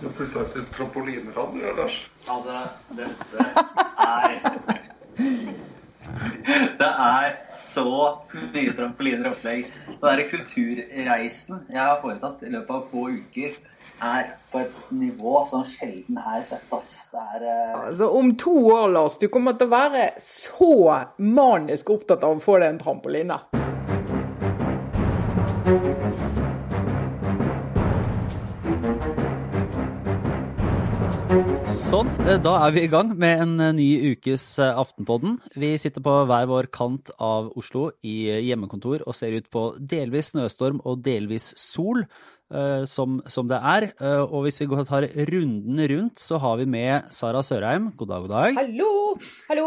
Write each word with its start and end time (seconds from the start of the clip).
Du 0.00 0.06
har 0.06 0.12
flytta 0.16 0.44
til 0.48 0.62
trampolineland, 0.72 1.56
du, 1.60 1.64
Lars? 1.76 1.96
Altså, 2.32 2.62
dette 2.96 3.44
er 4.00 4.38
Det 6.80 6.88
er 6.88 7.34
så 7.52 7.84
mye 8.54 8.72
trampoliner 8.78 9.28
og 9.28 9.34
opplegg. 9.34 9.68
Den 9.90 10.00
derre 10.00 10.24
kulturreisen 10.30 11.66
jeg 11.68 11.82
har 11.82 12.00
foretatt 12.00 12.46
i 12.48 12.54
løpet 12.54 12.72
av 12.78 12.88
få 12.88 13.10
uker, 13.12 13.60
er 14.00 14.32
på 14.48 14.64
et 14.64 14.80
nivå 14.88 15.44
som 15.50 15.68
sjelden 15.68 16.16
er 16.16 16.48
sett, 16.48 16.64
ass. 16.72 16.94
Det 17.12 17.20
er 17.36 17.44
uh... 17.44 17.84
Altså, 17.84 18.08
om 18.08 18.32
to 18.40 18.56
år, 18.72 18.88
Lars, 18.96 19.20
du 19.20 19.28
kommer 19.28 19.60
til 19.60 19.68
å 19.68 19.76
være 19.76 20.10
så 20.24 20.72
manisk 21.20 21.92
opptatt 21.92 22.24
av 22.24 22.40
å 22.40 22.40
få 22.40 22.56
deg 22.62 22.72
en 22.72 22.80
trampoline. 22.80 23.42
Sånn, 31.90 32.06
eh, 32.22 32.36
da 32.38 32.52
er 32.62 32.70
vi 32.70 32.84
i 32.86 32.88
gang 32.90 33.08
med 33.18 33.40
en 33.42 33.54
eh, 33.58 33.72
ny 33.74 34.12
ukes 34.12 34.44
eh, 34.62 34.76
Aftenpodden. 34.78 35.40
Vi 35.58 35.72
sitter 35.74 36.04
på 36.06 36.12
hver 36.30 36.44
vår 36.46 36.68
kant 36.70 37.10
av 37.18 37.48
Oslo 37.58 37.88
i 38.06 38.30
hjemmekontor 38.46 39.02
og 39.10 39.16
ser 39.18 39.34
ut 39.34 39.48
på 39.50 39.64
delvis 39.74 40.28
snøstorm 40.30 40.78
og 40.86 41.00
delvis 41.02 41.48
sol, 41.58 42.04
som, 42.90 43.20
som 43.30 43.48
det 43.50 43.58
er. 43.58 43.88
Eh, 44.00 44.22
og 44.24 44.46
hvis 44.46 44.60
vi 44.62 44.66
går 44.70 44.82
og 44.82 44.88
tar 44.88 45.06
runden 45.30 45.82
rundt, 45.92 46.18
så 46.22 46.38
har 46.42 46.58
vi 46.60 46.66
med 46.70 47.10
Sara 47.14 47.42
Sørheim. 47.46 47.90
God 47.98 48.10
dag, 48.10 48.24
god 48.26 48.34
dag. 48.34 48.58
Hallo! 48.58 48.90
Hallo! 49.48 49.66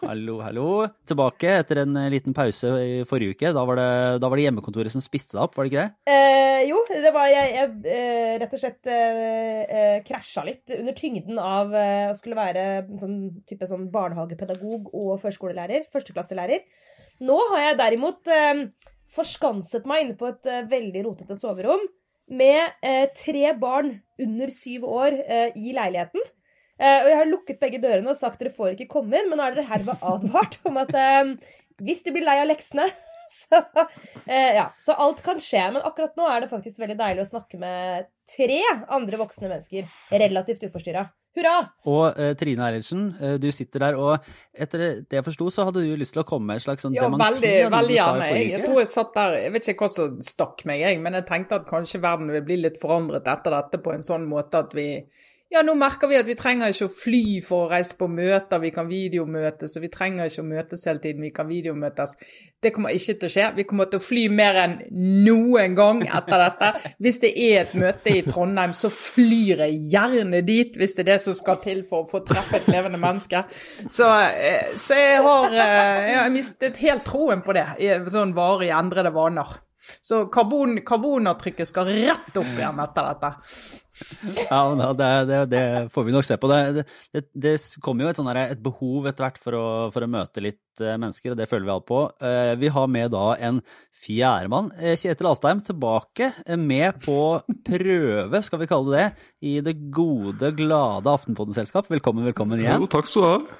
Hallo, 0.00 0.34
hallo. 0.44 0.66
Tilbake 1.08 1.54
etter 1.60 1.82
en 1.84 1.96
eh, 2.00 2.10
liten 2.12 2.36
pause 2.36 2.72
i 2.80 3.00
forrige 3.08 3.36
uke. 3.36 3.52
Da 3.56 3.64
var 3.68 3.80
det, 3.80 3.90
da 4.22 4.30
var 4.30 4.40
det 4.40 4.46
hjemmekontoret 4.48 4.92
som 4.92 5.04
spiste 5.04 5.36
deg 5.36 5.44
opp, 5.46 5.56
var 5.56 5.66
det 5.66 5.72
ikke 5.72 5.86
det? 5.86 6.12
Eh, 6.12 6.60
jo, 6.68 6.82
det 6.90 7.12
var 7.14 7.30
jeg, 7.32 7.52
jeg 7.56 7.94
eh, 7.94 8.34
rett 8.42 8.56
og 8.56 8.62
slett 8.62 8.90
eh, 8.92 9.62
eh, 9.64 9.98
krasja 10.06 10.44
litt 10.48 10.74
under 10.76 10.96
tyngden 10.96 11.40
av 11.40 11.72
eh, 11.76 12.10
å 12.10 12.18
skulle 12.18 12.38
være 12.38 12.66
sånn 13.00 13.16
type 13.48 13.68
sånn 13.70 13.88
barnehagepedagog 13.94 14.92
og 14.92 15.14
førskolelærer. 15.22 15.88
Førsteklasselærer. 15.92 16.66
Nå 17.24 17.36
har 17.52 17.64
jeg 17.68 17.80
derimot 17.80 18.32
eh, 18.32 18.66
forskanset 19.14 19.88
meg 19.88 20.04
inne 20.04 20.20
på 20.20 20.28
et 20.30 20.50
eh, 20.50 20.66
veldig 20.70 21.06
rotete 21.08 21.38
soverom 21.38 21.88
med 22.30 22.76
eh, 22.86 23.06
tre 23.16 23.54
barn 23.58 23.96
under 24.20 24.52
syv 24.54 24.86
år 24.86 25.16
eh, 25.20 25.56
i 25.58 25.74
leiligheten. 25.76 26.22
Eh, 26.80 26.98
og 27.02 27.08
jeg 27.10 27.18
har 27.18 27.28
lukket 27.28 27.60
begge 27.60 27.80
dørene 27.82 28.12
og 28.12 28.18
sagt 28.18 28.40
dere 28.40 28.54
får 28.54 28.74
ikke 28.74 28.88
komme 28.94 29.18
inn, 29.18 29.28
men 29.28 29.40
nå 29.40 29.46
er 29.46 29.58
dere 29.58 29.68
herved 29.68 30.04
advart 30.12 30.56
om 30.68 30.78
at 30.80 30.94
eh, 30.96 31.34
hvis 31.84 32.04
de 32.06 32.14
blir 32.14 32.24
lei 32.24 32.38
av 32.40 32.48
leksene, 32.48 32.86
så, 33.40 33.62
eh, 34.26 34.56
ja, 34.58 34.66
så 34.82 34.96
alt 34.98 35.22
kan 35.26 35.40
skje. 35.42 35.62
Men 35.76 35.86
akkurat 35.86 36.18
nå 36.18 36.26
er 36.30 36.44
det 36.44 36.50
faktisk 36.52 36.82
veldig 36.82 36.98
deilig 36.98 37.24
å 37.26 37.30
snakke 37.30 37.60
med 37.60 38.10
tre 38.30 38.60
andre 38.88 39.20
voksne 39.20 39.48
mennesker. 39.48 39.88
Relativt 40.10 40.66
uforstyrra. 40.68 41.06
Hurra! 41.38 41.54
Og 41.86 42.18
eh, 42.18 42.32
Trine 42.38 42.64
Eilertsen, 42.66 43.04
eh, 43.22 43.36
du 43.38 43.46
sitter 43.54 43.84
der, 43.84 43.98
og 44.02 44.24
etter 44.50 44.82
det 45.06 45.18
jeg 45.20 45.26
forsto, 45.28 45.46
så 45.54 45.68
hadde 45.68 45.84
du 45.86 45.92
lyst 45.98 46.16
til 46.16 46.24
å 46.24 46.26
komme 46.26 46.50
med 46.50 46.58
en 46.58 46.64
slags 46.64 46.82
sånn 46.82 46.96
Ja, 46.96 47.06
dementi 47.06 47.44
veldig, 47.44 47.52
veldig 47.76 47.98
gjerne. 48.00 48.30
Jeg, 48.32 48.48
jeg 48.50 48.64
tror 48.64 48.80
jeg 48.80 48.90
satt 48.90 49.12
der 49.14 49.36
Jeg 49.38 49.52
vet 49.54 49.68
ikke 49.70 49.86
hva 49.86 49.92
som 49.94 50.16
stakk 50.26 50.64
meg, 50.66 50.82
jeg, 50.82 50.98
men 51.04 51.18
jeg 51.20 51.28
tenkte 51.30 51.60
at 51.60 51.68
kanskje 51.70 52.02
verden 52.02 52.32
vil 52.34 52.46
bli 52.48 52.58
litt 52.64 52.80
forandret 52.82 53.30
etter 53.30 53.54
dette 53.54 53.82
på 53.84 53.94
en 53.94 54.02
sånn 54.02 54.26
måte 54.30 54.64
at 54.64 54.74
vi 54.74 54.88
ja, 55.50 55.64
nå 55.66 55.72
merker 55.74 56.06
vi 56.06 56.14
at 56.14 56.28
vi 56.28 56.36
trenger 56.38 56.70
ikke 56.70 56.86
å 56.86 56.92
fly 56.94 57.22
for 57.42 57.64
å 57.64 57.70
reise 57.72 57.96
på 57.98 58.06
møter, 58.06 58.60
vi 58.62 58.70
kan 58.70 58.86
videomøtes, 58.86 59.72
og 59.74 59.82
vi 59.82 59.88
trenger 59.90 60.30
ikke 60.30 60.44
å 60.44 60.46
møtes 60.46 60.84
hele 60.86 61.02
tiden, 61.02 61.24
vi 61.26 61.32
kan 61.34 61.48
videomøtes. 61.48 62.12
Det 62.62 62.70
kommer 62.76 62.94
ikke 62.94 63.16
til 63.18 63.26
å 63.26 63.32
skje. 63.34 63.46
Vi 63.56 63.64
kommer 63.66 63.88
til 63.90 63.98
å 63.98 64.04
fly 64.04 64.28
mer 64.30 64.58
enn 64.62 64.76
noen 65.26 65.74
gang 65.74 66.04
etter 66.06 66.44
dette. 66.44 66.92
Hvis 67.02 67.18
det 67.24 67.30
er 67.34 67.64
et 67.64 67.72
møte 67.82 68.12
i 68.14 68.22
Trondheim, 68.28 68.76
så 68.76 68.92
flyr 68.94 69.64
jeg 69.64 69.80
gjerne 69.94 70.42
dit, 70.46 70.78
hvis 70.78 70.94
det 70.94 71.02
er 71.06 71.10
det 71.14 71.18
som 71.24 71.34
skal 71.34 71.58
til 71.64 71.82
for 71.88 72.04
å 72.04 72.10
få 72.12 72.20
treffe 72.28 72.60
et 72.60 72.68
levende 72.70 73.00
menneske. 73.02 73.42
Så, 73.88 74.06
eh, 74.06 74.76
så 74.78 75.00
jeg 75.00 75.24
har 75.26 75.50
eh, 75.50 76.12
jeg 76.12 76.20
har 76.20 76.30
mistet 76.36 76.78
helt 76.84 77.02
troen 77.08 77.42
på 77.42 77.58
det, 77.58 77.66
sånn 78.12 78.36
varig 78.38 78.70
endrede 78.76 79.10
vaner. 79.16 79.58
Så 80.04 80.24
karbon, 80.32 80.76
karbonavtrykket 80.84 81.68
skal 81.70 81.88
rett 81.88 82.34
opp 82.36 82.50
igjen 82.56 82.82
etter 82.84 83.06
dette. 83.10 83.30
Ja, 84.50 84.58
men 84.74 84.80
det, 84.96 85.08
det, 85.28 85.38
det 85.52 85.62
får 85.92 86.04
vi 86.06 86.12
nok 86.14 86.24
se 86.24 86.36
på. 86.40 86.48
Det, 86.48 86.84
det, 87.12 87.22
det 87.36 87.54
kommer 87.84 88.06
jo 88.06 88.10
et, 88.12 88.20
der- 88.30 88.54
et 88.56 88.62
behov 88.64 89.08
etter 89.10 89.26
hvert 89.26 89.40
for 89.40 89.56
å, 89.58 89.64
for 89.92 90.04
å 90.06 90.08
møte 90.08 90.40
litt 90.44 90.80
eh, 90.84 90.96
mennesker, 91.00 91.32
og 91.34 91.40
det 91.40 91.48
føler 91.50 91.66
vi 91.68 91.74
alle 91.74 91.86
på. 91.88 92.00
Eh, 92.24 92.52
Vi 92.60 92.70
har 92.72 92.88
med 92.92 93.12
da 93.12 93.26
en 93.48 93.60
fjerdemann, 94.00 94.70
eh, 94.80 94.96
Kjetil 95.00 95.28
Astheim, 95.28 95.60
tilbake 95.66 96.30
med 96.56 97.00
på 97.04 97.18
prøve, 97.68 98.40
skal 98.46 98.62
vi 98.62 98.70
kalle 98.70 98.94
det 98.94 99.00
det, 99.00 99.26
i 99.48 99.56
det 99.64 99.76
gode, 99.92 100.52
glade 100.56 101.12
Aftenpodden-selskap. 101.12 101.88
Velkommen, 101.92 102.24
velkommen 102.30 102.60
igjen. 102.60 102.80
Jo, 102.84 102.88
takk 102.96 103.08
skal 103.10 103.22
du 103.26 103.28
ha. 103.32 103.58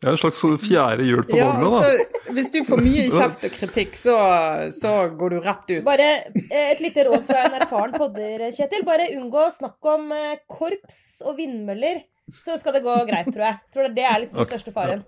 Jeg 0.00 0.08
er 0.08 0.14
en 0.16 0.20
slags 0.22 0.38
sånn 0.40 0.54
fjerde 0.60 1.04
hjul 1.04 1.26
på 1.28 1.36
Ja, 1.36 1.50
vogna, 1.52 1.80
da. 1.80 2.19
Hvis 2.34 2.50
du 2.54 2.60
får 2.66 2.80
mye 2.82 3.06
kjeft 3.14 3.44
og 3.46 3.52
kritikk, 3.54 3.96
så, 3.98 4.16
så 4.74 4.92
går 5.18 5.34
du 5.34 5.38
rett 5.44 5.66
ut. 5.72 5.84
Bare 5.86 6.08
eh, 6.30 6.70
et 6.70 6.82
lite 6.82 7.04
råd 7.08 7.24
fra 7.28 7.46
en 7.46 7.56
erfaren 7.60 7.96
podder, 7.98 8.46
Kjetil. 8.56 8.84
Bare 8.86 9.10
unngå 9.16 9.40
å 9.46 9.54
snakke 9.54 9.96
om 9.96 10.12
eh, 10.16 10.42
korps 10.50 11.00
og 11.26 11.38
vindmøller, 11.40 11.96
så 12.42 12.58
skal 12.60 12.72
det 12.76 12.84
gå 12.86 12.94
greit, 13.08 13.30
tror 13.32 13.46
jeg. 13.48 13.56
Tror 13.74 13.82
det 13.96 14.06
er 14.06 14.18
liksom 14.22 14.38
den 14.42 14.50
største 14.50 14.74
faren. 14.74 15.02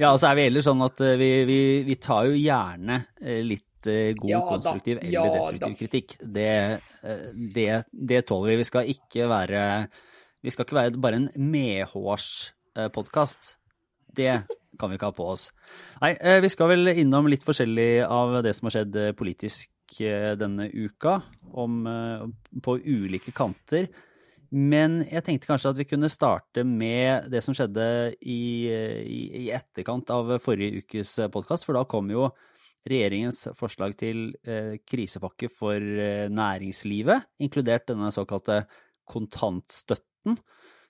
Ja, 0.00 0.08
og 0.12 0.18
så 0.18 0.26
er 0.30 0.38
vi 0.38 0.46
ellers 0.48 0.66
sånn 0.66 0.82
at 0.86 0.98
eh, 1.04 1.18
vi, 1.20 1.30
vi, 1.48 1.60
vi 1.86 1.96
tar 2.00 2.22
jo 2.30 2.34
gjerne 2.38 2.96
litt 3.46 3.64
god 3.86 4.26
Ja 4.26 4.40
konstruktiv 4.42 4.98
eller 4.98 5.14
ja 5.14 5.24
destruktiv 5.30 5.62
da. 5.62 5.78
kritikk. 5.78 6.08
Det, 6.18 6.80
det, 7.54 7.68
det 8.10 8.20
tåler 8.26 8.48
vi. 8.50 8.56
Vi 8.64 8.66
skal 8.66 8.88
ikke 8.90 9.28
være 9.30 9.60
Vi 10.42 10.50
skal 10.50 10.66
ikke 10.66 10.78
være 10.80 11.02
bare 11.04 11.20
en 11.20 11.28
medhårspodkast. 11.52 13.42
Det 14.16 14.32
kan 14.78 14.90
vi 14.90 14.98
ikke 14.98 15.10
ha 15.10 15.16
på 15.16 15.28
oss. 15.32 15.50
Nei, 16.02 16.14
eh, 16.20 16.40
vi 16.44 16.50
skal 16.52 16.72
vel 16.74 16.92
innom 16.94 17.28
litt 17.30 17.46
forskjellig 17.46 18.04
av 18.06 18.40
det 18.46 18.54
som 18.56 18.68
har 18.68 18.78
skjedd 18.78 18.98
eh, 19.02 19.14
politisk 19.16 20.00
eh, 20.00 20.34
denne 20.38 20.68
uka, 20.72 21.20
om, 21.56 21.78
på 22.62 22.78
ulike 22.84 23.32
kanter. 23.32 23.86
Men 24.50 25.00
jeg 25.08 25.24
tenkte 25.26 25.48
kanskje 25.50 25.72
at 25.72 25.78
vi 25.80 25.88
kunne 25.88 26.10
starte 26.12 26.62
med 26.66 27.30
det 27.32 27.40
som 27.42 27.54
skjedde 27.56 27.86
i, 28.20 28.68
i, 28.70 29.22
i 29.46 29.46
etterkant 29.54 30.10
av 30.14 30.36
forrige 30.42 30.84
ukes 30.84 31.16
podkast, 31.34 31.66
for 31.66 31.78
da 31.78 31.86
kom 31.88 32.12
jo 32.12 32.28
regjeringens 32.86 33.46
forslag 33.58 33.96
til 33.98 34.30
eh, 34.46 34.76
krisepakke 34.86 35.50
for 35.52 35.80
eh, 35.80 36.26
næringslivet, 36.32 37.26
inkludert 37.42 37.88
denne 37.90 38.12
såkalte 38.14 38.62
kontantstøtten, 39.10 40.38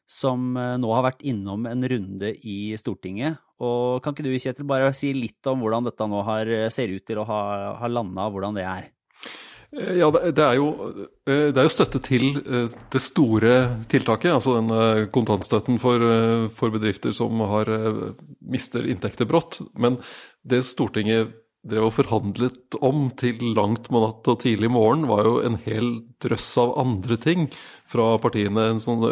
som 0.06 0.53
eh, 0.60 0.76
nå 0.80 0.92
har 0.92 1.06
vært 1.08 1.24
innom 1.26 1.66
en 1.70 1.88
runde 1.88 2.32
i 2.47 2.76
Stortinget. 2.80 3.41
Og 3.64 4.02
kan 4.04 4.12
ikke 4.12 4.26
du, 4.26 4.34
Kjetil, 4.36 4.66
bare 4.68 4.92
si 4.96 5.14
litt 5.16 5.48
om 5.48 5.62
hvordan 5.64 5.88
dette 5.88 6.08
nå 6.10 6.20
har, 6.26 6.50
ser 6.72 6.92
ut 6.92 7.06
til 7.08 7.22
å 7.22 7.26
ha, 7.28 7.40
ha 7.80 7.88
landa, 7.88 8.28
hvordan 8.32 8.58
det 8.58 8.66
er? 8.68 8.90
Eh, 9.72 9.96
Ja, 10.00 10.10
det 10.10 10.44
er 10.44 10.58
jo, 10.58 10.68
eh, 11.26 11.48
det 11.52 11.58
er 11.58 11.66
jo 11.66 11.72
støtte 11.72 12.00
til 12.04 12.28
eh, 12.42 12.68
det 12.92 13.02
store 13.02 13.54
tiltaket, 13.88 14.32
altså 14.34 14.58
den 14.60 14.70
eh, 14.76 15.06
kontantstøtten 15.12 15.80
for, 15.82 16.00
eh, 16.00 16.46
for 16.52 16.74
bedrifter 16.74 17.12
som 17.16 17.40
har, 17.48 17.68
eh, 17.68 18.04
mister 18.40 18.86
inntekter 18.86 19.28
brått. 19.28 19.60
Men 19.76 19.98
det 20.44 20.64
Stortinget 20.68 21.34
drev 21.66 21.88
og 21.88 21.94
forhandlet 21.97 22.77
om 22.84 23.09
til 23.19 23.41
langt 23.56 23.91
på 23.91 24.03
natt 24.03 24.28
og 24.31 24.41
tidlig 24.43 24.71
morgen, 24.72 25.06
var 25.10 25.27
jo 25.27 25.37
en 25.44 25.59
hel 25.66 25.93
drøss 26.22 26.49
av 26.62 26.75
andre 26.82 27.19
ting 27.21 27.47
fra 27.91 28.15
partiene. 28.22 28.71
En 28.72 28.82
sånn 28.82 29.04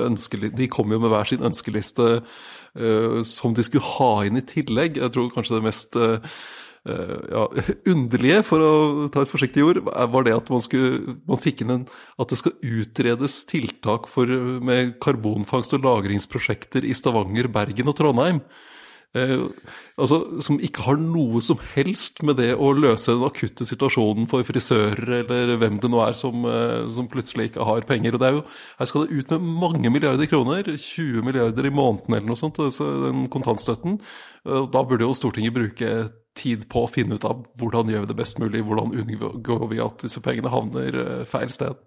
de 0.55 0.69
kom 0.73 0.93
jo 0.95 1.01
med 1.03 1.13
hver 1.13 1.31
sin 1.31 1.47
ønskeliste 1.47 2.11
uh, 2.21 3.23
som 3.27 3.57
de 3.57 3.65
skulle 3.67 3.95
ha 3.97 4.13
inn 4.27 4.41
i 4.41 4.47
tillegg. 4.47 5.01
Jeg 5.03 5.15
tror 5.15 5.33
kanskje 5.35 5.59
det 5.59 5.67
mest 5.67 5.99
eh, 6.01 6.37
ja, 6.85 7.45
underlige, 7.95 8.43
for 8.47 8.65
å 8.65 8.75
ta 9.13 9.25
et 9.25 9.33
forsiktig 9.33 9.65
ord, 9.65 9.81
var 9.87 10.27
det 10.27 10.37
at 10.37 10.51
man, 10.53 10.63
skulle, 10.65 11.17
man 11.29 11.41
fikk 11.41 11.65
inn 11.65 11.75
en, 11.79 11.89
at 12.21 12.31
det 12.31 12.41
skal 12.41 12.57
utredes 12.61 13.41
tiltak 13.50 14.09
for, 14.11 14.31
med 14.65 14.97
karbonfangst- 15.05 15.77
og 15.79 15.87
lagringsprosjekter 15.87 16.87
i 16.87 16.95
Stavanger, 16.97 17.49
Bergen 17.53 17.91
og 17.91 17.99
Trondheim. 17.99 18.43
Eh, 19.14 19.46
altså, 19.94 20.19
som 20.43 20.56
ikke 20.58 20.82
har 20.88 20.99
noe 20.99 21.38
som 21.44 21.61
helst 21.75 22.19
med 22.26 22.40
det 22.40 22.50
å 22.58 22.72
løse 22.75 23.14
den 23.14 23.22
akutte 23.26 23.66
situasjonen 23.69 24.26
for 24.31 24.43
frisører 24.46 25.20
eller 25.20 25.55
hvem 25.61 25.78
det 25.82 25.90
nå 25.93 26.00
er 26.02 26.16
som, 26.19 26.43
eh, 26.50 26.88
som 26.90 27.06
plutselig 27.11 27.52
ikke 27.52 27.69
har 27.69 27.87
penger. 27.87 28.16
Og 28.16 28.22
det 28.22 28.28
er 28.28 28.38
jo, 28.40 28.44
her 28.81 28.90
skal 28.90 29.06
det 29.06 29.20
ut 29.20 29.31
med 29.37 29.46
mange 29.62 29.94
milliarder 29.94 30.26
kroner, 30.26 30.66
20 30.66 31.22
milliarder 31.22 31.70
i 31.70 31.75
måneden 31.75 32.19
eller 32.19 32.26
noe 32.32 32.40
sånt, 32.40 32.58
altså 32.58 32.90
den 33.06 33.28
kontantstøtten. 33.31 34.00
Eh, 34.46 34.66
Da 34.75 34.82
burde 34.82 35.06
jo 35.06 35.14
Stortinget 35.14 35.55
bruke 35.55 36.11
tid 36.34 36.66
på 36.69 36.82
å 36.84 36.90
finne 36.90 37.14
ut 37.14 37.25
av 37.25 37.44
hvordan 37.61 37.90
gjør 37.93 38.05
vi 38.05 38.11
det 38.11 38.19
best 38.19 38.40
mulig, 38.43 38.64
hvordan 38.66 38.94
unngår 38.99 39.69
vi 39.70 39.78
at 39.78 40.02
disse 40.02 40.20
pengene 40.20 40.50
havner 40.50 40.99
eh, 41.20 41.25
feil 41.25 41.52
sted. 41.55 41.78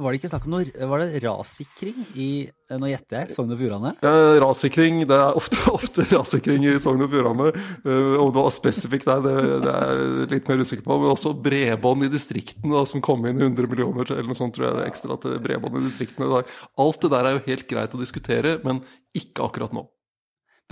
Var 0.00 0.12
det 0.12 0.18
ikke 0.20 0.30
snakk 0.32 0.46
om 0.48 0.54
noe 0.54 0.88
Var 0.92 1.02
det 1.02 1.20
rassikring 1.24 2.04
i 2.16 2.30
Nå 2.72 2.88
gjetter 2.88 3.18
jeg. 3.18 3.34
Sogn 3.34 3.52
og 3.52 3.58
Fjordane? 3.60 3.90
Ja, 4.00 4.12
rassikring. 4.40 5.02
Det 5.04 5.12
er 5.12 5.36
ofte, 5.36 5.58
ofte 5.76 6.06
rassikring 6.08 6.64
i 6.70 6.78
Sogn 6.80 7.04
og 7.04 7.12
Fjordane. 7.12 7.50
Om 7.84 8.30
det 8.32 8.44
var 8.46 8.54
spesifikt 8.54 9.10
der, 9.10 9.20
det, 9.26 9.34
det 9.66 9.74
er 9.76 10.00
jeg 10.00 10.30
litt 10.30 10.48
mer 10.48 10.62
usikker 10.64 10.86
på. 10.86 10.96
Men 11.02 11.12
også 11.12 11.34
bredbånd 11.44 12.06
i 12.08 12.12
distriktene, 12.14 12.72
da, 12.72 12.86
som 12.88 13.04
kom 13.04 13.28
inn 13.28 13.44
100 13.44 13.68
millioner 13.68 14.08
eller 14.08 14.30
noe 14.30 14.38
sånt, 14.38 14.56
tror 14.56 14.70
jeg 14.70 14.78
det 14.78 14.86
er 14.86 14.92
ekstra 14.94 15.18
til 15.20 15.36
bredbånd 15.44 15.82
i 15.82 15.84
distriktene. 15.84 16.30
Da. 16.32 16.40
Alt 16.80 17.04
det 17.04 17.12
der 17.12 17.28
er 17.28 17.36
jo 17.36 17.44
helt 17.50 17.68
greit 17.68 17.98
å 17.98 18.00
diskutere, 18.00 18.56
men 18.64 18.80
ikke 19.12 19.44
akkurat 19.44 19.76
nå. 19.76 19.84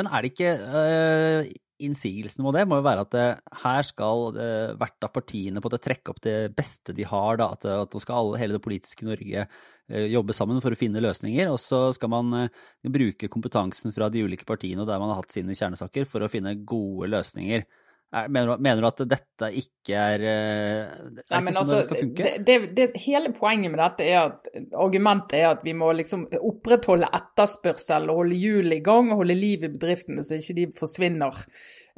Men 0.01 0.09
er 0.09 0.25
det 0.25 0.33
ikke 0.33 0.57
uh, 0.57 1.51
innsigelsene 1.87 2.45
mot 2.45 2.57
det 2.57 2.67
må 2.69 2.79
jo 2.79 2.87
være 2.87 3.05
at 3.07 3.13
det, 3.15 3.27
her 3.63 3.87
skal 3.87 4.25
uh, 4.37 4.73
hvert 4.81 5.07
av 5.07 5.13
partiene 5.15 5.61
på 5.61 5.69
måte 5.69 5.83
trekke 5.83 6.13
opp 6.13 6.23
det 6.25 6.39
beste 6.57 6.95
de 6.97 7.07
har. 7.09 7.41
Da, 7.41 7.51
at, 7.57 7.67
at 7.87 7.95
nå 7.97 8.03
skal 8.03 8.21
alle, 8.21 8.41
hele 8.43 8.59
det 8.59 8.65
politiske 8.65 9.09
Norge 9.09 9.49
jobbe 9.91 10.31
sammen 10.37 10.61
for 10.63 10.71
å 10.71 10.79
finne 10.79 11.03
løsninger. 11.03 11.49
Og 11.51 11.59
så 11.59 11.89
skal 11.97 12.13
man 12.13 12.47
bruke 12.95 13.27
kompetansen 13.33 13.91
fra 13.91 14.07
de 14.07 14.23
ulike 14.23 14.47
partiene 14.47 14.85
der 14.87 15.01
man 15.03 15.11
har 15.11 15.19
hatt 15.19 15.35
sine 15.35 15.57
kjernesaker, 15.57 16.07
for 16.07 16.23
å 16.23 16.31
finne 16.31 16.55
gode 16.63 17.09
løsninger. 17.11 17.65
Mener 18.11 18.59
mener 18.59 18.83
du, 18.83 18.87
at 18.89 19.03
dette 19.07 19.49
ikke 19.55 19.95
er, 19.95 20.23
er 20.27 20.89
Nei, 21.15 21.21
ikke 21.23 21.53
sånn 21.55 21.61
altså, 21.61 21.77
det 21.77 21.85
skal 21.87 22.01
funke? 22.01 22.31
Det, 22.43 22.57
det, 22.75 22.87
hele 23.05 23.31
poenget 23.37 23.71
med 23.71 23.79
dette 23.79 24.09
er 24.11 24.19
at 24.25 24.49
argumentet 24.75 25.37
er 25.39 25.47
at 25.53 25.63
vi 25.63 25.77
må 25.79 25.93
liksom 25.95 26.25
opprettholde 26.41 27.07
etterspørsel 27.21 28.11
og 28.11 28.25
holde 28.25 28.41
hjulene 28.41 28.81
i 28.81 28.83
gang 28.83 29.13
og 29.13 29.23
holde 29.23 29.39
liv 29.39 29.63
i 29.63 29.71
bedriftene 29.71 30.27
så 30.27 30.41
ikke 30.41 30.59
de 30.59 30.67
forsvinner 30.81 31.39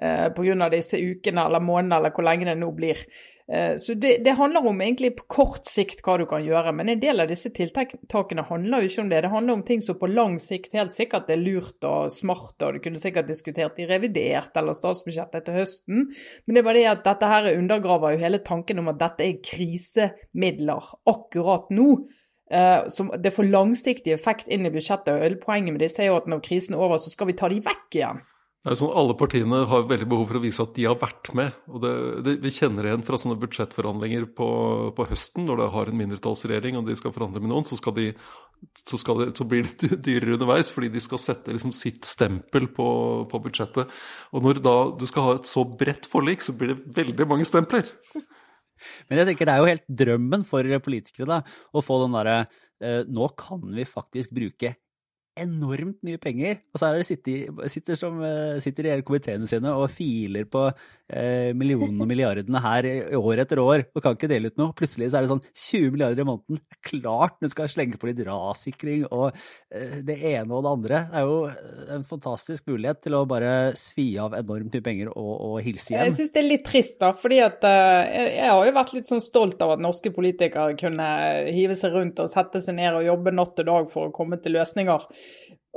eh, 0.03 0.27
pga. 0.35 0.69
disse 0.73 0.99
ukene 0.99 1.47
eller 1.47 1.63
månedene 1.63 2.01
eller 2.01 2.13
hvor 2.15 2.27
lenge 2.27 2.49
det 2.51 2.59
nå 2.59 2.71
blir. 2.75 2.99
Eh, 3.53 3.77
så 3.77 3.95
det, 3.95 4.17
det, 4.25 4.31
handler 4.39 4.67
om 4.67 4.81
egentlig 4.81 5.13
på 5.17 5.27
kort 5.29 5.67
sikt 5.69 6.03
hva 6.07 6.17
du 6.21 6.25
kan 6.31 6.45
gjøre, 6.47 6.73
men 6.77 6.89
en 6.93 7.03
del 7.03 7.21
av 7.21 7.29
disse 7.31 7.51
tiltakene 7.55 8.47
handler 8.49 8.83
jo 8.83 8.91
ikke 8.91 9.03
om 9.03 9.11
det. 9.13 9.21
Det 9.25 9.33
handler 9.35 9.59
om 9.59 9.65
ting 9.67 9.85
som 9.85 9.99
på 10.01 10.11
lang 10.11 10.39
sikt 10.43 10.77
helt 10.79 10.95
sikkert 10.95 11.31
er 11.33 11.43
lurt 11.43 11.85
og 11.89 12.13
smart, 12.15 12.57
og 12.63 12.79
du 12.79 12.83
kunne 12.85 13.03
sikkert 13.03 13.29
diskutert 13.31 13.79
i 13.83 13.89
revidert 13.91 14.57
eller 14.57 14.77
statsbudsjettet 14.79 15.47
til 15.47 15.61
høsten. 15.61 16.09
Men 16.47 16.57
det 16.57 16.63
er 16.63 16.69
bare 16.71 16.81
det 16.81 16.89
at 16.95 17.07
dette 17.11 17.31
her 17.35 17.53
undergraver 17.53 18.17
jo 18.17 18.25
hele 18.25 18.43
tanken 18.47 18.83
om 18.83 18.91
at 18.95 19.01
dette 19.03 19.29
er 19.29 19.41
krisemidler 19.53 20.93
akkurat 21.13 21.71
nå. 21.75 21.95
Uh, 22.53 22.85
som 22.93 23.09
det 23.17 23.31
får 23.33 23.47
langsiktig 23.49 24.13
effekt 24.13 24.51
inn 24.53 24.67
i 24.69 24.73
budsjettet. 24.75 25.15
og 25.15 25.39
Poenget 25.41 25.73
med 25.73 25.81
disse 25.81 26.03
er 26.05 26.11
jo 26.11 26.19
at 26.19 26.27
når 26.29 26.43
krisen 26.45 26.75
er 26.77 26.83
over, 26.85 27.01
så 27.01 27.09
skal 27.09 27.31
vi 27.31 27.37
ta 27.39 27.49
de 27.49 27.63
vekk 27.65 27.97
igjen. 27.97 28.21
Det 28.63 28.71
er 28.71 28.79
sånn 28.79 28.93
Alle 28.95 29.15
partiene 29.19 29.65
har 29.67 29.89
veldig 29.91 30.07
behov 30.07 30.29
for 30.31 30.39
å 30.39 30.43
vise 30.45 30.63
at 30.63 30.77
de 30.77 30.85
har 30.87 30.99
vært 31.01 31.33
med. 31.35 31.57
og 31.67 31.83
det, 31.83 31.93
det, 32.23 32.35
Vi 32.45 32.53
kjenner 32.55 32.87
igjen 32.87 33.03
fra 33.07 33.19
sånne 33.19 33.39
budsjettforhandlinger 33.43 34.29
på, 34.39 34.49
på, 34.95 35.07
høsten, 35.11 35.49
når 35.49 35.59
det 35.59 35.71
har 35.75 35.91
en 35.91 35.99
mindretallsregjering 35.99 36.79
og 36.79 36.87
de 36.87 36.97
skal 36.99 37.15
forhandle 37.15 37.43
med 37.43 37.51
noen, 37.51 37.67
så, 37.67 37.79
de, 37.97 38.13
så, 38.87 39.01
det, 39.19 39.27
så 39.39 39.47
blir 39.51 39.67
det 39.67 39.99
dyrere 40.07 40.37
underveis 40.37 40.71
fordi 40.71 40.93
de 40.95 41.03
skal 41.03 41.23
sette 41.23 41.57
liksom 41.57 41.75
sitt 41.75 42.07
stempel 42.07 42.71
på, 42.71 42.87
på, 43.33 43.43
budsjettet. 43.49 43.91
Og 44.31 44.47
når 44.47 44.63
da 44.63 44.77
du 44.95 45.09
skal 45.11 45.27
ha 45.27 45.35
et 45.41 45.51
så 45.51 45.67
bredt 45.67 46.07
forlik, 46.11 46.47
så 46.47 46.55
blir 46.55 46.77
det 46.77 46.95
veldig 47.03 47.27
mange 47.35 47.49
stempler. 47.49 47.91
Men 49.11 49.21
jeg 49.23 49.33
tenker 49.33 49.47
det 49.47 49.57
er 49.57 49.63
jo 49.63 49.73
helt 49.73 49.91
drømmen 50.03 50.47
for 50.47 50.79
politikere 50.87 51.29
da, 51.29 51.43
å 51.75 51.83
få 51.83 52.01
den 52.03 52.17
derre 52.17 52.39
eh, 52.83 53.03
Nå 53.07 53.29
kan 53.39 53.63
vi 53.75 53.87
faktisk 53.87 54.35
bruke 54.35 54.75
enormt 55.39 55.99
mye 56.05 56.21
penger. 56.21 56.61
Og 56.73 56.81
så 56.81 56.89
er 56.89 56.99
det 56.99 57.07
sitter, 57.09 57.69
sitter, 57.73 57.99
som, 57.99 58.21
eh, 58.25 58.61
sitter 58.61 58.91
i 58.93 59.01
komiteene 59.07 59.49
sine 59.49 59.73
og 59.73 59.91
filer 59.91 60.45
på 60.45 60.67
eh, 61.13 61.51
millionene 61.57 62.03
og 62.03 62.09
milliardene 62.11 62.63
her 62.65 62.89
år 63.19 63.43
etter 63.45 63.61
år 63.63 63.85
og 63.93 64.03
kan 64.05 64.17
ikke 64.17 64.31
dele 64.31 64.51
ut 64.51 64.59
noe. 64.61 64.75
Plutselig 64.77 65.11
så 65.13 65.19
er 65.19 65.27
det 65.27 65.33
sånn 65.33 65.43
20 65.51 65.95
milliarder 65.95 66.25
i 66.25 66.29
måneden. 66.29 66.61
Klart 66.87 67.39
du 67.43 67.49
skal 67.53 67.71
slenge 67.71 68.01
på 68.01 68.09
litt 68.11 68.23
rassikring 68.27 69.05
og 69.11 69.29
eh, 69.75 69.99
det 70.07 70.19
ene 70.33 70.49
og 70.51 70.65
det 70.67 70.73
andre. 70.73 71.03
Det 71.13 71.21
er 71.21 71.29
jo 71.29 71.95
en 71.99 72.07
fantastisk 72.09 72.69
mulighet 72.73 73.03
til 73.05 73.19
å 73.19 73.25
bare 73.29 73.53
svi 73.79 74.09
av 74.23 74.37
enormt 74.39 74.75
mye 74.75 74.87
penger 74.89 75.13
og, 75.13 75.33
og 75.33 75.57
hilse 75.65 75.95
hjem. 75.95 76.07
Jeg 76.09 76.19
syns 76.21 76.35
det 76.35 76.43
er 76.43 76.49
litt 76.49 76.67
trist, 76.69 76.99
da. 77.03 77.13
fordi 77.17 77.43
at 77.45 77.65
jeg, 77.67 78.29
jeg, 78.39 78.51
har 78.51 78.69
jo 78.69 78.77
vært 78.79 78.95
litt 78.97 79.11
sånn 79.11 79.25
stolt 79.25 79.63
av 79.65 79.77
at 79.77 79.85
norske 79.85 80.13
politikere 80.15 80.77
kunne 80.81 81.09
hive 81.53 81.77
seg 81.79 81.97
rundt 81.97 82.23
og 82.23 82.31
sette 82.33 82.63
seg 82.63 82.79
ned 82.79 82.99
og 82.99 83.07
jobbe 83.07 83.35
natt 83.35 83.65
og 83.65 83.69
dag 83.69 83.91
for 83.93 84.09
å 84.09 84.15
komme 84.15 84.39
til 84.43 84.57
løsninger 84.57 85.09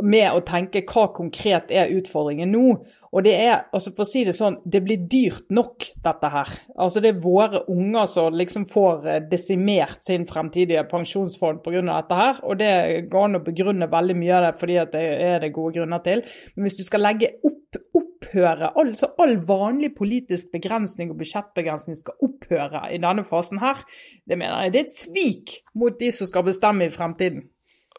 med 0.04 0.28
å 0.34 0.44
tenke 0.44 0.84
hva 0.90 1.08
konkret 1.16 1.72
er 1.72 1.94
utfordringen 1.96 2.52
nå. 2.52 2.68
Og 3.16 3.24
det 3.24 3.32
er, 3.40 3.62
altså 3.72 3.94
for 3.96 4.04
å 4.04 4.10
si 4.10 4.26
det 4.28 4.34
sånn, 4.36 4.58
det 4.68 4.82
blir 4.84 5.06
dyrt 5.08 5.48
nok, 5.56 5.86
dette 6.04 6.32
her. 6.34 6.50
Altså 6.76 7.00
Det 7.00 7.14
er 7.14 7.22
våre 7.24 7.62
unger 7.72 8.10
som 8.12 8.36
liksom 8.36 8.66
får 8.68 9.08
eh, 9.08 9.22
desimert 9.32 10.04
sin 10.04 10.26
fremtidige 10.28 10.84
pensjonsfond 10.92 11.62
pga. 11.64 11.86
dette 11.88 12.20
her. 12.20 12.42
Og 12.44 12.60
det 12.60 12.74
går 13.12 13.30
an 13.30 13.40
å 13.40 13.44
begrunne 13.46 13.88
veldig 13.92 14.18
mye 14.20 14.36
av 14.36 14.50
det 14.50 14.52
fordi 14.60 14.78
det 14.92 15.06
er 15.30 15.40
det 15.46 15.54
gode 15.56 15.78
grunner 15.80 16.04
til. 16.04 16.26
Men 16.56 16.68
hvis 16.68 16.82
du 16.82 16.84
skal 16.84 17.06
legge 17.08 17.32
opp, 17.48 17.80
opphøre, 17.96 18.74
altså 18.76 19.14
all 19.22 19.38
vanlig 19.48 19.94
politisk 19.96 20.52
begrensning 20.52 21.12
og 21.14 21.20
budsjettbegrensning 21.24 21.96
skal 21.96 22.20
opphøre 22.26 22.88
i 22.92 23.00
denne 23.00 23.24
fasen 23.28 23.64
her, 23.64 23.80
det 24.28 24.40
mener 24.40 24.66
jeg 24.66 24.76
det 24.76 24.82
er 24.82 24.90
et 24.90 24.96
svik 25.00 25.60
mot 25.76 25.96
de 26.00 26.12
som 26.12 26.28
skal 26.28 26.48
bestemme 26.48 26.88
i 26.88 26.92
fremtiden. 26.92 27.48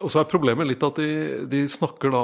Og 0.04 0.10
så 0.12 0.20
er 0.20 0.28
problemet 0.28 0.68
litt 0.68 0.82
at 0.84 0.98
de, 1.00 1.46
de 1.48 1.62
snakker 1.72 2.12
da, 2.12 2.22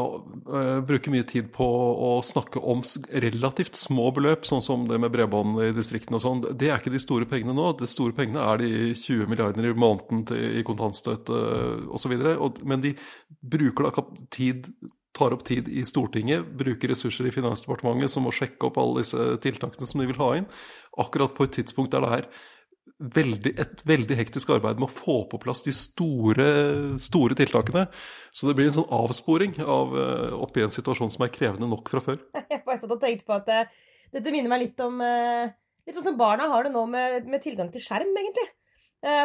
uh, 0.52 0.80
bruker 0.84 1.12
mye 1.14 1.24
tid 1.28 1.48
på 1.54 1.64
å 1.64 2.10
snakke 2.26 2.60
om 2.60 2.82
relativt 3.24 3.78
små 3.80 4.10
beløp, 4.12 4.44
sånn 4.44 4.64
som 4.64 4.84
det 4.90 4.98
med 5.00 5.12
bredbånd 5.14 5.56
i 5.64 5.70
distriktene 5.72 6.18
og 6.18 6.24
sånn. 6.24 6.42
Det 6.52 6.68
er 6.68 6.82
ikke 6.82 6.92
de 6.92 7.00
store 7.00 7.28
pengene 7.30 7.56
nå. 7.56 7.70
De 7.80 7.88
store 7.88 8.12
pengene 8.16 8.44
er 8.44 8.60
de 8.60 8.72
20 8.92 9.30
milliardene 9.30 9.72
i 9.72 9.78
måneden 9.86 10.26
til, 10.28 10.42
i 10.60 10.66
kontantstøtte 10.68 11.32
uh, 11.32 11.86
osv. 11.96 12.12
Men 12.68 12.84
de 12.84 12.92
bruker 13.40 13.88
da 13.88 14.04
tid 14.36 14.68
tar 15.16 15.32
opp 15.32 15.44
tid 15.44 15.68
i 15.68 15.84
Stortinget, 15.84 16.44
bruker 16.56 16.92
ressurser 16.92 17.28
i 17.28 17.32
Finansdepartementet 17.34 18.12
som 18.12 18.24
må 18.24 18.32
sjekke 18.36 18.68
opp 18.68 18.78
alle 18.80 19.02
disse 19.02 19.32
tiltakene 19.44 19.88
som 19.88 20.00
de 20.00 20.08
vil 20.08 20.20
ha 20.20 20.30
inn, 20.38 20.48
akkurat 21.00 21.34
på 21.36 21.48
et 21.48 21.56
tidspunkt 21.60 21.92
der 21.92 22.04
det 22.04 22.16
er 22.16 22.28
veldig, 23.02 23.52
et 23.60 23.82
veldig 23.88 24.16
hektisk 24.18 24.52
arbeid 24.54 24.80
med 24.80 24.88
å 24.88 24.92
få 24.92 25.16
på 25.30 25.40
plass 25.42 25.64
de 25.66 25.74
store, 25.76 26.46
store 27.02 27.36
tiltakene. 27.38 27.86
Så 28.34 28.48
det 28.48 28.56
blir 28.58 28.70
en 28.70 28.76
sånn 28.78 28.94
avsporing 28.94 29.58
av, 29.62 29.96
uh, 29.96 30.36
oppi 30.44 30.64
en 30.64 30.72
situasjon 30.72 31.12
som 31.12 31.26
er 31.26 31.32
krevende 31.34 31.68
nok 31.70 31.90
fra 31.92 32.02
før. 32.04 32.20
Jeg 32.52 32.62
bare 32.66 32.98
tenkte 33.02 33.28
på 33.28 33.36
at 33.36 33.50
uh, 33.52 33.90
dette 34.14 34.34
minner 34.34 34.52
meg 34.52 34.68
litt 34.68 34.84
om 34.84 35.02
uh, 35.02 35.50
Litt 35.82 35.96
sånn 35.96 36.12
som 36.12 36.18
barna 36.18 36.44
har 36.46 36.62
det 36.62 36.70
nå 36.70 36.84
med, 36.86 37.24
med 37.26 37.42
tilgang 37.42 37.66
til 37.74 37.82
skjerm, 37.82 38.12
egentlig. 38.14 38.44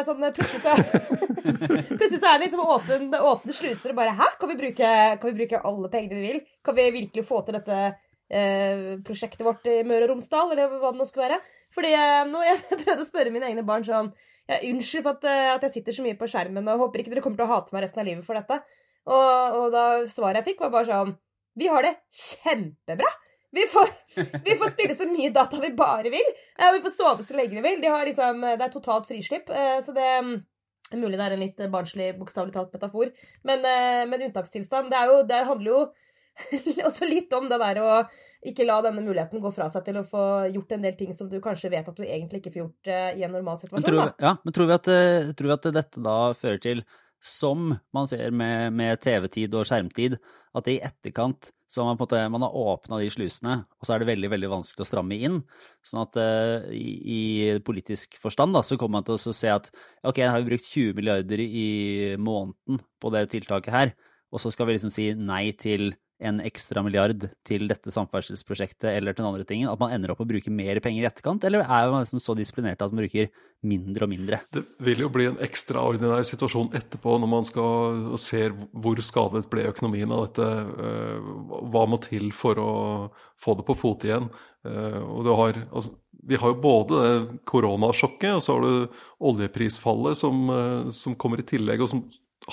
sånn 0.02 0.24
plutselig 0.34 0.58
så, 0.64 0.72
plutselig 2.00 2.18
så 2.18 2.32
er 2.32 2.40
det 2.40 2.48
liksom 2.48 2.64
åpne, 2.64 3.20
åpne 3.28 3.54
sluser 3.54 3.92
og 3.92 4.00
bare 4.00 4.16
Hæ? 4.18 4.26
Kan 4.40 4.50
vi, 4.50 4.56
bruke, 4.58 4.88
kan 5.22 5.30
vi 5.30 5.36
bruke 5.38 5.60
alle 5.70 5.90
pengene 5.92 6.18
vi 6.18 6.32
vil? 6.32 6.40
Kan 6.66 6.74
vi 6.74 6.88
virkelig 6.96 7.24
få 7.28 7.44
til 7.46 7.60
dette 7.60 7.78
eh, 8.28 8.98
prosjektet 9.04 9.44
vårt 9.46 9.66
i 9.70 9.80
Møre 9.86 10.06
og 10.06 10.14
Romsdal, 10.14 10.52
eller 10.52 10.78
hva 10.78 10.92
det 10.92 11.00
nå 11.00 11.06
skulle 11.08 11.28
være. 11.28 11.40
Fordi 11.78 11.94
eh, 11.94 12.24
nå, 12.26 12.42
jeg 12.42 12.64
prøvde 12.82 13.04
å 13.04 13.06
spørre 13.06 13.32
mine 13.34 13.46
egne 13.52 13.62
barn 13.66 13.86
sånn 13.86 14.10
ja, 14.48 14.58
Unnskyld 14.66 15.04
for 15.04 15.14
at, 15.14 15.28
eh, 15.30 15.52
at, 15.54 15.64
jeg 15.68 15.76
sitter 15.76 15.94
så 15.94 16.04
mye 16.04 16.18
på 16.18 16.28
skjermen, 16.30 16.66
og 16.72 16.82
håper 16.82 17.04
ikke 17.04 17.14
dere 17.14 17.22
kommer 17.22 17.38
til 17.38 17.46
å 17.46 17.52
hate 17.52 17.74
meg 17.74 17.84
resten 17.84 18.02
av 18.02 18.08
livet 18.08 18.26
for 18.26 18.38
dette. 18.38 18.58
Og, 19.08 19.56
og 19.60 19.72
da 19.72 19.86
svaret 20.10 20.40
jeg 20.40 20.50
fikk, 20.50 20.66
var 20.66 20.74
bare 20.74 20.88
sånn 20.90 21.16
Vi 21.58 21.70
har 21.70 21.86
det 21.86 21.94
kjempebra! 22.12 23.14
Vi 23.54 23.64
får, 23.72 23.88
vi 24.44 24.56
får, 24.60 24.74
spille 24.74 24.94
så 24.96 25.06
mye 25.08 25.30
data 25.32 25.60
vi 25.62 25.70
bare 25.76 26.10
vil. 26.12 26.34
Og 26.66 26.74
vi 26.76 26.82
får 26.84 26.92
sove 26.92 27.24
så 27.24 27.36
lenge 27.38 27.56
vi 27.56 27.64
vil. 27.64 27.78
De 27.80 27.92
liksom, 28.10 28.42
det 28.44 28.66
er 28.66 28.74
totalt 28.74 29.08
frislipp. 29.08 29.48
Eh, 29.48 29.78
så 29.84 29.94
det 29.96 30.04
er 30.04 30.32
Mulig 30.96 31.18
det 31.18 31.24
er 31.26 31.34
en 31.34 31.42
litt 31.42 31.58
barnslig, 31.68 32.14
bokstavelig 32.16 32.54
talt 32.54 32.70
metafor. 32.72 33.10
Men, 33.44 33.60
eh, 33.60 34.04
men 34.08 34.22
unntakstilstand, 34.24 34.88
det, 34.88 35.02
jo, 35.10 35.18
det 35.28 35.40
handler 35.44 35.74
jo 35.74 35.80
også 36.88 37.08
litt 37.08 37.34
om 37.36 37.48
det 37.50 37.58
der 37.60 37.80
å 37.84 37.90
ikke 38.46 38.66
la 38.68 38.78
denne 38.84 39.02
muligheten 39.02 39.42
gå 39.42 39.50
fra 39.54 39.66
seg 39.72 39.84
til 39.88 39.98
å 39.98 40.06
få 40.06 40.22
gjort 40.54 40.76
en 40.76 40.86
del 40.86 40.96
ting 40.98 41.10
som 41.16 41.30
du 41.30 41.40
kanskje 41.42 41.72
vet 41.72 41.88
at 41.90 41.98
du 41.98 42.04
egentlig 42.06 42.42
ikke 42.42 42.54
får 42.54 42.62
gjort 42.62 42.90
uh, 42.92 43.10
i 43.18 43.26
en 43.26 43.34
normal 43.34 43.58
situasjon. 43.58 43.82
Men 43.82 43.88
tror, 43.90 44.14
ja, 44.22 44.34
men 44.44 44.54
tror 44.54 44.70
vi, 44.70 44.76
at, 44.78 44.90
eh, 44.94 45.30
tror 45.38 45.50
vi, 45.50 45.54
at, 45.56 45.70
dette 45.78 46.02
da 46.06 46.16
fører 46.38 46.62
til, 46.62 46.82
som 47.18 47.72
man 47.94 48.06
ser 48.06 48.30
med, 48.30 48.76
med 48.78 49.00
TV-tid 49.02 49.56
og 49.58 49.66
skjermtid, 49.66 50.18
at 50.54 50.68
det 50.68 50.76
i 50.76 50.82
etterkant 50.86 51.50
så 51.68 51.84
man, 51.84 51.98
på 51.98 52.06
en 52.06 52.06
måte, 52.06 52.28
man 52.32 52.44
har 52.46 52.54
åpna 52.56 52.96
de 53.02 53.10
slusene, 53.12 53.58
og 53.76 53.84
så 53.84 53.92
er 53.92 54.00
det 54.00 54.08
veldig 54.08 54.30
veldig 54.32 54.48
vanskelig 54.54 54.86
å 54.86 54.88
stramme 54.88 55.18
inn. 55.20 55.42
Sånn 55.84 56.00
at 56.06 56.16
uh, 56.16 56.70
i, 56.72 56.94
i, 56.96 57.18
politisk 57.60 58.16
forstand 58.22 58.56
da, 58.56 58.62
så 58.64 58.78
kommer 58.80 59.02
man 59.02 59.08
til 59.08 59.18
å 59.18 59.34
se 59.36 59.50
at 59.52 59.68
ok, 60.00 60.22
her 60.22 60.32
har 60.32 60.40
vi 60.40 60.54
brukt 60.54 60.70
20 60.70 60.96
milliarder 60.96 61.42
i 61.44 61.68
måneden 62.16 62.80
på 63.02 63.12
det 63.12 63.26
tiltaket 63.34 63.74
her, 63.74 63.92
og 64.32 64.40
så 64.40 64.52
skal 64.54 64.70
vi 64.70 64.78
liksom 64.78 64.94
si 64.94 65.10
nei 65.18 65.50
til 65.60 65.90
en 66.18 66.40
ekstra 66.42 66.82
milliard 66.82 67.28
til 67.46 67.68
dette 67.70 67.92
samferdselsprosjektet 67.94 68.90
eller 68.90 69.14
til 69.14 69.22
den 69.22 69.30
andre 69.30 69.46
tingen, 69.46 69.70
at 69.70 69.78
man 69.80 69.92
ender 69.94 70.12
opp 70.12 70.22
å 70.24 70.28
bruke 70.28 70.50
mer 70.50 70.80
penger 70.82 71.04
i 71.04 71.08
etterkant, 71.08 71.44
eller 71.46 71.62
er 71.62 71.92
man 71.92 72.02
liksom 72.02 72.22
så 72.22 72.34
disiplinert 72.38 72.82
at 72.82 72.94
man 72.94 73.04
bruker 73.04 73.30
mindre 73.68 74.06
og 74.06 74.12
mindre? 74.12 74.40
Det 74.54 74.64
vil 74.84 75.04
jo 75.04 75.12
bli 75.14 75.28
en 75.30 75.38
ekstraordinær 75.44 76.26
situasjon 76.26 76.74
etterpå 76.78 77.16
når 77.22 77.32
man 77.32 77.46
skal 77.46 78.04
og 78.14 78.18
ser 78.22 78.54
hvor 78.72 78.98
skadet 79.04 79.46
ble 79.50 79.68
økonomien 79.70 80.12
av 80.14 80.26
dette. 80.26 80.50
Eh, 80.88 81.32
hva 81.70 81.86
må 81.90 82.00
til 82.02 82.30
for 82.34 82.62
å 82.62 82.74
få 83.38 83.54
det 83.58 83.66
på 83.68 83.78
fote 83.78 84.10
igjen? 84.10 84.30
Eh, 84.66 85.00
og 85.02 85.32
har 85.38 85.62
altså, 85.68 85.94
vi 86.28 86.36
har 86.36 86.52
jo 86.52 86.60
både 86.60 87.02
det 87.02 87.42
koronasjokket, 87.48 88.34
og 88.36 88.42
så 88.44 88.56
har 88.56 88.64
du 88.64 89.04
oljeprisfallet 89.30 90.18
som, 90.18 90.48
eh, 90.50 90.90
som 90.90 91.14
kommer 91.14 91.40
i 91.40 91.46
tillegg, 91.46 91.82
og 91.82 91.92
som 91.92 92.02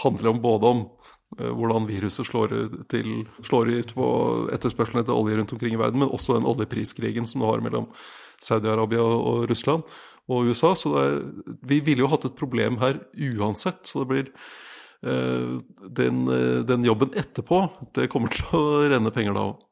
handler 0.03 0.31
om 0.31 0.41
både 0.43 0.71
om 0.71 0.81
eh, 1.39 1.51
hvordan 1.51 1.87
viruset 1.89 2.27
slår, 2.27 2.55
til, 2.91 3.11
slår, 3.45 3.71
ut 3.81 3.95
på 3.97 4.09
etterspørselen 4.55 5.03
etter 5.03 5.15
olje 5.15 5.39
rundt 5.39 5.55
omkring 5.55 5.77
i 5.77 5.81
verden, 5.81 6.03
men 6.03 6.13
også 6.13 6.37
den 6.37 6.49
oljepriskrigen 6.49 7.29
som 7.29 7.43
du 7.43 7.49
har 7.49 7.63
mellom 7.65 7.89
Saudi-Arabia 8.43 9.03
og 9.03 9.47
Russland 9.49 9.85
og 10.31 10.49
USA. 10.49 10.73
Så 10.77 10.93
er, 11.01 11.19
vi 11.67 11.81
ville 11.85 12.05
jo 12.05 12.11
hatt 12.11 12.27
et 12.27 12.37
problem 12.39 12.79
her 12.81 12.99
uansett. 13.35 13.85
Så 13.87 14.03
det 14.03 14.09
blir 14.11 14.33
eh, 15.05 15.55
den, 16.01 16.25
den, 16.67 16.85
jobben 16.85 17.15
etterpå, 17.15 17.65
det 17.95 18.11
kommer 18.11 18.33
til 18.33 18.51
å 18.57 18.83
renne 18.89 19.13
penger 19.15 19.37
da 19.37 19.47
òg. 19.51 19.63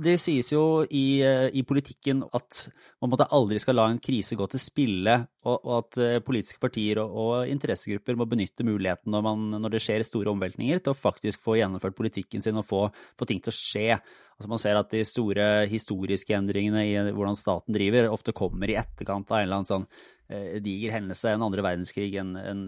Det 0.00 0.14
sies 0.20 0.48
jo 0.52 0.62
i, 0.86 1.20
eh, 1.26 1.48
i, 1.56 1.62
politikken 1.66 2.22
at 2.36 2.60
man 3.02 3.10
måtte 3.12 3.26
aldri 3.36 3.58
skal 3.60 3.76
la 3.76 3.84
en 3.90 3.98
krise 4.00 4.36
gå 4.38 4.46
til 4.48 4.62
spille, 4.62 5.16
og, 5.44 5.56
og 5.58 5.72
at 5.76 5.98
eh, 6.00 6.22
politiske 6.24 6.60
partier 6.62 7.02
og, 7.02 7.16
og, 7.20 7.32
interessegrupper 7.50 8.16
må 8.16 8.24
benytte 8.30 8.64
muligheten 8.64 9.12
når, 9.12 9.24
man, 9.26 9.42
når, 9.58 9.74
det 9.74 9.82
skjer 9.84 10.04
store 10.06 10.32
omveltninger, 10.32 10.80
til 10.80 10.94
å 10.94 10.96
faktisk 10.96 11.42
få 11.44 11.58
gjennomført 11.58 11.98
politikken 11.98 12.44
sin 12.44 12.60
og 12.60 12.64
få, 12.68 12.84
få 13.20 13.28
ting 13.28 13.42
til 13.44 13.52
å 13.52 13.56
skje. 13.56 13.98
Altså 14.38 14.52
Man 14.52 14.62
ser 14.62 14.80
at 14.80 14.94
de 14.94 15.02
store 15.04 15.48
historiske 15.68 16.38
endringene 16.38 16.86
i 16.86 16.94
hvordan 17.10 17.36
staten 17.36 17.76
driver, 17.76 18.08
ofte 18.14 18.36
kommer 18.36 18.72
i 18.72 18.78
etterkant 18.80 19.28
av 19.28 19.40
en 19.40 19.48
eller 19.48 19.60
annen 19.60 19.72
sånn 19.72 19.88
eh, 20.30 20.56
diger 20.64 20.96
hendelse, 20.96 21.34
en 21.34 21.44
andre 21.50 21.66
verdenskrig, 21.66 22.14
en, 22.22 22.32
en, 22.40 22.64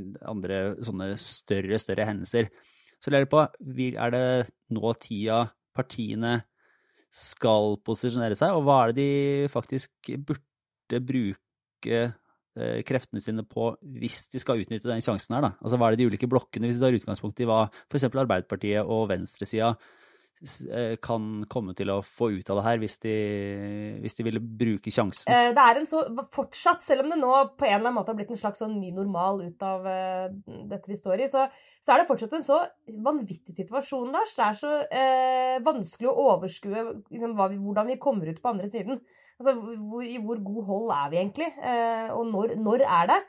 en 0.00 0.08
andre 0.32 0.62
sånne 0.86 1.12
større, 1.20 1.82
større 1.82 2.08
hendelser. 2.08 2.48
Så 3.02 3.12
lurer 3.12 3.26
jeg 3.26 3.32
på, 3.34 3.44
er 4.00 4.16
det 4.16 4.26
nå 4.72 4.96
tida 5.02 5.44
partiene 5.76 6.38
skal 7.16 7.76
posisjonere 7.86 8.36
seg, 8.38 8.54
og 8.56 8.66
hva 8.66 8.82
er 8.84 8.92
det 8.92 9.04
de 9.04 9.50
faktisk 9.52 10.10
burde 10.26 11.00
bruke 11.06 12.00
eh, 12.02 12.80
kreftene 12.86 13.22
sine 13.22 13.44
på 13.46 13.70
hvis 13.96 14.26
de 14.32 14.42
skal 14.42 14.60
utnytte 14.62 14.90
den 14.90 15.04
sjansen 15.04 15.36
her, 15.36 15.46
da? 15.48 15.52
Altså 15.62 15.78
hva 15.78 15.88
er 15.88 15.96
det 15.96 16.04
de 16.04 16.10
ulike 16.10 16.28
blokkene, 16.30 16.68
hvis 16.68 16.80
de 16.80 16.84
tar 16.84 16.98
utgangspunkt 16.98 17.40
i 17.40 17.48
hva 17.48 17.62
f.eks. 17.86 18.08
Arbeiderpartiet 18.10 18.84
og 18.84 19.06
venstresida 19.12 19.74
kan 21.02 21.46
komme 21.48 21.72
til 21.78 21.90
å 21.94 22.02
få 22.04 22.28
ut 22.34 22.50
av 22.52 22.60
det 22.60 22.66
her, 22.66 22.80
hvis 22.82 22.98
de, 23.02 23.14
hvis 24.02 24.18
de 24.18 24.26
ville 24.26 24.42
bruke 24.42 24.92
sjansen? 24.92 25.30
Eh, 25.32 25.52
det 25.56 25.62
er 25.62 25.80
en 25.80 25.88
så 25.88 26.02
fortsatt, 26.34 26.84
selv 26.84 27.06
om 27.06 27.14
det 27.14 27.20
nå 27.22 27.32
på 27.56 27.68
en 27.68 27.78
eller 27.78 27.88
annen 27.88 27.96
måte 28.00 28.12
har 28.12 28.18
blitt 28.18 28.34
en 28.34 28.42
slags 28.42 28.60
sånn 28.60 28.76
ny 28.80 28.92
normal 28.96 29.46
ut 29.46 29.64
av 29.64 29.88
dette 30.44 30.92
vi 30.92 30.98
står 30.98 31.24
i, 31.24 31.30
så 31.32 31.46
så 31.86 31.94
er 31.94 32.02
det 32.02 32.08
fortsatt 32.08 32.32
en 32.34 32.42
så 32.42 32.56
vanvittig 33.04 33.54
situasjon, 33.54 34.08
Lars. 34.10 34.32
Det 34.34 34.42
er 34.42 34.56
så 34.58 34.70
eh, 34.90 35.58
vanskelig 35.62 36.08
å 36.10 36.16
overskue 36.32 36.82
liksom, 37.12 37.36
vi, 37.38 37.58
hvordan 37.62 37.92
vi 37.92 37.98
kommer 38.02 38.26
ut 38.26 38.40
på 38.42 38.50
andre 38.50 38.66
siden. 38.72 38.98
Altså, 39.38 39.54
hvor, 39.54 40.02
I 40.02 40.16
hvor 40.18 40.40
god 40.42 40.66
hold 40.66 40.90
er 40.96 41.12
vi 41.12 41.20
egentlig? 41.20 41.50
Eh, 41.62 42.08
og 42.10 42.32
når, 42.32 42.56
når, 42.58 42.82
er 42.82 43.12
det? 43.12 43.20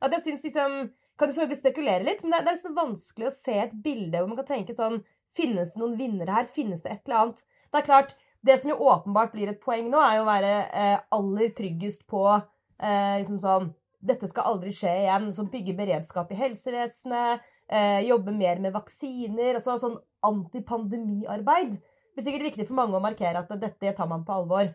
At 0.00 0.16
jeg 0.16 0.24
synes 0.30 0.46
liksom, 0.48 0.78
Kan 1.16 1.28
du 1.28 1.32
selvfølgelig 1.32 1.60
spekulere 1.60 2.04
litt, 2.04 2.24
men 2.24 2.34
det, 2.34 2.40
det 2.44 2.50
er 2.50 2.56
liksom 2.58 2.74
vanskelig 2.76 3.28
å 3.28 3.36
se 3.36 3.54
et 3.62 3.76
bilde 3.84 4.20
hvor 4.20 4.28
man 4.28 4.40
kan 4.40 4.48
tenke 4.50 4.74
sånn 4.76 4.98
Finnes 5.36 5.74
det 5.74 5.80
noen 5.82 5.96
vinnere 5.98 6.38
her? 6.38 6.46
Finnes 6.52 6.82
det 6.84 6.92
et 6.92 7.02
eller 7.06 7.22
annet? 7.22 7.42
Det 7.70 7.80
er 7.80 7.88
klart, 7.88 8.14
det 8.46 8.60
som 8.60 8.70
jo 8.72 8.78
åpenbart 8.88 9.34
blir 9.34 9.50
et 9.52 9.60
poeng 9.62 9.90
nå, 9.90 10.00
er 10.00 10.18
jo 10.18 10.24
å 10.24 10.30
være 10.30 10.52
eh, 10.66 10.96
aller 11.16 11.52
tryggest 11.56 12.06
på 12.10 12.22
eh, 12.36 13.18
liksom 13.20 13.42
sånn 13.42 13.74
Dette 14.06 14.28
skal 14.28 14.46
aldri 14.52 14.70
skje 14.76 14.92
igjen. 15.00 15.24
Som 15.34 15.48
bygge 15.50 15.72
beredskap 15.74 16.30
i 16.30 16.36
helsevesenet 16.38 17.42
eh, 17.72 18.04
jobbe 18.06 18.30
mer 18.30 18.60
med 18.62 18.74
vaksiner. 18.76 19.56
altså 19.56 19.78
Sånn 19.82 19.96
antipandemiarbeid. 20.26 21.72
Det 21.76 22.20
blir 22.20 22.26
sikkert 22.28 22.48
viktig 22.50 22.68
for 22.68 22.78
mange 22.78 22.96
å 22.96 23.02
markere 23.02 23.42
at 23.42 23.50
dette 23.60 23.94
tar 23.96 24.08
man 24.10 24.22
på 24.24 24.36
alvor. 24.36 24.70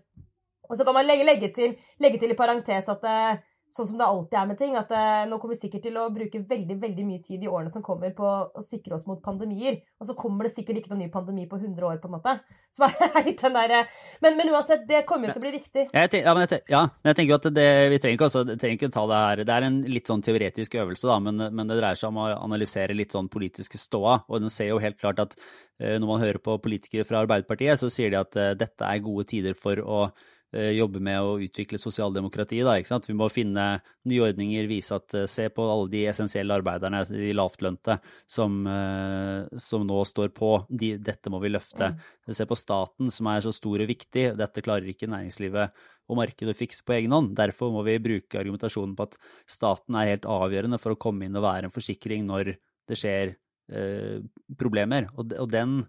Og 0.68 0.78
så 0.78 0.86
kan 0.88 0.96
man 0.96 1.08
legge, 1.08 1.26
legge, 1.28 1.52
til, 1.56 1.78
legge 2.00 2.20
til, 2.22 2.34
i 2.34 2.38
parentes 2.38 2.90
at 2.92 3.08
eh, 3.08 3.40
sånn 3.72 3.88
som 3.88 4.00
det 4.00 4.08
alltid 4.08 4.38
er 4.38 4.48
med 4.50 4.58
ting, 4.60 4.74
at 4.76 4.90
eh, 4.96 5.24
nå 5.30 5.38
kommer 5.40 5.56
vi 5.56 5.62
sikkert 5.64 5.86
til 5.86 5.98
å 6.00 6.10
bruke 6.12 6.42
veldig 6.48 6.76
veldig 6.82 7.06
mye 7.08 7.22
tid 7.24 7.44
i 7.46 7.50
årene 7.50 7.72
som 7.72 7.84
kommer 7.86 8.12
på 8.16 8.28
å 8.28 8.64
sikre 8.66 8.98
oss 8.98 9.06
mot 9.08 9.22
pandemier. 9.24 9.80
Og 10.02 10.10
så 10.10 10.16
kommer 10.18 10.48
det 10.48 10.54
sikkert 10.56 10.82
ikke 10.82 10.92
noen 10.92 11.06
ny 11.06 11.10
pandemi 11.14 11.46
på 11.48 11.60
100 11.60 11.88
år, 11.88 12.02
på 12.02 12.10
en 12.10 12.16
måte. 12.18 12.36
Så 12.76 12.88
er 12.88 13.26
litt 13.26 13.42
den 13.44 13.56
der, 13.56 13.90
men, 14.24 14.38
men 14.40 14.50
uansett, 14.54 14.86
det 14.88 15.02
kommer 15.08 15.28
jo 15.28 15.34
til 15.36 15.42
å 15.42 15.44
bli 15.44 15.54
viktig. 15.58 15.82
Jeg 15.92 16.12
tenker, 16.12 16.28
ja, 16.28 16.36
men 16.38 16.46
jeg, 16.46 16.62
ja, 16.72 16.84
men 16.88 17.12
jeg 17.12 17.18
tenker 17.20 17.36
at 17.36 17.48
det, 17.58 17.66
vi 17.92 18.00
trenger 18.00 18.16
ikke, 18.16 18.30
også, 18.30 18.44
trenger 18.54 18.78
ikke 18.78 18.92
ta 18.96 19.04
det 19.12 19.20
her 19.22 19.42
Det 19.44 19.56
er 19.58 19.68
en 19.68 19.80
litt 19.92 20.12
sånn 20.12 20.24
teoretisk 20.24 20.78
øvelse, 20.80 21.10
da, 21.10 21.18
men, 21.26 21.44
men, 21.52 21.68
det 21.68 21.80
dreier 21.82 22.00
seg 22.00 22.14
om 22.14 22.22
å 22.24 22.30
analysere 22.38 22.96
litt 22.96 23.12
sånn 23.12 23.28
politiske 23.32 23.80
ståa. 23.80 24.22
Og 24.32 24.44
den 24.44 24.54
ser 24.54 24.72
jo 24.72 24.80
helt 24.84 25.00
klart 25.04 25.20
at 25.24 25.36
eh, 25.40 25.98
når 25.98 26.08
man 26.14 26.24
hører 26.24 26.44
på 26.44 26.60
politikere 26.64 27.08
fra 27.08 27.26
Arbeiderpartiet, 27.26 27.80
så 27.84 27.92
sier 27.92 28.14
de 28.14 28.22
at 28.24 28.40
uh, 28.40 28.54
dette 28.56 28.88
er 28.88 29.04
gode 29.04 29.28
tider 29.32 29.58
for 29.60 29.84
å 29.84 30.06
Eh, 30.06 30.41
jobbe 30.52 31.00
med 31.00 31.24
å 31.24 31.38
utvikle 31.40 31.80
sosialdemokratiet. 31.80 32.66
Da, 32.68 32.76
ikke 32.80 32.92
sant? 32.92 33.08
Vi 33.08 33.16
må 33.16 33.30
finne 33.32 33.66
nye 34.10 34.26
ordninger, 34.26 34.68
vise 34.68 34.98
at 34.98 35.16
eh, 35.16 35.28
Se 35.32 35.48
på 35.54 35.64
alle 35.64 35.88
de 35.94 36.02
essensielle 36.12 36.58
arbeiderne, 36.60 37.04
de 37.08 37.32
lavtlønte, 37.38 37.98
som, 38.30 38.58
eh, 38.68 39.60
som 39.62 39.86
nå 39.88 40.02
står 40.08 40.34
på. 40.36 40.52
De, 40.68 40.94
dette 41.00 41.32
må 41.32 41.40
vi 41.44 41.54
løfte. 41.54 41.94
Mm. 41.94 42.36
Se 42.36 42.48
på 42.50 42.60
staten, 42.60 43.14
som 43.14 43.32
er 43.32 43.46
så 43.46 43.56
stor 43.56 43.86
og 43.86 43.92
viktig. 43.92 44.28
Dette 44.40 44.66
klarer 44.66 44.92
ikke 44.92 45.10
næringslivet 45.12 45.88
og 46.12 46.20
markedet 46.20 46.56
å 46.56 46.60
fikse 46.60 46.84
på 46.84 46.98
egen 46.98 47.16
hånd. 47.16 47.32
Derfor 47.40 47.72
må 47.72 47.86
vi 47.88 47.96
bruke 48.04 48.42
argumentasjonen 48.42 48.98
på 48.98 49.08
at 49.08 49.18
staten 49.50 49.96
er 49.96 50.16
helt 50.16 50.28
avgjørende 50.28 50.82
for 50.82 50.96
å 50.96 51.00
komme 51.00 51.28
inn 51.28 51.40
og 51.40 51.48
være 51.48 51.70
en 51.70 51.76
forsikring 51.76 52.28
når 52.28 52.56
det 52.92 53.00
skjer 53.00 53.38
eh, 53.72 54.20
problemer. 54.60 55.08
Og, 55.16 55.32
og 55.40 55.52
den, 55.54 55.84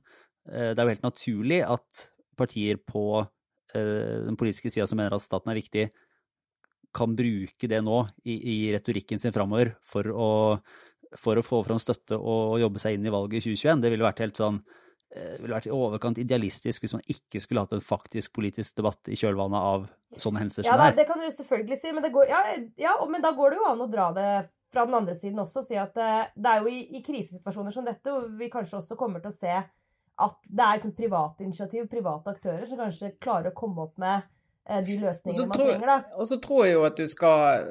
eh, 0.46 0.70
det 0.70 0.78
er 0.78 0.86
jo 0.86 0.94
helt 0.94 1.08
naturlig 1.10 1.64
at 1.66 2.08
partier 2.38 2.78
på 2.78 3.24
Eh, 3.26 3.41
den 3.72 4.36
politiske 4.38 4.70
sida 4.72 4.86
som 4.88 5.00
mener 5.00 5.14
at 5.16 5.24
staten 5.24 5.52
er 5.52 5.58
viktig, 5.58 5.86
kan 6.92 7.16
bruke 7.16 7.68
det 7.68 7.80
nå 7.84 8.04
i, 8.28 8.36
i 8.36 8.56
retorikken 8.74 9.20
sin 9.20 9.34
framover 9.34 9.74
for 9.88 10.08
å, 10.12 10.30
for 11.18 11.40
å 11.40 11.44
få 11.44 11.62
fram 11.66 11.80
støtte 11.80 12.18
og 12.18 12.60
jobbe 12.60 12.82
seg 12.82 12.98
inn 12.98 13.08
i 13.08 13.12
valget 13.12 13.40
i 13.40 13.52
2021. 13.52 13.82
Det 13.82 13.92
ville 13.94 14.06
vært 14.06 14.22
helt 14.24 14.40
sånn 14.40 14.60
eh, 15.16 15.38
ville 15.40 15.56
vært 15.56 15.70
i 15.70 15.74
overkant 15.74 16.20
idealistisk 16.20 16.84
hvis 16.84 16.96
man 16.98 17.04
ikke 17.14 17.40
skulle 17.42 17.64
hatt 17.64 17.76
en 17.76 17.84
faktisk 17.84 18.34
politisk 18.36 18.76
debatt 18.80 19.12
i 19.12 19.18
kjølvannet 19.18 19.68
av 19.72 19.86
sånne 20.20 20.44
hendelser 20.44 20.68
som 20.68 20.74
ja, 20.74 20.90
det, 20.90 21.00
det 21.00 21.08
kan 21.08 21.22
du 21.22 21.28
selvfølgelig 21.32 21.78
si, 21.80 21.92
men, 21.96 22.08
går, 22.12 22.32
ja, 22.32 22.42
ja, 22.80 22.96
men, 23.08 23.22
da 23.24 23.32
går 23.36 23.54
det 23.54 23.62
jo 23.62 23.70
an 23.70 23.86
å 23.86 23.92
dra 23.92 24.10
det 24.16 24.32
fra 24.72 24.84
den 24.88 24.96
andre 24.96 25.16
siden 25.16 25.40
også 25.40 25.62
og 25.62 25.68
si 25.68 25.78
at 25.80 25.96
det, 25.96 26.10
eh, 26.10 26.34
det 26.36 26.52
er 26.52 26.60
jo 26.60 26.72
i, 26.72 26.82
i, 26.98 27.04
krisesituasjoner 27.04 27.74
som 27.74 27.88
dette 27.88 28.12
hvor 28.12 28.28
vi 28.36 28.52
kanskje 28.52 28.82
også 28.82 29.00
kommer 29.00 29.24
til 29.24 29.32
å 29.32 29.38
se 29.38 29.62
at 30.22 30.52
det 30.52 30.68
er 30.68 30.78
et 30.78 30.94
private 30.96 31.44
initiativ, 31.46 31.88
private 31.90 32.36
aktører, 32.36 32.64
som 32.68 32.80
kanskje 32.80 33.16
klarer 33.22 33.52
å 33.52 33.56
komme 33.56 33.86
opp 33.86 33.98
med 34.02 34.22
eh, 34.68 34.80
de 34.86 34.98
løsningene 35.00 35.48
man 35.48 35.56
tror, 35.56 35.70
trenger. 35.72 35.90
da. 35.90 36.18
Og 36.18 36.28
så 36.30 36.38
tror 36.42 36.66
jeg 36.66 36.76
jo 36.76 36.84
at 36.88 37.00
du 37.00 37.06
skal 37.10 37.62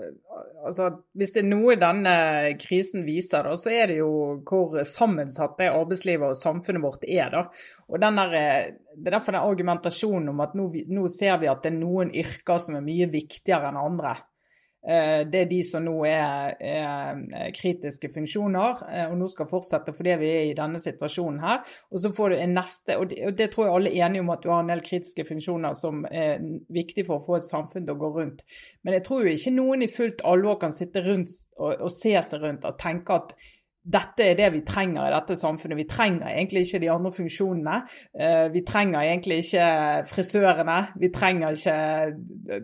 altså 0.62 0.90
Hvis 1.18 1.34
det 1.34 1.42
er 1.42 1.48
noe 1.50 1.76
denne 1.80 2.16
krisen 2.62 3.06
viser, 3.08 3.48
da, 3.48 3.56
så 3.58 3.72
er 3.74 3.92
det 3.92 4.00
jo 4.02 4.12
hvor 4.48 4.78
sammensatt 4.88 5.56
det 5.60 5.72
arbeidslivet 5.74 6.34
og 6.34 6.38
samfunnet 6.40 6.84
vårt 6.84 7.06
er. 7.08 7.32
da. 7.34 7.46
Og 7.90 8.02
den 8.04 8.20
der, 8.22 8.36
Det 8.92 9.08
er 9.08 9.18
derfor 9.18 9.38
den 9.38 9.48
argumentasjonen 9.48 10.30
om 10.34 10.44
at 10.44 10.58
nå, 10.58 10.68
nå 10.88 11.08
ser 11.10 11.40
vi 11.42 11.50
at 11.50 11.64
det 11.64 11.74
er 11.74 11.80
noen 11.80 12.12
yrker 12.14 12.62
som 12.62 12.78
er 12.78 12.86
mye 12.86 13.10
viktigere 13.10 13.72
enn 13.72 13.82
andre. 13.82 14.18
Eh, 14.82 15.28
det 15.30 15.44
er 15.44 15.50
de 15.50 15.60
som 15.62 15.84
nå 15.86 15.94
er, 16.10 16.56
er, 16.58 17.52
kritiske 17.54 18.10
funksjoner, 18.16 18.80
eh, 18.90 19.04
og 19.12 19.20
nå 19.20 19.28
skal 19.30 19.50
fortsette 19.50 19.94
fordi 19.94 20.16
vi 20.18 20.32
er 20.32 20.48
i 20.50 20.56
denne 20.58 20.82
situasjonen 20.82 21.38
her. 21.44 21.62
Og 21.94 22.02
så 22.02 22.10
får 22.18 22.34
du 22.34 22.38
en 22.40 22.56
neste, 22.58 22.98
og 22.98 23.12
det, 23.12 23.20
og 23.30 23.38
det 23.38 23.52
tror 23.54 23.68
jeg 23.68 23.76
alle 23.76 23.94
er 23.94 24.08
enige 24.08 24.26
om 24.26 24.34
at 24.34 24.42
du 24.42 24.50
har 24.50 24.66
en 24.66 24.74
del 24.74 24.82
kritiske 24.88 25.28
funksjoner 25.30 25.78
som 25.78 26.02
er 26.10 26.42
viktig 26.74 27.06
for 27.06 27.20
å 27.20 27.26
få 27.28 27.38
et 27.38 27.50
samfunn 27.50 27.86
til 27.86 27.94
å 27.94 28.02
gå 28.02 28.14
rundt. 28.18 28.46
Men 28.82 28.98
jeg 28.98 29.06
tror 29.06 29.26
jo 29.26 29.36
ikke 29.36 29.56
noen 29.60 29.86
i 29.86 29.92
fullt 29.92 30.26
alvor 30.26 30.58
kan 30.64 30.74
sitte 30.74 31.06
rundt 31.06 31.30
og, 31.60 31.76
og 31.78 31.92
se 31.94 32.16
seg 32.26 32.42
rundt 32.42 32.66
og 32.66 32.80
tenke 32.82 33.22
at 33.22 33.36
dette 33.82 34.26
er 34.30 34.36
det 34.38 34.50
vi 34.54 34.62
trenger 34.66 35.08
i 35.08 35.14
dette 35.14 35.36
samfunnet. 35.40 35.78
Vi 35.80 35.88
trenger 35.90 36.30
egentlig 36.30 36.68
ikke 36.68 36.82
de 36.84 36.90
andre 36.94 37.12
funksjonene. 37.16 37.78
Eh, 38.14 38.48
vi 38.54 38.62
trenger 38.68 39.02
egentlig 39.02 39.40
ikke 39.42 39.70
frisørene. 40.12 40.78
Vi 41.02 41.10
trenger 41.14 41.58
ikke 41.58 41.78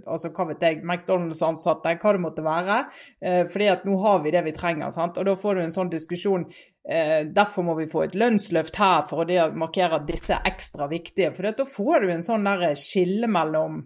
altså 0.05 0.29
hva 0.35 0.45
vet 0.51 0.65
jeg, 0.67 0.83
McDonald's-ansatte, 0.83 1.95
hva 1.97 2.13
det 2.13 2.21
måtte 2.21 2.45
være. 2.45 2.79
Eh, 3.21 3.43
fordi 3.49 3.69
at 3.73 3.87
nå 3.89 3.97
har 4.03 4.21
vi 4.23 4.33
det 4.35 4.43
vi 4.45 4.53
trenger. 4.53 4.91
sant? 4.93 5.17
Og 5.17 5.25
da 5.25 5.33
får 5.35 5.55
du 5.55 5.61
en 5.63 5.73
sånn 5.73 5.89
diskusjon. 5.93 6.45
Eh, 6.87 7.25
derfor 7.33 7.65
må 7.65 7.77
vi 7.79 7.89
få 7.89 8.05
et 8.05 8.15
lønnsløft 8.15 8.77
her 8.77 9.07
for 9.09 9.25
å 9.25 9.47
markere 9.57 10.03
disse 10.05 10.37
ekstra 10.45 10.85
viktige. 10.91 11.33
For 11.33 11.49
da 11.49 11.65
får 11.65 12.05
du 12.05 12.13
en 12.13 12.21
sånn 12.21 12.45
skille 12.77 13.27
mellom, 13.27 13.81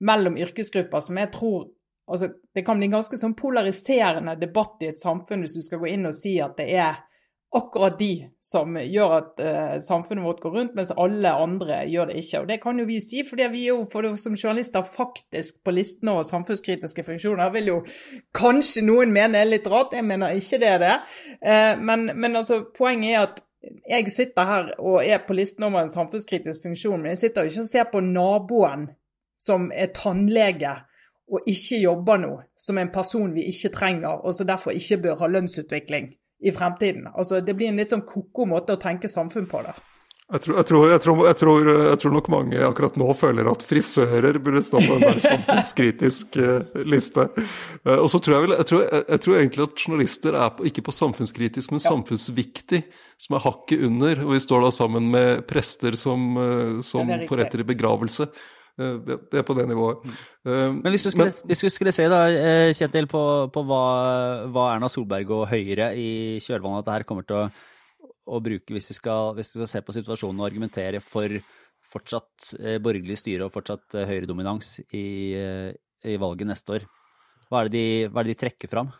mellom 0.00 0.36
yrkesgrupper 0.36 1.00
som 1.00 1.16
jeg 1.16 1.32
tror 1.32 1.70
altså, 2.06 2.28
Det 2.54 2.64
kan 2.66 2.78
bli 2.78 2.90
en 2.90 2.98
ganske 2.98 3.18
sånn 3.18 3.36
polariserende 3.38 4.36
debatt 4.40 4.82
i 4.82 4.92
et 4.92 5.00
samfunn 5.00 5.44
hvis 5.44 5.58
du 5.58 5.64
skal 5.66 5.82
gå 5.82 5.92
inn 5.94 6.06
og 6.10 6.16
si 6.16 6.38
at 6.42 6.56
det 6.60 6.70
er 6.74 7.02
akkurat 7.54 7.98
de 7.98 8.26
som 8.42 8.74
gjør 8.74 9.12
at 9.14 9.42
uh, 9.44 9.74
samfunnet 9.78 10.24
vårt 10.26 10.40
går 10.42 10.56
rundt, 10.56 10.72
mens 10.74 10.90
alle 10.98 11.30
andre 11.30 11.84
gjør 11.86 12.10
det 12.10 12.16
ikke. 12.18 12.40
Og 12.40 12.48
Det 12.48 12.56
kan 12.62 12.80
jo 12.80 12.86
vi 12.88 12.98
si, 13.00 13.22
fordi 13.28 13.46
vi 13.52 13.62
jo 13.68 13.76
for 13.92 14.02
det, 14.02 14.10
som 14.18 14.34
journalister 14.34 14.82
faktisk 14.82 15.60
på 15.64 15.74
listen 15.76 16.10
over 16.10 16.26
samfunnskritiske 16.26 17.04
funksjoner. 17.06 17.52
vil 17.54 17.70
jo 17.70 17.78
kanskje 18.34 18.82
noen 18.82 19.14
mene 19.14 19.38
er 19.38 19.50
litt 19.52 19.70
rart, 19.70 19.94
jeg 19.94 20.04
mener 20.04 20.34
ikke 20.34 20.58
det 20.58 20.70
er 20.72 20.82
det. 20.82 20.96
Uh, 21.38 21.74
men, 21.78 22.10
men 22.14 22.36
altså, 22.36 22.64
poenget 22.78 23.12
er 23.12 23.22
at 23.22 23.42
jeg 23.88 24.10
sitter 24.12 24.44
her 24.44 24.74
og 24.78 25.04
er 25.06 25.22
på 25.26 25.36
listen 25.38 25.64
over 25.64 25.84
en 25.84 25.92
samfunnskritisk 25.92 26.66
funksjon, 26.66 27.00
men 27.00 27.14
jeg 27.14 27.18
sitter 27.22 27.44
jo 27.46 27.52
ikke 27.52 27.62
og 27.62 27.70
ser 27.70 27.86
på 27.92 28.02
naboen 28.02 28.88
som 29.40 29.70
er 29.74 29.94
tannlege 29.94 30.74
og 31.32 31.48
ikke 31.48 31.80
jobber 31.80 32.20
nå, 32.20 32.34
som 32.60 32.78
en 32.78 32.92
person 32.92 33.32
vi 33.32 33.46
ikke 33.48 33.72
trenger, 33.74 34.20
og 34.20 34.36
som 34.36 34.48
derfor 34.48 34.76
ikke 34.76 35.00
bør 35.06 35.22
ha 35.22 35.30
lønnsutvikling 35.32 36.12
i 36.44 36.52
fremtiden. 36.52 37.08
Altså, 37.14 37.40
Det 37.40 37.56
blir 37.56 37.72
en 37.72 37.80
litt 37.80 37.92
sånn 37.94 38.04
ko-ko 38.06 38.46
måte 38.46 38.76
å 38.76 38.80
tenke 38.80 39.08
samfunn 39.08 39.48
på 39.48 39.62
det. 39.64 39.74
Jeg 40.24 40.40
tror, 40.40 40.56
jeg, 40.56 40.64
tror, 40.64 40.84
jeg, 40.88 41.00
tror, 41.04 41.18
tror, 41.36 41.66
jeg 41.84 41.98
tror, 42.00 42.12
nok 42.16 42.28
mange 42.32 42.60
akkurat 42.64 42.94
nå 42.96 43.10
føler 43.12 43.44
at 43.50 43.60
frisører 43.60 44.38
burde 44.40 44.62
stå 44.64 44.80
på 44.80 44.94
en 44.94 45.02
der 45.04 45.18
samfunnskritisk 45.20 46.38
uh, 46.40 46.78
liste. 46.88 47.26
Uh, 47.84 47.98
og 47.98 48.08
så 48.08 48.22
tror 48.24 48.38
jeg, 48.38 48.46
vel, 48.46 48.54
jeg, 48.56 49.20
tror, 49.20 49.36
egentlig 49.36 49.66
at 49.66 49.84
journalister 49.84 50.38
er 50.40 50.54
på, 50.56 50.64
ikke 50.70 50.86
på 50.86 50.96
samfunnskritisk, 50.96 51.74
men 51.76 51.84
samfunnsviktig, 51.84 52.80
som 53.20 53.36
er 53.36 53.44
hakket 53.44 53.84
under. 53.84 54.24
Og 54.24 54.32
vi 54.32 54.40
står 54.46 54.64
da 54.64 54.72
sammen 54.72 55.12
med 55.12 55.44
prester 55.50 56.00
som, 56.00 56.24
uh, 56.40 56.80
som 56.80 57.12
forretter 57.28 57.60
i 57.60 57.68
begravelse. 57.74 58.30
Det 58.74 59.38
er 59.38 59.44
på 59.46 59.54
det 59.54 59.68
nivået. 59.70 60.02
Mm. 60.42 60.80
Men 60.80 60.90
hvis 60.90 61.04
du 61.06 61.10
skulle, 61.12 61.28
Men, 61.30 61.50
hvis 61.50 61.60
du 61.62 61.68
skulle 61.70 61.92
se, 61.94 62.08
da, 62.10 62.24
Kjetil, 62.74 63.06
på, 63.06 63.22
på 63.54 63.62
hva, 63.68 63.84
hva, 64.50 64.64
Erna 64.72 64.90
Solberg 64.90 65.30
og 65.36 65.44
Høyre 65.52 65.92
i 65.94 66.40
kjølvannet 66.42 66.80
av 66.80 66.82
dette 66.82 66.96
her 66.98 67.06
kommer 67.06 67.28
til 67.28 67.44
å 67.44 67.46
å 68.24 68.40
bruke 68.40 68.74
hvis 68.74 68.90
de, 68.90 68.96
skal, 68.96 69.32
hvis 69.36 69.52
de, 69.52 69.60
skal 69.60 69.70
se 69.70 69.84
på 69.84 69.94
situasjonen 69.98 70.40
og 70.40 70.48
argumentere 70.48 71.00
for 71.04 71.38
fortsatt 71.94 72.54
eh, 72.58 72.78
borgerlig 72.82 73.18
styre 73.20 73.46
og 73.46 73.54
fortsatt 73.54 73.98
eh, 73.98 74.08
høyredominans 74.08 74.78
i, 74.86 75.06
eh, 75.38 75.70
i, 76.08 76.16
valget 76.20 76.48
neste 76.50 76.78
år. 76.78 76.86
Hva 77.50 77.60
er, 77.60 77.70
det 77.70 77.76
de, 77.76 78.06
hva 78.08 78.22
er 78.22 78.28
det 78.28 78.34
de 78.34 78.40
trekker 78.40 78.72
fram? 78.72 78.90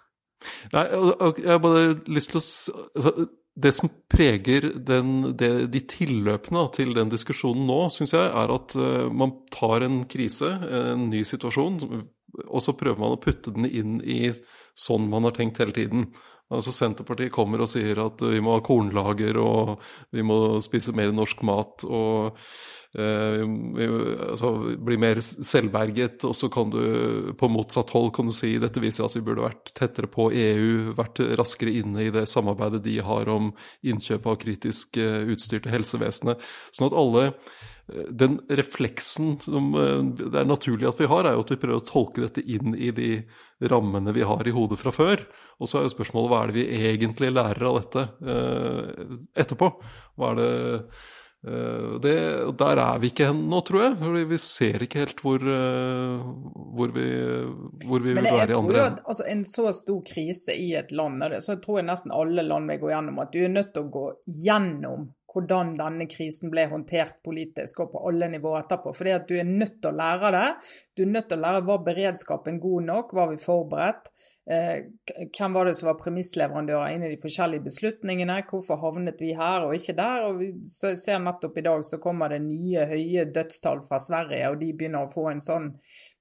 Nei, 0.75 0.85
jeg 0.93 1.49
har 1.49 1.63
bare 1.63 1.87
lyst 2.13 2.35
til 2.35 2.41
å 2.41 2.45
altså, 2.45 3.29
Det 3.55 3.71
som 3.77 3.91
preger 4.11 4.73
den, 4.83 5.37
det, 5.39 5.51
de 5.71 5.81
tilløpene 5.87 6.65
til 6.75 6.91
den 6.97 7.13
diskusjonen 7.13 7.69
nå, 7.69 7.85
syns 7.95 8.17
jeg, 8.17 8.27
er 8.27 8.51
at 8.51 8.75
uh, 8.75 9.07
man 9.15 9.37
tar 9.55 9.87
en 9.87 10.03
krise, 10.11 10.51
en 10.51 11.09
ny 11.13 11.23
situasjon, 11.29 11.79
og 12.49 12.63
så 12.65 12.75
prøver 12.75 12.99
man 12.99 13.15
å 13.15 13.21
putte 13.23 13.55
den 13.55 13.69
inn 13.69 14.01
i 14.03 14.33
sånn 14.75 15.07
man 15.11 15.29
har 15.29 15.37
tenkt 15.37 15.61
hele 15.63 15.77
tiden. 15.77 16.09
Altså 16.53 16.75
Senterpartiet 16.75 17.33
kommer 17.33 17.63
og 17.65 17.71
sier 17.71 17.99
at 18.03 18.21
vi 18.21 18.41
må 18.45 18.59
ha 18.59 18.65
kornlager 18.65 19.39
og 19.41 19.79
vi 20.15 20.25
må 20.27 20.61
spise 20.65 20.93
mer 20.97 21.15
norsk 21.15 21.41
mat 21.47 21.87
og 21.89 22.35
eh, 22.35 22.51
altså, 22.95 24.51
bli 24.87 24.99
mer 25.03 25.21
selvberget. 25.25 26.25
Og 26.29 26.37
så 26.39 26.51
kan 26.53 26.71
du 26.73 27.33
på 27.39 27.51
motsatt 27.51 27.91
hold 27.95 28.13
kan 28.15 28.31
du 28.31 28.35
si 28.37 28.55
dette 28.63 28.83
viser 28.83 29.07
at 29.07 29.17
vi 29.19 29.25
burde 29.27 29.47
vært 29.47 29.75
tettere 29.75 30.11
på 30.11 30.31
EU, 30.31 30.95
vært 30.99 31.23
raskere 31.41 31.75
inne 31.83 32.07
i 32.07 32.15
det 32.15 32.27
samarbeidet 32.31 32.85
de 32.87 32.99
har 33.05 33.31
om 33.33 33.53
innkjøp 33.83 34.27
av 34.31 34.41
kritisk 34.43 34.99
eh, 35.03 35.23
utstyr 35.35 35.65
til 35.65 35.75
helsevesenet. 35.75 36.43
Sånn 36.75 36.91
at 36.91 36.99
alle 36.99 37.31
den 38.09 38.39
refleksen 38.49 39.35
som 39.45 39.75
eh, 39.77 39.99
det 40.17 40.39
er 40.41 40.49
naturlig 40.49 40.89
at 40.89 41.01
vi 41.01 41.09
har, 41.11 41.27
er 41.27 41.37
jo 41.37 41.43
at 41.45 41.51
vi 41.53 41.59
prøver 41.61 41.83
å 41.83 41.89
tolke 41.89 42.25
dette 42.25 42.45
inn 42.45 42.73
i 42.75 42.91
de 42.97 43.11
rammene 43.71 44.15
vi 44.17 44.25
har 44.25 44.49
i 44.49 44.55
hodet 44.55 44.81
fra 44.81 44.93
før. 44.95 45.25
Og 45.61 45.69
så 45.69 45.79
er 45.79 45.87
jo 45.87 45.93
spørsmålet 45.93 46.33
hva 46.33 46.41
er 46.43 46.53
det 46.53 46.57
vi 46.57 46.87
egentlig 46.89 47.33
lærer 47.35 47.69
av 47.69 47.83
dette 47.83 48.07
eh, 48.25 49.05
etterpå? 49.45 49.71
Hva 50.17 50.33
er 50.33 50.41
det 50.41 50.49
eh, 50.55 51.05
det, 51.45 52.15
der 52.57 52.81
er 52.81 53.01
vi 53.03 53.11
ikke 53.13 53.27
nå, 53.37 53.59
tror 53.69 53.83
jeg. 53.83 53.97
fordi 54.01 54.23
Vi 54.31 54.39
ser 54.41 54.85
ikke 54.87 55.03
helt 55.03 55.19
hvor, 55.25 55.43
uh, 55.45 56.23
hvor 56.77 56.95
vi, 56.95 57.09
hvor 57.85 58.05
vi 58.05 58.15
vil 58.15 58.25
være 58.25 58.55
i 58.55 58.57
andre 58.57 58.87
enden. 58.87 59.03
Altså, 59.05 59.27
en 59.29 59.45
så 59.49 59.73
stor 59.77 60.01
krise 60.09 60.57
i 60.57 60.73
et 60.79 60.93
land, 60.93 61.21
så 61.45 61.59
tror 61.61 61.83
jeg 61.83 61.91
nesten 61.91 62.15
alle 62.15 62.47
land 62.47 62.73
vil 62.73 62.81
gå 62.87 62.95
gjennom 62.95 63.21
at 63.25 63.35
du 63.35 63.43
er 63.45 63.53
nødt 63.53 63.75
til 63.75 63.85
å 63.85 63.93
gå 63.93 64.07
gjennom 64.47 65.13
hvordan 65.35 65.73
denne 65.79 66.07
krisen 66.11 66.53
ble 66.53 66.69
håndtert 66.71 67.17
politisk 67.27 67.83
og 67.83 67.95
på 67.95 68.03
alle 68.09 68.29
nivåer 68.31 68.63
etterpå. 68.63 68.93
Fordi 68.95 69.15
at 69.17 69.27
du 69.29 69.35
er 69.39 69.49
nødt 69.49 69.81
til 69.83 69.91
å 69.91 69.99
lære 69.99 70.31
det. 70.35 70.47
Du 70.95 71.05
er 71.05 71.11
nødt 71.17 71.29
til 71.31 71.41
å 71.41 71.45
lære 71.45 71.65
var 71.67 71.83
beredskapen 71.89 72.61
god 72.63 72.89
nok, 72.89 73.17
var 73.19 73.33
vi 73.33 73.41
forberedt? 73.43 74.13
Eh, 74.45 74.87
hvem 75.33 75.55
var 75.57 75.65
det 75.65 75.75
som 75.79 75.89
var 75.89 76.01
premissleverandører 76.03 76.95
inn 76.95 77.07
i 77.07 77.13
de 77.15 77.21
forskjellige 77.23 77.65
beslutningene? 77.65 78.43
Hvorfor 78.51 78.83
havnet 78.83 79.23
vi 79.23 79.33
her 79.39 79.65
og 79.65 79.77
ikke 79.77 79.97
der? 79.99 80.27
Og 80.29 80.43
vi 80.43 80.51
ser 80.69 81.23
nettopp 81.25 81.61
i 81.61 81.65
dag 81.65 81.85
så 81.89 82.01
kommer 82.03 82.33
det 82.35 82.43
nye 82.45 82.89
høye 82.91 83.29
dødstall 83.33 83.85
fra 83.89 84.03
Sverige, 84.03 84.51
og 84.51 84.61
de 84.61 84.75
begynner 84.75 85.07
å 85.07 85.15
få 85.15 85.31
en 85.33 85.45
sånn 85.45 85.73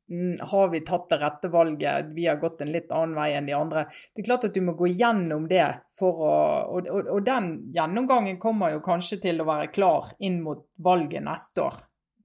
Mm, 0.09 0.37
har 0.41 0.67
vi 0.69 0.79
tatt 0.79 1.09
det 1.09 1.17
rette 1.17 1.47
valget? 1.47 2.05
Vi 2.05 2.27
har 2.27 2.35
gått 2.35 2.61
en 2.61 2.71
litt 2.71 2.91
annen 2.91 3.15
vei 3.15 3.29
enn 3.33 3.45
de 3.47 3.53
andre. 3.55 3.85
Det 4.13 4.21
er 4.21 4.27
klart 4.27 4.47
at 4.49 4.53
du 4.53 4.61
må 4.61 4.75
gå 4.77 4.89
gjennom 4.91 5.47
det. 5.47 5.67
for 5.99 6.19
å, 6.27 6.33
og, 6.75 6.89
og, 6.91 7.07
og 7.15 7.23
den 7.25 7.49
gjennomgangen 7.73 8.39
kommer 8.39 8.73
jo 8.73 8.81
kanskje 8.83 9.21
til 9.23 9.41
å 9.41 9.47
være 9.47 9.71
klar 9.71 10.11
inn 10.19 10.41
mot 10.43 10.65
valget 10.75 11.23
neste 11.23 11.63
år. 11.63 11.79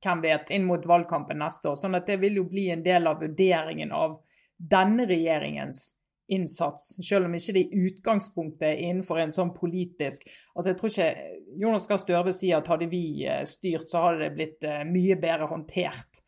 Hvem 0.05 0.23
vet? 0.23 0.51
Inn 0.51 0.67
mot 0.67 0.87
valgkampen 0.87 1.39
neste 1.39 1.71
år. 1.71 1.79
Sånn 1.79 1.95
at 1.99 2.07
det 2.07 2.19
vil 2.23 2.41
jo 2.43 2.49
bli 2.51 2.69
en 2.75 2.83
del 2.83 3.07
av 3.07 3.23
vurderingen 3.23 3.95
av 3.95 4.19
denne 4.59 5.07
regjeringens 5.09 5.95
innsats, 6.29 6.91
selv 7.09 7.25
om 7.25 7.35
ikke 7.35 7.55
det 7.57 7.65
i 7.65 7.83
utgangspunktet 7.89 8.67
er 8.69 8.81
innenfor 8.85 9.21
en 9.23 9.33
sånn 9.33 9.55
politisk 9.57 10.27
altså 10.53 10.75
jeg 10.75 10.79
tror 10.81 10.91
ikke 10.93 11.37
Jonas 11.63 11.89
Gahr 11.89 12.01
Størve 12.03 12.35
sier 12.37 12.61
at 12.61 12.69
hadde 12.69 12.89
vi 12.93 13.25
eh, 13.25 13.45
styrt, 13.49 13.89
så 13.89 14.05
hadde 14.05 14.27
det 14.27 14.35
blitt 14.37 14.67
eh, 14.69 14.83
mye 14.85 15.17
bedre 15.17 15.49
håndtert. 15.49 16.21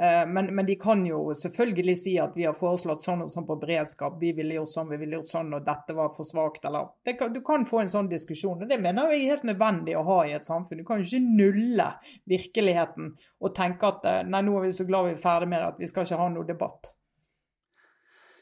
Eh, 0.00 0.22
men, 0.24 0.48
men, 0.56 0.64
de 0.64 0.78
kan 0.80 1.02
jo 1.04 1.34
selvfølgelig 1.36 1.96
si 2.00 2.14
at 2.22 2.32
vi 2.38 2.46
har 2.48 2.56
foreslått 2.56 3.04
sånn 3.04 3.26
og 3.26 3.28
sånn 3.34 3.44
på 3.48 3.58
beredskap, 3.60 4.16
vi 4.22 4.32
ville 4.38 4.56
gjort 4.56 4.72
sånn, 4.72 4.88
vi 4.88 5.00
ville 5.02 5.18
gjort 5.18 5.34
sånn, 5.34 5.52
og 5.58 5.68
dette 5.68 5.98
var 5.98 6.14
for 6.16 6.24
svakt, 6.24 6.64
eller 6.64 6.88
kan, 7.18 7.36
Du 7.36 7.42
kan 7.44 7.68
få 7.68 7.82
en 7.82 7.92
sånn 7.92 8.08
diskusjon, 8.08 8.64
og 8.64 8.72
det 8.72 8.80
mener 8.80 9.12
jeg 9.12 9.26
er 9.26 9.34
helt 9.34 9.46
nødvendig 9.52 9.98
å 10.00 10.06
ha 10.08 10.18
i 10.24 10.32
et 10.38 10.48
samfunn. 10.48 10.80
Du 10.80 10.88
kan 10.88 11.04
jo 11.04 11.10
ikke 11.10 11.36
nulle 11.44 11.90
virkeligheten 12.32 13.12
og 13.44 13.54
tenke 13.58 13.92
at 13.92 14.10
nei, 14.32 14.40
nå 14.48 14.56
er 14.56 14.70
vi 14.70 14.74
så 14.80 14.88
glad 14.88 15.10
vi 15.10 15.16
er 15.18 15.22
ferdig 15.28 15.52
med 15.52 15.60
det 15.60 15.70
at 15.74 15.84
vi 15.84 15.92
skal 15.92 16.08
ikke 16.08 16.24
ha 16.24 16.32
noe 16.32 16.48
debatt. 16.48 16.94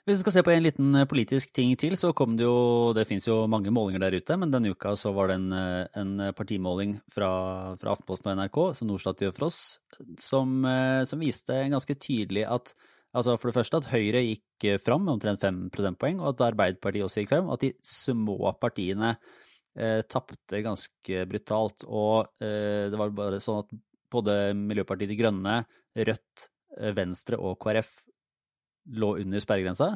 Hvis 0.08 0.16
vi 0.16 0.22
skal 0.22 0.32
se 0.32 0.42
på 0.46 0.52
en 0.54 0.64
liten 0.64 0.94
eh, 0.96 1.06
politisk 1.08 1.52
ting 1.56 1.74
til, 1.80 1.96
så 1.98 2.14
kom 2.16 2.36
det 2.38 2.46
jo 2.46 2.92
Det 2.96 3.04
finnes 3.08 3.26
jo 3.28 3.42
mange 3.50 3.72
målinger 3.74 4.00
der 4.06 4.16
ute, 4.16 4.36
men 4.40 4.52
denne 4.52 4.72
uka 4.72 4.94
så 4.96 5.12
var 5.16 5.28
det 5.28 5.36
en, 5.36 5.50
eh, 5.52 6.00
en 6.00 6.14
partimåling 6.36 6.96
fra, 7.12 7.30
fra, 7.80 7.92
Aftenposten 7.92 8.32
og 8.32 8.38
NRK, 8.40 8.60
som 8.78 8.88
Norstat 8.88 9.20
gjør 9.26 9.34
for 9.36 9.48
oss, 9.50 9.60
som, 10.18 10.64
eh, 10.64 11.02
som, 11.08 11.20
viste 11.20 11.58
ganske 11.72 11.98
tydelig 12.00 12.46
at 12.48 12.74
Altså 13.10 13.34
for 13.40 13.50
det 13.50 13.56
første 13.56 13.78
at 13.80 13.88
Høyre 13.90 14.20
gikk 14.22 14.66
fram 14.84 15.00
med 15.02 15.16
omtrent 15.16 15.40
fem 15.42 15.56
prosentpoeng, 15.74 16.20
og 16.22 16.28
at 16.28 16.44
Arbeiderpartiet 16.52 17.02
også 17.02 17.24
gikk 17.24 17.32
frem. 17.32 17.48
Og 17.48 17.56
at 17.56 17.64
de 17.64 17.70
små 17.82 18.52
partiene 18.62 19.16
eh, 19.74 20.04
tapte 20.06 20.60
ganske 20.62 21.24
brutalt. 21.32 21.82
Og 21.90 22.28
eh, 22.38 22.86
det 22.86 23.00
var 23.00 23.10
bare 23.16 23.40
sånn 23.42 23.64
at 23.64 23.74
både 24.14 24.36
Miljøpartiet 24.54 25.10
De 25.10 25.18
Grønne, 25.18 25.56
Rødt, 25.98 26.46
Venstre 26.94 27.34
og 27.34 27.58
KrF 27.64 27.90
lå 28.86 29.14
under 29.20 29.42
sperregrensa. 29.42 29.92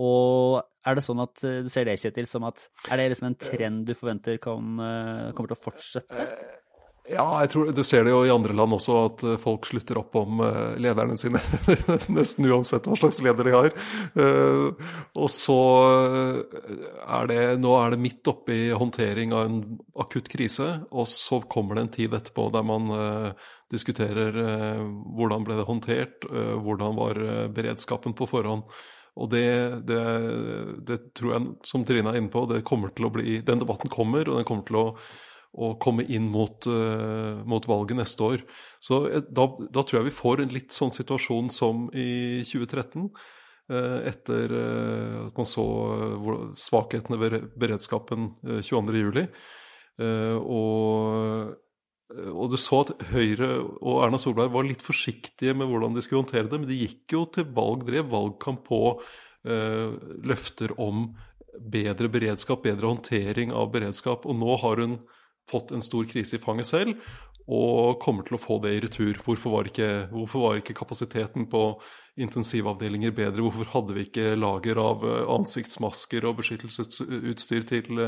Og 0.00 0.62
er 0.88 0.96
det 0.96 1.04
sånn 1.04 1.20
at 1.20 1.42
eh, 1.44 1.60
du 1.64 1.68
ser 1.72 1.84
det, 1.84 1.98
Kjetil, 2.00 2.28
som 2.28 2.46
at 2.48 2.64
Er 2.88 2.96
det 2.96 3.10
liksom 3.12 3.28
en 3.28 3.36
trend 3.36 3.84
du 3.88 3.92
forventer 3.98 4.38
kan, 4.40 4.72
eh, 4.80 5.32
kommer 5.36 5.52
til 5.52 5.58
å 5.58 5.64
fortsette? 5.66 6.28
Eh, 7.04 7.14
ja, 7.14 7.26
jeg 7.42 7.52
tror 7.52 7.72
du 7.74 7.82
ser 7.86 8.06
det 8.06 8.12
jo 8.14 8.24
i 8.26 8.32
andre 8.32 8.56
land 8.56 8.76
også, 8.78 8.98
at 9.10 9.24
folk 9.42 9.66
slutter 9.68 10.00
opp 10.00 10.16
om 10.20 10.42
lederne 10.80 11.16
sine. 11.20 11.42
Nesten 12.16 12.50
uansett 12.50 12.86
hva 12.88 12.98
slags 12.98 13.22
leder 13.24 13.48
de 13.48 13.56
har. 13.56 13.72
Og 15.18 15.30
så 15.32 15.60
er 17.02 17.30
det 17.30 17.40
Nå 17.62 17.74
er 17.78 17.94
det 17.94 18.02
midt 18.02 18.30
oppe 18.30 18.54
i 18.54 18.68
håndtering 18.70 19.34
av 19.36 19.48
en 19.48 19.58
akutt 20.00 20.30
krise, 20.32 20.68
og 20.90 21.10
så 21.10 21.42
kommer 21.50 21.76
det 21.76 21.86
en 21.86 21.96
tid 21.98 22.16
etterpå 22.16 22.48
der 22.54 22.64
man 22.66 22.88
diskuterer 23.72 24.36
eh, 24.44 24.82
hvordan 25.16 25.46
ble 25.46 25.58
det 25.58 25.68
håndtert, 25.68 26.26
eh, 26.28 26.54
hvordan 26.60 26.96
var 26.98 27.20
eh, 27.24 27.46
beredskapen 27.54 28.16
på 28.18 28.28
forhånd. 28.30 28.66
Og 29.20 29.28
det, 29.32 29.48
det, 29.88 30.02
det, 30.88 30.98
tror 31.16 31.34
jeg, 31.34 31.48
som 31.68 31.84
Trine 31.88 32.12
er 32.12 32.20
inne 32.20 32.32
på, 32.32 32.46
det 32.48 32.62
kommer 32.68 32.94
til 32.96 33.08
å 33.08 33.12
bli, 33.12 33.40
den 33.44 33.60
debatten 33.60 33.92
kommer, 33.92 34.28
og 34.28 34.40
den 34.40 34.48
kommer 34.48 34.64
til 34.68 34.80
å, 34.80 34.86
å 35.52 35.74
komme 35.82 36.06
inn 36.08 36.30
mot, 36.32 36.66
uh, 36.68 37.42
mot, 37.48 37.66
valget 37.68 37.98
neste 37.98 38.24
år. 38.24 38.44
Så 38.80 39.02
da, 39.28 39.46
da, 39.68 39.84
tror 39.84 40.00
jeg 40.00 40.08
vi 40.08 40.16
får 40.16 40.42
en 40.42 40.54
litt 40.54 40.72
sånn 40.72 40.92
situasjon 40.94 41.52
som 41.52 41.88
i 41.92 42.42
2013. 42.48 43.10
Uh, 43.72 43.98
etter 44.10 44.52
at 45.28 45.36
man 45.38 45.48
så 45.48 45.64
svakhetene 46.58 47.20
ved 47.20 47.36
beredskapen 47.60 48.32
22.07. 48.42 49.26
Og 50.42 51.52
Eh, 52.12 52.30
og 52.30 52.52
du 52.52 52.58
så 52.60 52.82
at 52.84 52.94
Høyre 53.12 53.50
og 53.80 54.02
Erna 54.04 54.20
Solberg 54.20 54.52
var 54.54 54.66
litt 54.68 54.84
forsiktige 54.84 55.56
med 55.56 55.70
hvordan 55.70 55.96
de 55.96 56.04
skulle 56.04 56.22
håndtere 56.24 56.50
det, 56.50 56.60
men 56.60 56.70
de 56.70 56.80
gikk 56.84 57.16
jo 57.16 57.24
til 57.32 57.48
valg, 57.56 57.86
drev 57.88 58.10
valgkamp 58.12 58.64
på 58.68 58.82
løfter 59.42 60.70
om 60.78 61.08
bedre 61.58 62.06
beredskap, 62.06 62.60
bedre 62.62 62.86
håndtering 62.86 63.50
av 63.50 63.72
beredskap. 63.74 64.22
Og 64.22 64.36
nå 64.38 64.54
har 64.62 64.78
hun 64.78 64.92
fått 65.50 65.72
en 65.74 65.84
stor 65.84 66.06
krise 66.10 66.38
i 66.38 66.42
fanget 66.42 66.68
selv, 66.68 67.00
og 67.52 67.98
kommer 68.02 68.22
til 68.26 68.36
å 68.36 68.40
få 68.40 68.60
det 68.62 68.70
i 68.76 68.82
retur. 68.84 69.18
Hvorfor 69.24 69.56
var 69.56 69.66
ikke, 69.66 69.88
hvorfor 70.12 70.44
var 70.44 70.60
ikke 70.60 70.76
kapasiteten 70.78 71.48
på 71.50 71.62
intensivavdelinger 72.22 73.10
bedre? 73.16 73.42
Hvorfor 73.42 73.72
hadde 73.72 73.96
vi 73.96 74.06
ikke 74.06 74.36
lager 74.38 74.78
av 74.78 75.02
eh, 75.02 75.26
ansiktsmasker 75.34 76.28
og 76.28 76.38
beskyttelsesutstyr 76.38 77.66
til, 77.66 78.06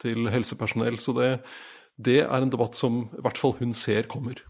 til 0.00 0.32
helsepersonell? 0.32 0.98
Så 1.04 1.14
det 1.20 1.30
det 2.00 2.22
er 2.24 2.42
en 2.42 2.52
debatt 2.52 2.76
som 2.78 3.04
i 3.04 3.22
hvert 3.22 3.40
fall 3.40 3.54
hun 3.58 3.74
ser 3.76 4.08
kommer. 4.10 4.40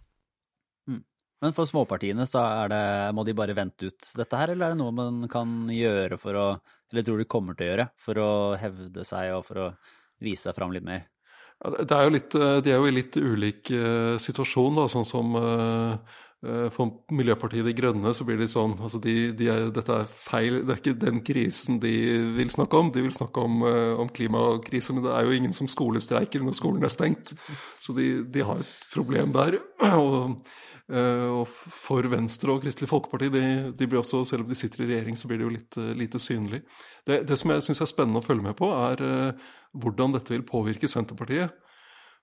Mm. 0.88 1.02
Men 1.42 1.56
for 1.56 1.68
småpartiene 1.68 2.26
så 2.28 2.44
er 2.44 2.72
det, 2.72 2.84
må 3.16 3.24
de 3.26 3.36
bare 3.36 3.56
vente 3.56 3.90
ut 3.90 4.12
dette 4.18 4.38
her, 4.38 4.52
eller 4.52 4.70
er 4.70 4.76
det 4.76 4.82
noe 4.82 4.94
man 4.94 5.24
kan 5.32 5.66
gjøre 5.72 6.20
for 6.20 6.38
å 6.38 6.46
Eller 6.92 7.06
tror 7.06 7.18
de 7.18 7.24
kommer 7.24 7.56
til 7.56 7.64
å 7.64 7.70
gjøre 7.70 7.84
for 7.96 8.18
å 8.20 8.30
hevde 8.60 9.04
seg 9.08 9.30
og 9.32 9.46
for 9.46 9.60
å 9.62 9.68
vise 10.20 10.44
seg 10.44 10.56
fram 10.58 10.74
litt 10.74 10.84
mer? 10.84 11.06
Er 11.62 12.10
litt, 12.10 12.34
eh, 12.34 12.58
de 12.64 12.72
er 12.72 12.80
jo 12.80 12.88
i 12.90 12.94
litt 12.94 13.16
ulik 13.16 13.70
uh, 13.70 14.18
situasjon, 14.18 14.80
da, 14.80 14.88
sånn 14.90 15.06
som 15.06 15.36
uh, 15.38 15.94
for 16.74 17.04
Miljøpartiet 17.14 17.62
De 17.68 17.74
Grønne 17.76 18.10
så 18.18 18.24
blir 18.26 18.40
det 18.40 18.48
sånn 18.50 18.72
altså 18.82 18.98
de, 18.98 19.12
de 19.38 19.46
er, 19.46 19.68
Dette 19.70 19.94
er 19.94 20.08
feil, 20.10 20.56
det 20.66 20.74
er 20.74 20.80
ikke 20.80 20.96
den 20.98 21.20
krisen 21.22 21.78
de 21.82 21.92
vil 22.34 22.50
snakke 22.50 22.80
om. 22.80 22.90
De 22.90 23.04
vil 23.04 23.14
snakke 23.14 23.44
om, 23.46 23.62
om 24.02 24.10
klimakrise, 24.10 24.96
men 24.96 25.06
det 25.06 25.14
er 25.14 25.28
jo 25.28 25.36
ingen 25.38 25.54
som 25.54 25.70
skolestreiker 25.70 26.42
når 26.42 26.58
skolen 26.58 26.82
er 26.82 26.90
stengt. 26.90 27.36
Så 27.78 27.94
de, 27.94 28.08
de 28.26 28.42
har 28.48 28.58
et 28.58 28.74
problem 28.90 29.30
der. 29.38 29.60
Og 30.02 30.42
Eh, 30.92 31.28
og 31.30 31.46
for 31.48 32.04
Venstre 32.10 32.52
og 32.52 32.64
Kristelig 32.64 32.90
Folkeparti, 32.90 33.30
de, 33.32 33.44
de, 33.78 33.86
blir 33.88 34.02
også, 34.02 34.24
selv 34.28 34.44
om 34.44 34.50
de 34.50 34.58
sitter 34.58 34.82
i 34.82 34.90
regjering, 34.90 35.16
så 35.16 35.28
blir 35.30 35.40
det 35.40 35.46
jo 35.46 35.54
litt 35.54 35.78
lite 35.98 36.20
synlig. 36.20 36.62
Det, 37.06 37.22
det, 37.28 37.38
som 37.40 37.54
jeg 37.54 37.64
syns 37.68 37.82
er 37.84 37.90
spennende 37.90 38.20
å 38.20 38.26
følge 38.26 38.44
med 38.44 38.58
på, 38.58 38.68
er 38.90 39.04
hvordan 39.72 40.16
dette 40.16 40.34
vil 40.34 40.46
påvirke 40.46 40.90
Senterpartiet. 40.90 41.54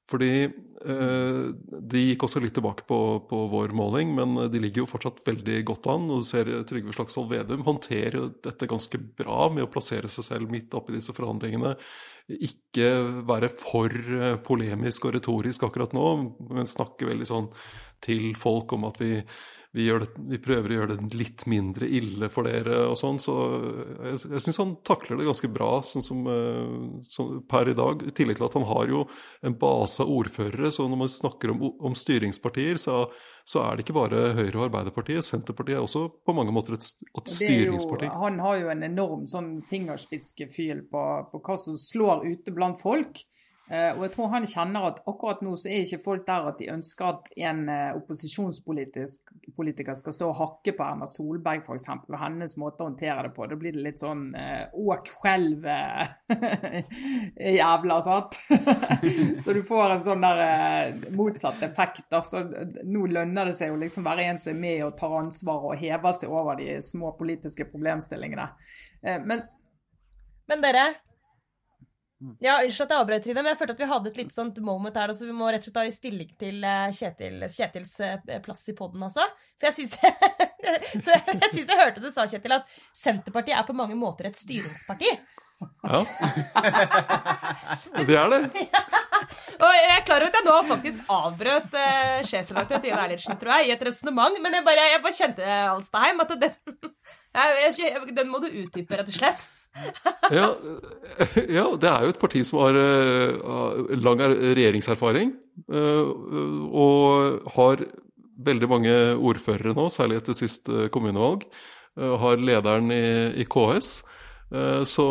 Fordi 0.09 0.33
uh, 0.49 1.49
de 1.93 2.03
gikk 2.07 2.25
også 2.25 2.41
litt 2.41 2.55
tilbake 2.57 2.85
på, 2.89 2.99
på, 3.29 3.41
vår 3.51 3.73
måling, 3.77 4.15
men 4.17 4.35
de 4.49 4.61
ligger 4.63 4.83
jo 4.83 4.89
fortsatt 4.89 5.21
veldig 5.27 5.59
godt 5.69 5.89
an. 5.93 6.07
Og 6.09 6.23
du 6.23 6.27
ser 6.27 6.49
Trygve 6.69 6.95
Slagsvold 6.97 7.29
Vedum 7.33 7.65
håndterer 7.67 8.31
dette 8.45 8.69
ganske 8.69 9.01
bra 9.21 9.51
med 9.53 9.67
å 9.67 9.71
plassere 9.71 10.11
seg 10.11 10.27
selv 10.31 10.53
midt 10.53 10.73
oppi 10.77 10.97
disse 10.97 11.15
forhandlingene. 11.15 11.75
Ikke 12.49 12.89
være 13.25 13.51
for 13.53 13.93
polemisk 14.45 15.07
og 15.07 15.15
retorisk 15.17 15.63
akkurat 15.65 15.95
nå, 15.97 16.09
men 16.49 16.69
snakke 16.69 17.09
veldig 17.09 17.29
sånn 17.29 17.53
til 18.05 18.33
folk 18.39 18.73
om 18.77 18.85
at 18.89 19.01
vi, 19.01 19.15
vi, 19.71 19.85
det, 19.85 20.07
vi, 20.17 20.37
prøver 20.41 20.71
å 20.71 20.77
gjøre 20.79 20.95
det 20.97 21.17
litt 21.17 21.43
mindre 21.49 21.85
ille 21.85 22.29
for 22.33 22.49
dere 22.49 22.87
og 22.89 22.95
sånn. 22.97 23.19
Så 23.21 23.35
jeg, 24.01 24.17
jeg 24.33 24.43
syns 24.45 24.61
han 24.61 24.71
takler 24.87 25.19
det 25.19 25.27
ganske 25.27 25.49
bra 25.53 25.69
sånn 25.85 26.05
som, 26.05 26.23
som, 27.05 27.35
per 27.49 27.69
i 27.69 27.75
dag. 27.77 28.01
I 28.01 28.13
tillegg 28.17 28.39
til 28.39 28.47
at 28.47 28.57
han 28.57 28.65
har 28.69 28.89
jo 28.89 29.03
en 29.45 29.57
base 29.61 30.01
av 30.01 30.13
ordførere, 30.13 30.71
så 30.73 30.87
når 30.89 31.03
man 31.03 31.11
snakker 31.13 31.53
om, 31.53 31.61
om 31.85 31.97
styringspartier, 31.97 32.81
så, 32.81 33.03
så, 33.45 33.61
er 33.61 33.77
det 33.77 33.85
ikke 33.85 33.99
bare 33.99 34.23
Høyre 34.39 34.55
og 34.55 34.65
Arbeiderpartiet. 34.71 35.27
Senterpartiet 35.27 35.77
er 35.77 35.85
også 35.85 36.07
på 36.25 36.35
mange 36.37 36.55
måter 36.55 36.79
et, 36.79 36.89
et 37.13 37.33
styringsparti. 37.35 38.09
Jo, 38.09 38.23
han 38.25 38.41
har 38.41 38.61
jo 38.63 38.71
en 38.73 38.87
enorm 38.89 39.27
sånn 39.29 39.59
fingerspitzgefühl 39.69 40.87
på, 40.89 41.05
på 41.29 41.43
hva 41.45 41.59
som 41.61 41.77
slår 41.77 42.25
ute 42.25 42.55
blant 42.57 42.81
folk. 42.81 43.21
Uh, 43.69 43.91
og 43.99 44.03
jeg 44.07 44.13
tror 44.15 44.31
han 44.33 44.47
kjenner 44.49 44.85
at 44.87 44.99
akkurat 45.05 45.43
nå 45.45 45.51
så 45.59 45.69
er 45.69 45.83
ikke 45.83 46.01
folk 46.01 46.23
der 46.25 46.47
at 46.49 46.57
de 46.57 46.71
ønsker 46.73 47.05
at 47.05 47.27
en 47.45 47.59
uh, 47.69 47.97
opposisjonspolitiker 47.99 49.97
skal 49.99 50.15
stå 50.15 50.29
og 50.31 50.39
hakke 50.39 50.73
på 50.73 50.85
Erna 50.87 51.05
Solberg 51.09 51.61
f.eks. 51.61 51.85
og 51.93 52.15
hennes 52.17 52.55
måte 52.57 52.81
å 52.81 52.87
håndtere 52.87 53.27
det 53.27 53.31
på. 53.35 53.45
Da 53.45 53.57
blir 53.61 53.75
det 53.75 53.83
litt 53.85 54.01
sånn 54.01 54.23
uh, 54.33 54.73
åk 54.73 55.11
skjelv 55.13 55.67
jævla, 57.59 57.99
sant? 58.07 58.39
så 59.45 59.53
du 59.53 59.61
får 59.67 59.93
en 59.97 60.03
sånn 60.07 60.25
der 60.25 61.13
motsatt 61.13 61.61
effekt. 61.69 62.07
Altså, 62.09 62.41
nå 62.89 63.05
lønner 63.05 63.51
det 63.51 63.57
seg 63.59 63.69
jo 63.69 63.77
liksom 63.83 64.07
være 64.07 64.31
en 64.31 64.41
som 64.41 64.55
er 64.55 64.63
med 64.63 64.81
og 64.87 64.97
tar 64.97 65.13
ansvar 65.19 65.69
og 65.69 65.77
hever 65.77 66.17
seg 66.17 66.33
over 66.33 66.57
de 66.57 66.79
små 66.81 67.13
politiske 67.19 67.69
problemstillingene. 67.69 68.49
men 69.29 69.45
men 70.49 70.63
dere. 70.65 71.08
Ja, 72.43 72.57
Unnskyld 72.65 72.83
at 72.83 72.91
jeg 72.91 72.99
avbrøt, 72.99 73.23
Trine, 73.23 73.41
men 73.41 73.53
jeg 73.53 73.59
følte 73.61 73.75
at 73.77 73.81
vi 73.81 73.87
hadde 73.87 74.09
et 74.11 74.17
litt 74.19 74.33
sånt 74.35 74.57
moment 74.63 74.97
her. 74.99 75.11
Så 75.15 75.27
vi 75.27 75.35
må 75.35 75.47
rett 75.47 75.63
og 75.63 75.69
slett 75.69 75.77
ta 75.77 75.85
i 75.87 75.93
stilling 75.95 76.31
til 76.41 76.63
eh, 76.67 76.87
Kjetil, 76.95 77.45
Kjetils 77.53 77.93
eh, 78.03 78.39
plass 78.43 78.65
i 78.67 78.75
poden, 78.75 79.05
altså. 79.07 79.23
For 79.59 79.69
jeg 79.69 79.77
syns 79.77 79.95
jeg, 80.03 80.11
jeg, 80.99 81.51
synes 81.53 81.71
jeg 81.71 81.79
hørte 81.79 82.03
du 82.03 82.09
sa, 82.11 82.25
Kjetil, 82.27 82.57
at 82.57 82.79
Senterpartiet 82.95 83.55
er 83.55 83.67
på 83.67 83.75
mange 83.77 83.95
måter 83.99 84.27
et 84.27 84.39
styringsparti. 84.39 85.13
Ja. 85.59 86.01
det 87.99 88.15
er 88.15 88.35
det. 88.35 88.41
Ja. 88.67 88.83
Og 89.63 89.71
jeg 89.75 89.87
er 89.91 90.03
klar 90.07 90.23
over 90.23 90.29
at 90.29 90.37
jeg 90.37 90.45
nå 90.47 90.57
faktisk 90.69 91.09
avbrøt 91.11 91.73
uh, 91.75 92.19
sjefredaktør 92.27 92.79
Trine 92.83 93.01
Eilertsen, 93.03 93.35
tror 93.39 93.57
jeg, 93.57 93.67
i 93.67 93.73
et 93.75 93.83
resonnement, 93.83 94.39
men 94.39 94.55
jeg 94.55 94.63
bare, 94.67 94.85
jeg 94.93 95.01
bare 95.03 95.17
kjente, 95.17 95.47
Alstaheim, 95.73 96.23
at 96.23 96.31
den, 96.39 98.13
den 98.21 98.31
må 98.31 98.39
du 98.43 98.47
utdype, 98.47 98.95
rett 98.95 99.11
og 99.11 99.17
slett 99.19 99.49
ja, 100.33 100.49
ja, 101.57 101.65
det 101.79 101.89
er 101.89 102.05
jo 102.05 102.13
et 102.13 102.21
parti 102.21 102.43
som 102.47 102.61
har 102.63 102.77
uh, 102.77 103.89
lang 103.99 104.21
regjeringserfaring. 104.21 105.33
Uh, 105.71 106.69
og 106.69 107.49
har 107.55 107.85
veldig 108.49 108.69
mange 108.71 108.95
ordførere 109.15 109.75
nå, 109.75 109.89
særlig 109.91 110.21
etter 110.21 110.37
sist 110.37 110.71
kommunevalg. 110.93 111.45
Uh, 111.99 112.15
har 112.21 112.41
lederen 112.41 112.91
i, 112.95 113.03
i 113.43 113.47
KS. 113.49 113.99
Eh, 114.51 114.83
så, 114.83 115.07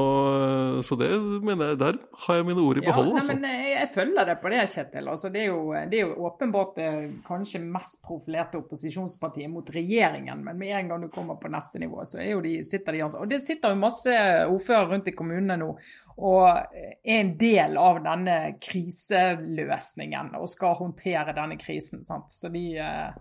så, 0.83 0.96
det 0.98 1.09
mener 1.46 1.68
jeg, 1.68 1.79
der 1.79 1.98
har 2.24 2.38
jeg 2.40 2.46
mine 2.48 2.62
ord 2.62 2.81
i 2.81 2.83
behold. 2.83 3.12
Ja, 3.12 3.20
altså. 3.20 3.37
men 3.37 3.44
jeg, 3.46 3.70
jeg, 3.77 3.90
følger 3.94 4.27
det 4.27 4.37
på 4.42 4.51
det, 4.53 4.64
Kjetil. 4.72 5.11
Altså, 5.12 5.31
det, 5.35 5.42
er 5.44 5.53
jo, 5.53 5.61
det, 5.74 6.01
er 6.01 6.07
jo, 6.07 6.27
åpenbart 6.27 6.74
det 6.81 6.90
kanskje 7.27 7.62
mest 7.62 8.01
profilerte 8.07 8.59
opposisjonspartiet 8.59 9.51
mot 9.53 9.70
regjeringen. 9.74 10.42
Men 10.44 10.59
med 10.59 10.74
en 10.74 10.90
gang 10.90 11.07
du 11.07 11.12
kommer 11.14 11.38
på 11.38 11.53
neste 11.55 11.79
nivå, 11.79 12.03
så 12.05 12.24
de, 12.42 12.57
sitter 12.66 12.98
de 12.98 13.05
Og 13.07 13.31
det 13.31 13.40
sitter 13.46 13.74
jo 13.74 13.83
masse 13.85 14.18
ordførere 14.48 14.92
rundt 14.94 15.12
i 15.12 15.16
kommunene 15.16 15.59
nå 15.59 15.72
og 16.18 16.48
er 16.74 16.96
en 17.14 17.29
del 17.38 17.77
av 17.79 18.01
denne 18.03 18.37
kriseløsningen 18.59 20.33
og 20.35 20.48
skal 20.51 20.74
håndtere 20.81 21.35
denne 21.37 21.55
krisen. 21.61 22.03
Sant? 22.03 22.33
Så 22.35 22.51
de 22.51 22.64
eh, 22.83 23.12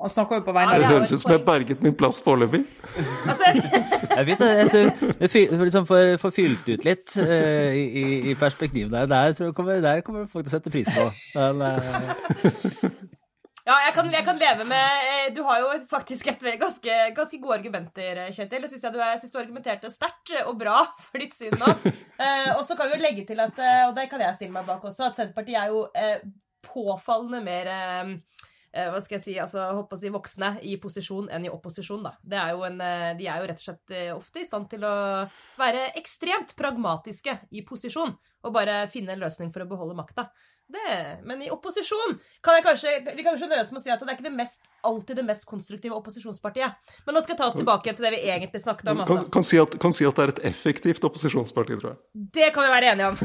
han 0.00 0.08
snakker 0.08 0.38
jo 0.38 0.44
på 0.46 0.52
vegne 0.56 0.72
av 0.72 0.80
Det 0.80 0.88
høres 0.88 1.10
ut 1.12 1.20
som 1.20 1.32
jeg 1.34 1.42
berget 1.44 1.82
min 1.84 1.94
plass 1.96 2.22
foreløpig. 2.24 2.62
Altså, 3.28 3.50
jeg 4.16 4.26
vet 4.30 4.40
det. 4.40 4.48
Jeg 5.20 5.60
liksom 5.60 5.86
får, 5.88 6.14
får 6.22 6.32
fylt 6.32 6.70
ut 6.70 6.86
litt 6.88 7.16
uh, 7.20 7.74
i, 7.76 8.04
i 8.32 8.36
perspektivet 8.40 8.94
der. 8.94 9.10
Der, 9.10 9.34
så 9.36 9.50
kommer, 9.56 9.82
der 9.84 10.00
kommer 10.06 10.24
folk 10.30 10.46
til 10.46 10.54
å 10.54 10.56
sette 10.56 10.72
pris 10.72 10.88
på. 10.88 11.04
Men, 11.36 11.60
uh... 11.60 12.88
Ja, 13.68 13.76
jeg 13.84 13.92
kan, 13.94 14.08
jeg 14.10 14.24
kan, 14.24 14.38
leve 14.40 14.64
med 14.66 15.02
eh, 15.04 15.26
Du 15.36 15.42
har 15.46 15.60
jo 15.60 15.66
faktisk 15.90 16.30
et 16.32 16.40
ganske, 16.58 16.94
ganske 17.14 17.38
gode 17.42 17.58
argumenter, 17.60 18.22
Kjetil. 18.32 18.64
Jeg 18.64 18.72
syns 18.72 18.88
du, 18.88 19.36
du 19.36 19.42
argumenterte 19.42 19.92
sterkt 19.92 20.32
og 20.46 20.56
bra 20.58 20.80
for 21.04 21.20
ditt 21.20 21.36
syn 21.36 21.54
nå. 21.60 21.68
Uh, 22.16 22.56
og 22.56 22.64
så 22.64 22.74
kan 22.78 22.88
vi 22.88 22.96
jo 22.96 23.04
legge 23.04 23.28
til 23.28 23.44
at, 23.44 23.60
og 23.90 23.92
det 24.00 24.08
kan 24.10 24.24
jeg 24.24 24.40
stille 24.40 24.56
meg 24.56 24.64
bak 24.66 24.80
også, 24.80 25.10
at 25.12 25.20
Senterpartiet 25.20 25.60
er 25.60 25.74
jo 25.76 25.84
påfallende 26.64 27.44
mer 27.44 27.68
hva 28.70 29.00
skal 29.02 29.16
jeg 29.16 29.24
si, 29.24 29.32
altså, 29.42 29.64
håper 29.74 29.98
å 29.98 30.00
si 30.00 30.12
voksne 30.14 30.50
i 30.62 30.76
posisjon 30.82 31.26
enn 31.34 31.48
i 31.48 31.50
opposisjon. 31.50 32.04
Da. 32.06 32.14
Er 32.30 32.54
en, 32.68 32.78
eh, 32.84 33.08
de 33.18 33.26
er 33.26 33.42
jo 33.42 33.48
rett 33.50 33.58
og 33.58 33.66
slett 33.66 33.96
eh, 33.96 34.12
ofte 34.14 34.42
i 34.42 34.46
stand 34.46 34.70
til 34.70 34.86
å 34.86 34.94
være 35.58 35.90
ekstremt 35.98 36.54
pragmatiske 36.58 37.34
i 37.50 37.64
posisjon 37.66 38.14
og 38.14 38.54
bare 38.54 38.84
finne 38.92 39.16
en 39.16 39.22
løsning 39.24 39.50
for 39.52 39.64
å 39.64 39.70
beholde 39.70 39.98
makta. 39.98 40.30
men 41.26 41.42
i 41.42 41.50
opposisjon 41.50 42.12
kan 42.40 42.54
jeg 42.54 42.62
kanskje, 42.62 42.90
vi 43.16 43.24
kan 43.24 43.32
kanskje 43.32 43.48
nøye 43.50 43.64
oss 43.64 43.72
med 43.72 43.80
å 43.80 43.82
si 43.82 43.90
at 43.90 43.98
det 43.98 44.06
er 44.06 44.14
ikke 44.14 44.28
det 44.28 44.36
mest, 44.38 44.68
alltid 44.86 45.18
det 45.18 45.24
mest 45.26 45.44
konstruktive 45.44 45.96
opposisjonspartiet. 45.98 46.94
Men 47.06 47.18
nå 47.18 47.24
skal 47.24 47.34
jeg 47.34 47.40
ta 47.40 47.48
oss 47.50 47.58
tilbake 47.58 47.90
til 47.90 48.06
det 48.06 48.14
vi 48.14 48.22
egentlig 48.30 48.62
snakket 48.62 48.92
om. 48.92 49.02
Altså. 49.02 49.16
Kan, 49.16 49.30
kan, 49.34 49.48
si 49.50 49.58
at, 49.58 49.74
kan 49.82 49.92
si 49.92 50.06
at 50.06 50.14
det 50.14 50.22
er 50.22 50.34
et 50.36 50.42
effektivt 50.52 51.02
opposisjonsparti, 51.10 51.80
tror 51.82 51.96
jeg. 51.96 52.00
Det 52.38 52.52
kan 52.54 52.68
vi 52.68 52.74
være 52.76 52.94
enige 52.94 53.10
om. 53.10 53.18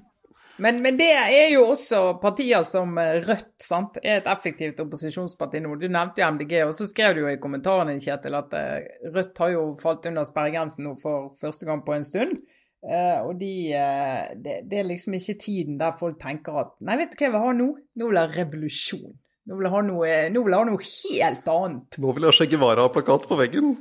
Men, 0.62 0.78
men, 0.82 0.96
det 0.96 1.10
er 1.12 1.50
jo 1.52 1.66
også 1.74 2.16
partier 2.22 2.64
som 2.64 2.96
eh, 3.00 3.20
Rødt 3.26 3.60
sant? 3.62 3.98
er 4.02 4.20
et 4.20 4.30
effektivt 4.30 4.80
opposisjonsparti 4.80 5.60
nå. 5.60 5.74
Du 5.80 5.88
nevnte 5.88 6.22
jo 6.22 6.30
MDG, 6.32 6.54
og 6.64 6.72
så 6.76 6.88
skrev 6.88 7.16
du 7.16 7.24
jo 7.24 7.32
i 7.32 7.40
kommentaren 7.42 7.92
din, 7.92 8.00
Kjetil, 8.00 8.38
at 8.38 8.56
eh, 8.56 8.86
Rødt 9.12 9.42
har 9.42 9.52
jo 9.52 9.66
falt 9.80 10.08
under 10.08 10.24
sperregrensen 10.28 10.88
nå 10.88 10.96
for 11.02 11.34
første 11.40 11.68
gang 11.68 11.84
på 11.84 11.96
en 11.96 12.08
stund. 12.08 12.38
Uh, 12.86 13.24
og 13.26 13.38
de, 13.40 13.52
uh, 13.74 14.26
det, 14.38 14.60
det, 14.70 14.78
er 14.78 14.84
liksom 14.86 15.16
ikke 15.16 15.34
tiden 15.42 15.78
der 15.80 15.96
folk 15.98 16.20
tenker 16.20 16.58
at 16.60 16.74
Nei, 16.86 16.98
vet 17.00 17.10
du 17.10 17.16
hva 17.16 17.24
jeg 17.24 17.32
vil 17.34 17.42
ha 17.42 17.54
nå? 17.56 17.66
Nå 17.98 18.10
vil 18.10 18.18
jeg 18.20 18.28
ha 18.28 18.36
revolusjon. 18.36 19.14
Nå 19.46 19.56
vil 19.56 19.66
jeg 19.66 19.72
ha 19.72 19.80
noe, 19.86 20.12
nå 20.34 20.42
vil 20.44 20.54
jeg 20.54 20.60
ha 20.60 20.66
noe 20.68 20.86
helt 20.90 21.50
annet. 21.50 21.98
Nå 22.02 22.12
vil 22.14 22.26
jeg 22.26 22.34
ha 22.34 22.36
Che 22.36 22.46
Guevara-plakat 22.52 23.26
på 23.30 23.38
veggen. 23.40 23.74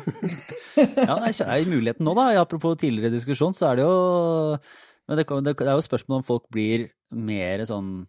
ja, 1.08 1.16
det 1.22 1.32
er 1.46 1.68
muligheten 1.70 2.06
nå, 2.06 2.14
da. 2.18 2.28
Apropos 2.42 2.78
tidligere 2.78 3.14
diskusjon, 3.14 3.54
så 3.56 3.70
er 3.70 3.80
det 3.80 3.88
jo 3.88 3.98
men 5.10 5.18
det, 5.18 5.26
det, 5.26 5.66
er 5.66 5.74
jo 5.74 5.82
spørsmål 5.82 6.20
om 6.20 6.26
folk 6.28 6.44
blir 6.54 6.86
mer 7.10 7.64
sånn 7.66 8.04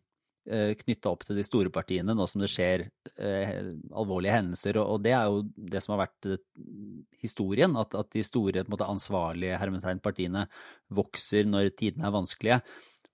eh, 0.45 0.75
knytta 0.77 1.09
opp 1.09 1.25
til 1.25 1.39
de 1.39 1.45
store 1.47 1.71
partiene 1.73 2.13
nå 2.13 2.27
som 2.29 2.43
det 2.43 2.51
skjer 2.53 2.83
eh, 3.15 3.55
alvorlige 3.89 4.35
hendelser. 4.35 4.77
Og, 4.77 4.93
og, 4.93 5.01
det 5.07 5.15
er 5.17 5.25
jo 5.25 5.41
det 5.73 5.81
som 5.81 5.95
har 5.95 6.03
vært 6.03 6.29
eh, 6.29 6.43
historien, 7.23 7.73
at, 7.81 7.97
at, 7.97 8.11
de 8.13 8.21
store 8.25 8.67
måte, 8.69 8.85
ansvarlige 8.85 9.57
hermetegnpartiene 9.63 10.45
vokser 10.93 11.49
når 11.49 11.73
tidene 11.73 12.05
er 12.05 12.15
vanskelige. 12.19 12.61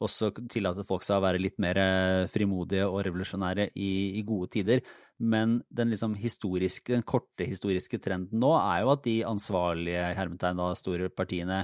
Og 0.04 0.12
så 0.14 0.30
tillater 0.52 0.86
folk 0.86 1.02
seg 1.08 1.18
å 1.18 1.24
være 1.24 1.42
litt 1.42 1.58
mer 1.64 1.80
eh, 1.82 2.28
frimodige 2.30 2.86
og 2.92 3.02
revolusjonære 3.08 3.72
i, 3.74 4.20
i 4.20 4.28
gode 4.28 4.52
tider. 4.60 4.84
Men 5.18 5.62
den, 5.74 5.96
liksom 5.96 6.14
historiske, 6.20 6.92
den 6.92 7.08
korte 7.08 7.48
historiske 7.48 8.04
trenden 8.04 8.44
nå 8.44 8.52
er 8.60 8.84
jo 8.84 8.94
at 8.94 9.08
de 9.08 9.18
ansvarlige 9.26 10.12
hermetegn, 10.20 10.62
store 10.78 11.10
partiene 11.10 11.64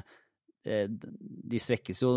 de 0.64 1.60
svekkes 1.60 2.04
jo 2.06 2.14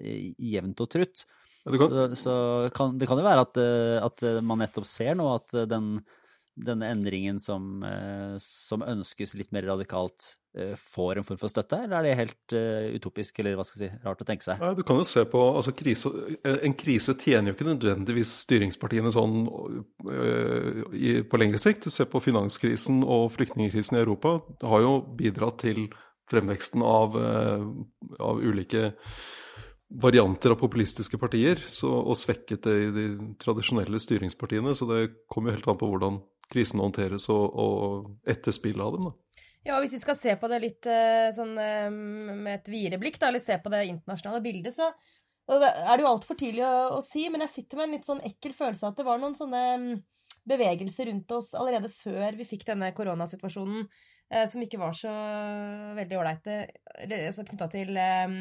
eh, 0.00 0.32
jevnt 0.38 0.84
og 0.84 0.92
trutt. 0.92 1.26
Kan, 1.66 1.90
Så, 1.90 2.14
så 2.14 2.34
kan, 2.74 2.94
det 2.98 3.08
kan 3.10 3.18
jo 3.18 3.26
være 3.26 3.42
at, 3.42 3.58
eh, 3.58 3.96
at 4.04 4.22
man 4.46 4.62
nettopp 4.62 4.86
ser 4.86 5.16
nå 5.18 5.26
at 5.34 5.56
eh, 5.56 5.66
den, 5.66 5.96
denne 6.56 6.88
endringen 6.94 7.40
som, 7.42 7.82
eh, 7.84 8.36
som 8.40 8.84
ønskes 8.86 9.34
litt 9.34 9.50
mer 9.52 9.66
radikalt, 9.66 10.36
eh, 10.56 10.76
får 10.78 11.18
en 11.18 11.26
form 11.26 11.40
for 11.40 11.52
støtte, 11.52 11.82
eller 11.84 11.98
er 11.98 12.06
det 12.06 12.14
helt 12.20 12.54
eh, 12.56 12.86
utopisk, 12.96 13.40
eller 13.42 13.58
hva 13.58 13.66
skal 13.66 13.82
jeg 13.82 13.90
si, 13.90 13.98
rart 14.06 14.22
å 14.22 14.28
tenke 14.28 14.46
seg? 14.46 14.62
Nei, 14.62 14.72
du 14.78 14.84
kan 14.86 15.02
jo 15.02 15.08
se 15.10 15.26
på 15.28 15.42
altså 15.50 15.74
krise, 15.76 16.14
En 16.46 16.78
krise 16.78 17.16
tjener 17.18 17.50
jo 17.50 17.58
ikke 17.58 17.68
nødvendigvis 17.68 18.32
styringspartiene 18.46 19.12
sånn 19.12 19.44
på 20.06 21.42
lengre 21.42 21.60
sikt. 21.60 21.90
Du 21.90 21.92
ser 21.92 22.08
på 22.08 22.22
finanskrisen 22.24 23.02
og 23.02 23.32
flyktningkrisen 23.34 23.98
i 23.98 24.04
Europa. 24.06 24.38
Det 24.60 24.70
har 24.70 24.86
jo 24.86 24.98
bidratt 25.18 25.60
til 25.66 25.88
fremveksten 26.30 26.84
av, 26.86 27.16
øh, 27.18 27.66
av 28.20 28.40
ulike 28.42 28.92
varianter 29.86 30.50
av 30.50 30.58
populistiske 30.58 31.18
partier, 31.18 31.60
så, 31.70 31.90
og 32.02 32.18
svekket 32.18 32.64
det 32.66 32.76
i 32.88 32.88
de 32.94 33.04
tradisjonelle 33.38 34.00
styringspartiene. 34.02 34.74
Så 34.74 34.88
det 34.90 35.02
kommer 35.30 35.52
jo 35.52 35.58
helt 35.60 35.70
an 35.70 35.78
på 35.78 35.90
hvordan 35.92 36.18
krisen 36.50 36.82
håndteres 36.82 37.28
og, 37.34 37.44
og 37.54 38.30
etterspillet 38.30 38.82
av 38.82 38.96
dem. 38.96 39.10
da. 39.10 39.44
Ja, 39.66 39.78
Hvis 39.82 39.96
vi 39.96 40.02
skal 40.02 40.18
se 40.18 40.34
på 40.38 40.50
det 40.50 40.60
litt 40.62 40.86
eh, 40.90 41.28
sånn 41.34 41.56
eh, 41.58 41.88
med 41.90 42.52
et 42.54 42.68
videre 42.70 43.00
blikk, 43.02 43.18
da, 43.18 43.30
eller 43.30 43.42
se 43.42 43.56
på 43.62 43.70
det 43.72 43.86
internasjonale 43.88 44.42
bildet, 44.44 44.74
så 44.74 44.92
er 45.46 45.94
det 45.94 46.02
jo 46.02 46.10
altfor 46.10 46.38
tidlig 46.38 46.62
å, 46.66 46.98
å 46.98 47.00
si, 47.06 47.28
men 47.30 47.44
jeg 47.44 47.52
sitter 47.52 47.78
med 47.78 47.88
en 47.88 47.96
litt 47.96 48.06
sånn 48.06 48.22
ekkel 48.26 48.54
følelse 48.54 48.86
av 48.86 48.94
at 48.94 49.00
det 49.00 49.06
var 49.06 49.20
noen 49.22 49.34
sånne 49.38 49.62
mm, 49.78 49.90
bevegelser 50.50 51.10
rundt 51.10 51.34
oss 51.34 51.52
allerede 51.58 51.90
før 51.90 52.38
vi 52.38 52.46
fikk 52.46 52.66
denne 52.66 52.92
koronasituasjonen, 52.94 53.86
eh, 53.86 54.14
som 54.26 54.62
ikke 54.62 54.80
var 54.80 54.94
så 54.98 55.12
veldig 55.94 56.16
ålreite, 56.18 56.54
altså 57.06 57.44
knytta 57.46 57.68
til 57.70 57.92
eh, 58.00 58.32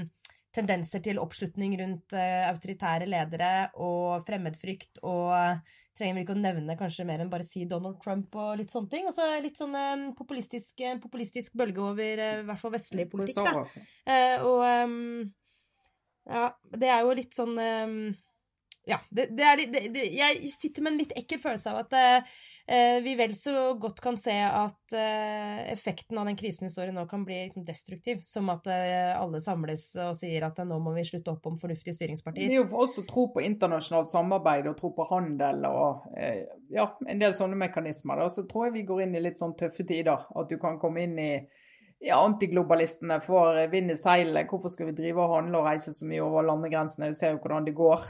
tendenser 0.55 1.03
til 1.03 1.19
oppslutning 1.21 1.75
rundt 1.81 2.15
eh, 2.17 2.43
autoritære 2.49 3.07
ledere 3.09 3.51
og 3.83 4.25
fremmedfrykt 4.27 5.01
og 5.03 5.33
eh, 5.37 5.79
trenger 5.95 6.17
vel 6.17 6.25
ikke 6.25 6.35
å 6.35 6.41
nevne 6.41 6.77
kanskje 6.79 7.07
mer 7.07 7.23
enn 7.23 7.31
bare 7.31 7.47
si 7.47 7.63
Donald 7.69 7.99
Trump 8.03 8.35
og 8.39 8.57
litt 8.59 8.73
sånne 8.73 8.91
ting. 8.91 9.07
Og 9.07 9.15
så 9.15 9.27
litt 9.43 9.59
sånn 9.59 9.75
eh, 9.79 10.05
populistisk, 10.17 10.75
eh, 10.83 10.99
populistisk 11.01 11.55
bølge 11.59 11.83
over 11.83 12.23
eh, 12.27 12.37
i 12.41 12.45
hvert 12.47 12.61
fall 12.61 12.75
vestlig 12.75 13.07
politikk, 13.11 13.47
da. 13.47 13.65
Eh, 14.15 14.45
og 14.45 14.63
ja, 16.25 16.47
det 16.73 16.89
er 16.89 17.03
jo 17.05 17.17
litt 17.19 17.35
sånn 17.37 17.53
Ja, 18.85 18.99
det, 19.09 19.31
det 19.33 19.45
er 19.49 19.61
det, 19.65 19.79
det, 19.93 20.03
Jeg 20.13 20.51
sitter 20.53 20.83
med 20.85 20.93
en 20.93 20.99
litt 20.99 21.13
ekkel 21.17 21.39
følelse 21.41 21.71
av 21.71 21.79
at 21.81 21.95
eh, 21.97 22.33
eh, 22.69 22.97
vi 23.01 23.15
vel 23.17 23.33
så 23.37 23.73
godt 23.81 24.01
kan 24.03 24.17
se 24.21 24.35
at 24.45 24.93
eh, 24.93 25.63
effekten 25.73 26.19
av 26.21 26.29
den 26.29 26.37
krisen 26.37 26.67
vi 26.67 26.73
står 26.73 26.91
i 26.91 26.93
nå, 26.93 27.07
kan 27.09 27.23
bli 27.25 27.39
liksom 27.47 27.65
destruktiv. 27.65 28.21
Som 28.27 28.51
at 28.53 28.69
eh, 28.69 29.09
alle 29.17 29.41
samles 29.41 29.87
og 30.05 30.13
sier 30.19 30.45
at 30.45 30.61
nå 30.61 30.77
må 30.83 30.93
vi 30.97 31.05
slutte 31.07 31.33
opp 31.33 31.49
om 31.49 31.57
fornuftige 31.61 31.95
Det 31.95 31.97
styringspartier. 31.97 32.51
er 32.51 32.59
jo 32.61 32.67
for 32.69 32.85
oss 32.85 32.99
å 33.01 33.07
tro 33.09 33.25
på 33.33 33.41
internasjonalt 33.45 34.11
samarbeid 34.11 34.69
og 34.69 34.77
tro 34.77 34.91
på 34.93 35.07
handel 35.09 35.65
og 35.69 36.05
eh, 36.13 36.43
ja, 36.73 36.91
en 37.09 37.23
del 37.23 37.33
sånne 37.37 37.57
mekanismer. 37.65 38.21
Da. 38.21 38.29
Så 38.29 38.45
tror 38.49 38.67
jeg 38.67 38.77
vi 38.77 38.89
går 38.91 39.07
inn 39.07 39.17
i 39.17 39.23
litt 39.25 39.41
sånn 39.41 39.57
tøffe 39.57 39.87
tider. 39.87 40.29
At 40.29 40.51
du 40.51 40.59
kan 40.61 40.77
komme 40.81 41.07
inn 41.07 41.17
i 41.17 41.31
ja, 42.05 42.19
antiglobalistene 42.19 43.17
får 43.23 43.63
vind 43.73 43.95
i 43.95 43.97
seilene. 43.97 44.45
Hvorfor 44.49 44.69
skal 44.69 44.91
vi 44.91 44.99
drive 44.99 45.25
og 45.25 45.39
handle 45.39 45.63
og 45.63 45.71
reise 45.71 45.95
så 45.95 46.05
mye 46.05 46.21
over 46.21 46.45
landegrensene? 46.45 47.09
Du 47.09 47.17
ser 47.17 47.33
jo 47.33 47.41
hvordan 47.41 47.65
det 47.65 47.73
går. 47.77 48.05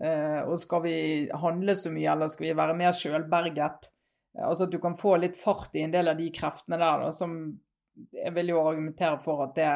Eh, 0.00 0.40
og 0.48 0.56
skal 0.60 0.82
vi 0.86 0.94
handle 1.36 1.74
så 1.76 1.92
mye, 1.92 2.14
eller 2.14 2.30
skal 2.32 2.48
vi 2.48 2.54
være 2.56 2.76
mer 2.78 2.94
sjølberget? 2.96 3.90
Eh, 4.38 4.46
altså 4.46 4.66
at 4.66 4.72
du 4.72 4.80
kan 4.82 4.96
få 4.98 5.18
litt 5.20 5.36
fart 5.40 5.76
i 5.76 5.84
en 5.84 5.92
del 5.92 6.08
av 6.12 6.18
de 6.20 6.30
kreftene 6.34 6.80
der, 6.80 7.04
da, 7.04 7.12
som 7.14 7.36
jeg 7.92 8.32
vil 8.32 8.54
jo 8.54 8.62
argumentere 8.62 9.18
for 9.20 9.42
at 9.44 9.52
det, 9.58 9.68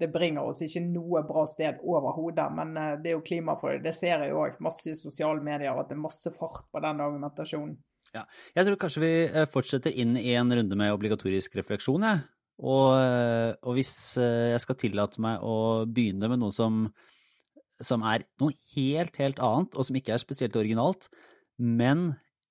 det 0.00 0.08
bringer 0.10 0.48
oss 0.50 0.64
ikke 0.66 0.82
noe 0.82 1.22
bra 1.28 1.44
sted 1.46 1.78
overhodet. 1.86 2.48
Men 2.58 2.74
eh, 2.74 2.98
det 3.04 3.12
er 3.12 3.16
jo 3.18 3.24
klima 3.26 3.56
for 3.60 3.76
det. 3.76 3.86
Det 3.86 3.94
ser 4.00 4.16
jeg 4.16 4.34
jo 4.34 4.42
òg. 4.42 4.58
Masse 4.64 4.96
sosiale 4.98 5.44
medier 5.44 5.78
at 5.78 5.90
det 5.90 5.98
er 5.98 6.04
masse 6.08 6.34
fart 6.34 6.66
på 6.72 6.82
den 6.82 7.06
argumentasjonen. 7.06 7.78
Jeg 8.12 8.66
tror 8.66 8.76
kanskje 8.76 9.00
vi 9.00 9.14
fortsetter 9.48 9.94
inn 10.02 10.18
i 10.20 10.34
en 10.36 10.50
runde 10.52 10.76
med 10.76 10.92
obligatorisk 10.92 11.54
refleksjon, 11.56 12.02
jeg. 12.04 12.26
Og, 12.60 12.90
og 12.92 13.72
hvis 13.78 13.94
jeg 14.20 14.60
skal 14.60 14.76
tillate 14.76 15.22
meg 15.24 15.40
å 15.40 15.54
begynne 15.88 16.28
med 16.28 16.42
noe 16.42 16.52
som, 16.52 16.82
som 17.84 18.00
er 18.08 18.24
noe 18.42 18.52
helt, 18.74 19.14
helt 19.20 19.38
annet, 19.42 19.74
og 19.76 19.84
som 19.86 19.96
ikke 19.98 20.12
er 20.14 20.20
spesielt 20.22 20.56
originalt, 20.58 21.02
men 21.58 21.98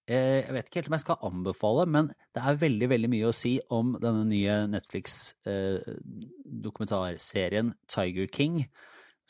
eh, 0.09 0.39
jeg 0.45 0.53
vet 0.55 0.65
ikke 0.67 0.77
helt 0.81 0.89
om 0.91 0.97
jeg 0.97 1.05
skal 1.05 1.25
anbefale, 1.27 1.83
men 1.89 2.05
det 2.35 2.41
er 2.43 2.61
veldig, 2.61 2.87
veldig 2.93 3.09
mye 3.11 3.29
å 3.29 3.35
si 3.35 3.53
om 3.73 3.85
denne 4.01 4.23
nye 4.29 4.55
Netflix-dokumentarserien 4.71 7.67
Tiger 7.91 8.27
King, 8.31 8.55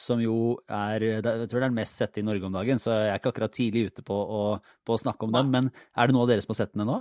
som 0.01 0.17
jo 0.23 0.57
er 0.65 1.03
Jeg 1.03 1.21
tror 1.21 1.45
det 1.45 1.57
er 1.59 1.67
den 1.67 1.77
mest 1.77 1.97
sette 1.99 2.19
i 2.21 2.25
Norge 2.25 2.45
om 2.47 2.55
dagen, 2.55 2.77
så 2.81 2.89
jeg 2.95 3.09
er 3.11 3.17
ikke 3.19 3.31
akkurat 3.35 3.53
tidlig 3.53 3.87
ute 3.91 4.01
på 4.05 4.17
å, 4.17 4.57
på 4.87 4.91
å 4.95 5.01
snakke 5.01 5.23
om 5.27 5.33
den. 5.35 5.47
Men 5.53 5.65
er 5.93 6.03
det 6.07 6.13
noen 6.15 6.25
av 6.25 6.31
dere 6.31 6.41
som 6.41 6.51
har 6.55 6.61
sett 6.63 6.73
den 6.73 6.83
ennå? 6.87 6.99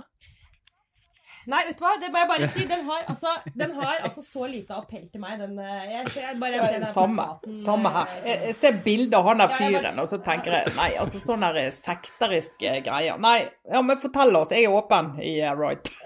Nei, 1.49 1.61
vet 1.67 1.77
du 1.79 1.83
hva, 1.85 1.91
det 2.01 2.09
må 2.13 2.19
jeg 2.21 2.27
bare 2.29 2.47
si. 2.53 2.65
Den 2.69 2.83
har 2.85 3.05
altså, 3.09 3.31
den 3.57 3.71
har 3.79 4.03
altså 4.05 4.21
så 4.25 4.45
lite 4.51 4.75
appell 4.77 5.07
til 5.09 5.21
meg. 5.23 5.39
Den, 5.41 5.55
eh, 5.59 5.87
jeg, 5.91 6.11
jeg 6.19 6.39
bare 6.41 6.59
ser 6.61 6.75
den 6.77 6.85
Samme, 6.85 7.23
plakaten, 7.25 7.55
samme 7.63 7.93
her. 7.95 8.11
eh, 8.19 8.27
Jeg, 8.29 8.41
jeg 8.51 8.55
ser 8.61 8.77
bildet 8.85 9.17
av 9.17 9.29
han 9.31 9.41
der 9.41 9.55
Ja, 9.55 9.57
fyren, 9.63 9.99
og 10.03 10.07
så 10.11 10.21
tenker 10.25 10.57
jeg 10.59 10.75
nei, 10.77 10.89
altså 11.01 11.21
sånne 11.23 11.53
der 11.57 11.71
sekteriske 11.75 12.75
greier. 12.85 13.17
Nei, 13.21 13.37
ja, 13.71 13.81
men 13.81 13.97
fortell 14.03 14.35
oss. 14.41 14.51
Jeg 14.53 14.69
er 14.69 14.77
åpen 14.77 15.15
i 15.21 15.37
yeah, 15.39 15.57
Right. 15.57 15.89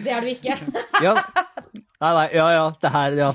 Det 0.00 0.12
er 0.14 0.20
du 0.22 0.28
ikke. 0.30 0.54
Ja. 1.02 1.16
Nei, 2.00 2.10
nei, 2.16 2.26
ja, 2.32 2.46
ja. 2.54 2.64
Det 2.80 2.90
her, 2.94 3.18
ja. 3.18 3.30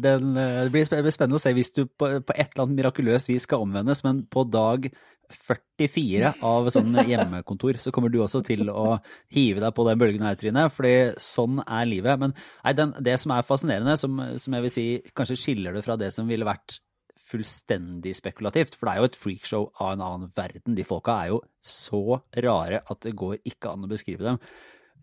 Den, 0.00 0.32
eh, 0.40 0.62
det 0.64 0.72
blir 0.72 0.88
spennende 0.88 1.36
å 1.36 1.42
se 1.42 1.52
hvis 1.56 1.74
du 1.76 1.82
på, 1.84 2.08
på 2.24 2.34
et 2.34 2.54
eller 2.54 2.64
annet 2.64 2.78
mirakuløst 2.78 3.28
vis 3.28 3.44
skal 3.44 3.66
omvendes, 3.66 4.00
men 4.06 4.22
på 4.32 4.46
dag 4.48 4.88
44 5.28 6.30
av 6.48 6.70
sånn 6.72 6.96
hjemmekontor, 7.04 7.76
så 7.82 7.92
kommer 7.92 8.08
du 8.08 8.22
også 8.24 8.40
til 8.46 8.70
å 8.72 8.96
hive 9.34 9.60
deg 9.60 9.74
på 9.76 9.84
den 9.84 10.00
bølgen 10.00 10.24
her, 10.24 10.38
Trine, 10.40 10.64
fordi 10.72 10.94
sånn 11.20 11.60
er 11.66 11.88
livet. 11.90 12.16
Men 12.22 12.32
nei, 12.32 12.74
den, 12.78 12.96
det 13.04 13.18
som 13.20 13.36
er 13.36 13.44
fascinerende, 13.44 13.98
som, 14.00 14.16
som 14.40 14.56
jeg 14.56 14.64
vil 14.64 14.72
si 14.72 14.86
kanskje 15.12 15.40
skiller 15.42 15.76
det 15.76 15.84
fra 15.84 15.98
det 16.00 16.08
som 16.16 16.30
ville 16.30 16.48
vært 16.48 16.80
fullstendig 17.28 18.14
spekulativt, 18.16 18.78
for 18.78 18.88
det 18.88 18.94
er 18.94 19.02
jo 19.02 19.10
et 19.10 19.20
freakshow 19.20 19.68
av 19.76 19.92
en 19.92 20.04
annen 20.06 20.32
verden. 20.32 20.76
De 20.78 20.86
folka 20.88 21.20
er 21.26 21.34
jo 21.34 21.42
så 21.60 22.22
rare 22.40 22.80
at 22.88 23.04
det 23.04 23.16
går 23.20 23.42
ikke 23.44 23.74
an 23.74 23.84
å 23.84 23.90
beskrive 23.90 24.24
dem. 24.24 24.40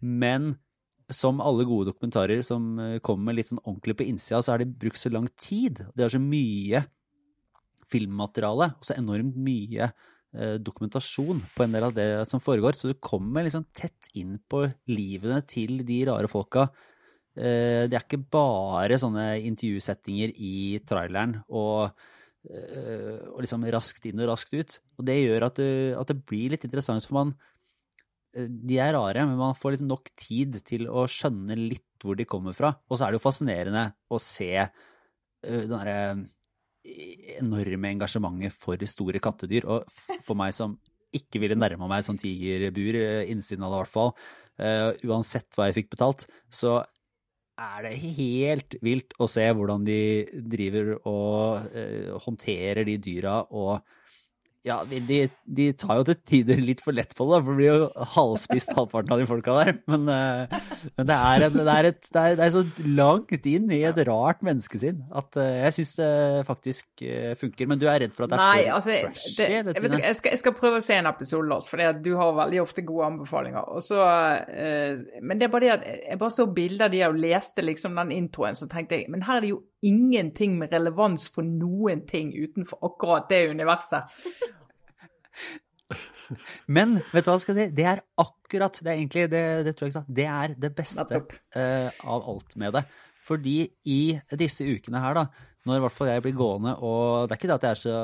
Men 0.01 0.55
som 1.13 1.41
alle 1.43 1.65
gode 1.67 1.91
dokumentarer 1.91 2.41
som 2.45 2.79
eh, 2.81 2.97
kommer 3.05 3.35
litt 3.35 3.51
sånn 3.51 3.61
ordentlig 3.63 3.97
på 3.99 4.07
innsida, 4.09 4.41
så 4.41 4.55
er 4.55 4.63
det 4.63 4.73
brukt 4.81 4.99
så 4.99 5.11
lang 5.13 5.27
tid. 5.37 5.83
De 5.93 6.05
har 6.05 6.13
så 6.13 6.21
mye 6.21 6.81
filmmateriale 7.91 8.71
og 8.73 8.87
så 8.87 8.97
enormt 8.97 9.37
mye 9.37 9.91
eh, 9.91 10.57
dokumentasjon 10.57 11.43
på 11.53 11.65
en 11.65 11.77
del 11.77 11.87
av 11.87 11.95
det 11.97 12.09
som 12.29 12.41
foregår. 12.41 12.77
Så 12.77 12.89
du 12.89 12.97
kommer 12.97 13.45
liksom 13.45 13.67
tett 13.77 14.09
inn 14.17 14.39
på 14.49 14.65
livene 14.89 15.41
til 15.49 15.83
de 15.85 16.01
rare 16.09 16.31
folka. 16.31 16.69
Eh, 17.37 17.85
det 17.85 17.93
er 17.93 18.01
ikke 18.01 18.25
bare 18.33 18.97
sånne 19.01 19.35
intervjusettinger 19.45 20.33
i 20.33 20.81
traileren 20.89 21.41
og, 21.45 21.91
og 22.45 23.39
liksom 23.41 23.63
raskt 23.73 24.05
inn 24.09 24.21
og 24.21 24.31
raskt 24.33 24.57
ut. 24.57 24.79
Og 24.97 25.05
det 25.05 25.21
gjør 25.21 25.51
at 25.51 25.61
det, 25.61 25.73
at 26.01 26.09
det 26.09 26.23
blir 26.25 26.53
litt 26.53 26.65
interessant, 26.65 27.05
for 27.05 27.21
man 27.21 27.37
de 28.35 28.79
er 28.83 28.93
rare, 28.95 29.25
men 29.27 29.39
man 29.39 29.55
får 29.57 29.75
liksom 29.75 29.89
nok 29.89 30.09
tid 30.19 30.57
til 30.67 30.89
å 30.91 31.05
skjønne 31.09 31.55
litt 31.59 31.83
hvor 32.03 32.17
de 32.19 32.27
kommer 32.27 32.55
fra. 32.57 32.73
Og 32.89 32.97
så 32.97 33.05
er 33.05 33.13
det 33.13 33.19
jo 33.19 33.25
fascinerende 33.25 33.85
å 34.11 34.19
se 34.21 34.51
eh, 34.59 34.69
den 35.45 35.71
derre 35.71 35.99
enorme 37.39 37.93
engasjementet 37.95 38.53
for 38.61 38.81
store 38.89 39.21
kattedyr. 39.23 39.65
Og 39.69 39.87
for 40.25 40.37
meg 40.37 40.53
som 40.55 40.75
ikke 41.15 41.41
ville 41.41 41.57
nærma 41.57 41.87
meg 41.89 42.03
sånn 42.05 42.19
tigerbur, 42.19 42.99
eh, 42.99 43.31
innsiden 43.31 43.63
av 43.63 43.71
det 43.71 43.77
i 43.77 43.83
hvert 43.83 43.95
fall, 43.95 44.11
eh, 44.59 44.89
uansett 45.07 45.55
hva 45.55 45.69
jeg 45.69 45.79
fikk 45.79 45.93
betalt, 45.95 46.27
så 46.51 46.81
er 47.55 47.85
det 47.85 47.93
helt 48.17 48.75
vilt 48.83 49.13
å 49.17 49.27
se 49.31 49.45
hvordan 49.47 49.85
de 49.87 50.27
driver 50.43 50.97
og 51.07 51.69
eh, 51.71 52.11
håndterer 52.25 52.83
de 52.83 52.97
dyra 52.99 53.37
og 53.47 53.79
ja, 54.65 54.79
de, 54.89 55.19
de 55.45 55.65
tar 55.77 55.99
jo 55.99 56.05
til 56.07 56.15
tider 56.25 56.61
litt 56.63 56.79
for 56.81 56.95
lett 56.97 57.11
på 57.13 57.27
det, 57.29 57.37
for 57.45 57.53
det 57.53 57.59
blir 57.59 57.67
jo 57.69 58.05
halvspist 58.15 58.71
halvparten 58.73 59.13
av 59.13 59.21
de 59.21 59.27
folka 59.29 59.57
der. 59.59 59.75
Men, 59.91 60.07
eh, 60.09 60.55
men 60.97 61.09
det, 61.09 61.17
er 61.17 61.45
en, 61.45 61.59
det, 61.59 61.75
er 61.75 61.89
et, 61.91 61.99
det, 62.07 62.23
er, 62.23 62.37
det 62.39 62.47
er 62.47 62.53
så 62.55 62.63
langt 62.97 63.49
inn 63.51 63.69
i 63.73 63.83
et 63.85 63.99
rart 64.09 64.41
menneskesinn 64.45 65.03
at 65.13 65.37
eh, 65.41 65.59
jeg 65.67 65.75
syns 65.77 65.93
det 65.99 66.09
faktisk 66.49 67.05
eh, 67.05 67.35
funker. 67.37 67.69
Men 67.69 67.81
du 67.81 67.85
er 67.91 68.01
redd 68.01 68.15
for 68.17 68.25
at 68.25 68.33
det 68.33 68.39
er 68.39 68.43
Nei, 68.43 68.63
for 68.63 68.79
altså, 68.79 68.97
trashy? 69.05 69.35
det, 69.37 69.49
jeg, 69.53 69.67
vet, 69.67 69.79
ikke, 69.85 70.01
jeg, 70.01 70.19
skal, 70.21 70.33
jeg 70.33 70.43
skal 70.43 70.57
prøve 70.57 70.81
å 70.81 70.87
se 70.87 70.97
en 70.97 71.11
episode, 71.11 71.49
Lars, 71.51 71.69
for 71.69 72.01
du 72.01 72.11
har 72.17 72.35
veldig 72.41 72.63
ofte 72.65 72.85
gode 72.89 73.11
anbefalinger. 73.11 73.69
Og 73.77 73.85
så, 73.85 74.01
eh, 74.49 75.05
men 75.21 75.37
det 75.37 75.49
er 75.49 75.53
bare 75.53 75.67
det 75.67 75.73
at 75.77 75.87
jeg 75.93 76.21
bare 76.25 76.37
så 76.41 76.49
bilder 76.57 76.93
de 76.95 77.05
og 77.05 77.21
leste 77.21 77.65
liksom 77.65 78.01
den 78.01 78.17
introen, 78.17 78.57
så 78.57 78.69
tenkte 78.71 78.97
jeg 78.97 79.13
men 79.13 79.27
her 79.27 79.37
er 79.37 79.45
det 79.45 79.53
jo 79.53 79.61
ingenting 79.85 80.57
med 80.59 80.73
relevans 80.73 81.27
for 81.33 81.47
noen 81.47 82.05
ting 82.09 82.33
utenfor 82.33 82.81
akkurat 82.85 83.29
det 83.31 83.49
universet. 83.53 84.09
Men 86.65 86.95
vet 87.13 87.25
du 87.25 87.29
hva, 87.29 87.35
jeg 87.35 87.43
skal 87.43 87.57
si? 87.59 87.65
det 87.77 87.83
er 87.85 87.99
akkurat 88.17 88.79
Det 88.81 88.89
er 88.89 88.95
egentlig 88.95 89.25
det, 89.29 89.41
det 89.67 89.73
tror 89.75 89.85
jeg 89.85 89.93
ikke 89.93 89.99
sa. 89.99 90.15
Det 90.19 90.27
er 90.35 90.55
det 90.63 90.71
beste 90.77 91.19
eh, 91.59 91.99
av 92.09 92.29
alt 92.31 92.55
med 92.61 92.79
det. 92.79 92.83
Fordi 93.25 93.59
i 93.89 94.01
disse 94.37 94.65
ukene 94.65 95.01
her, 95.01 95.17
da, 95.17 95.23
når 95.65 95.79
i 95.79 95.83
hvert 95.85 95.95
fall 95.95 96.11
jeg 96.11 96.23
blir 96.27 96.35
gående 96.37 96.75
og 96.85 97.25
Det 97.25 97.33
er 97.33 97.39
ikke 97.39 97.49
det 97.49 97.57
at 97.57 97.65
jeg 97.65 97.73
er 97.73 97.81
så, 97.81 97.95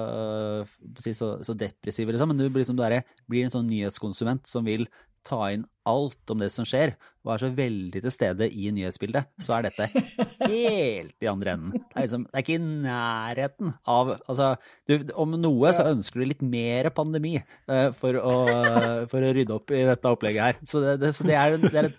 uh, 0.65 1.09
så, 1.13 1.27
så 1.45 1.53
depressiv, 1.57 2.09
liksom, 2.09 2.33
men 2.33 2.39
du 2.39 2.47
blir, 2.47 2.63
liksom, 2.63 2.79
du 2.79 3.27
blir 3.29 3.45
en 3.45 3.53
sånn 3.53 3.69
nyhetskonsument 3.69 4.49
som 4.49 4.65
vil 4.65 4.87
ta 5.27 5.45
inn 5.53 5.67
alt 5.89 6.29
om 6.29 6.37
det 6.41 6.51
som 6.53 6.65
skjer, 6.67 6.93
og 7.25 7.31
er 7.33 7.41
så 7.41 7.49
veldig 7.57 8.01
til 8.03 8.13
stede 8.13 8.47
i 8.53 8.69
nyhetsbildet, 8.73 9.29
så 9.41 9.55
er 9.55 9.67
dette 9.67 9.87
helt 10.51 11.15
i 11.21 11.29
andre 11.29 11.55
enden. 11.55 11.71
Det 11.73 11.95
er, 11.95 12.03
liksom, 12.05 12.25
det 12.27 12.37
er 12.37 12.45
ikke 12.45 12.57
i 12.57 12.61
nærheten 12.61 13.73
av 13.89 14.11
Altså, 14.19 14.51
du, 14.89 14.95
om 15.17 15.33
noe 15.41 15.71
så 15.73 15.87
ønsker 15.89 16.21
du 16.21 16.27
litt 16.29 16.43
mer 16.45 16.91
pandemi 16.93 17.33
uh, 17.39 17.89
for, 17.97 18.17
å, 18.17 18.35
for, 19.09 19.25
å, 19.25 19.33
rydde 19.37 19.57
opp 19.57 19.73
i 19.73 19.83
dette 19.89 20.13
opplegget 20.13 20.47
her. 20.47 20.61
Så 20.69 20.83
det, 20.83 20.95
det, 21.01 21.13
så 21.17 21.25
det 21.27 21.37
er, 21.39 21.57
det 21.61 21.83
er, 21.83 21.91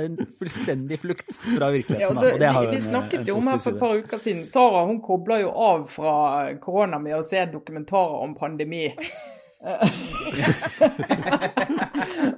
er 0.00 0.08
en 0.08 0.32
fullstendig 0.40 1.00
flukt 1.04 1.38
fra 1.42 1.70
virkeligheten. 1.76 2.04
Ja, 2.04 2.12
altså, 2.12 2.32
vi, 2.40 2.74
vi, 2.74 2.82
snakket 2.88 3.28
jo 3.28 3.38
om 3.40 3.52
her 3.52 3.60
for 3.60 3.76
et 3.76 3.84
par 3.84 3.96
uker 4.00 4.22
siden. 4.22 4.44
Sara 4.48 4.86
hun 4.88 5.00
kobler 5.04 5.44
jo 5.44 5.52
av 5.52 5.86
fra 5.92 6.16
korona 6.62 7.00
med 7.02 7.20
å 7.20 7.24
se 7.26 7.44
dokumentarer 7.52 8.24
om 8.24 8.36
pandemi. 8.38 8.86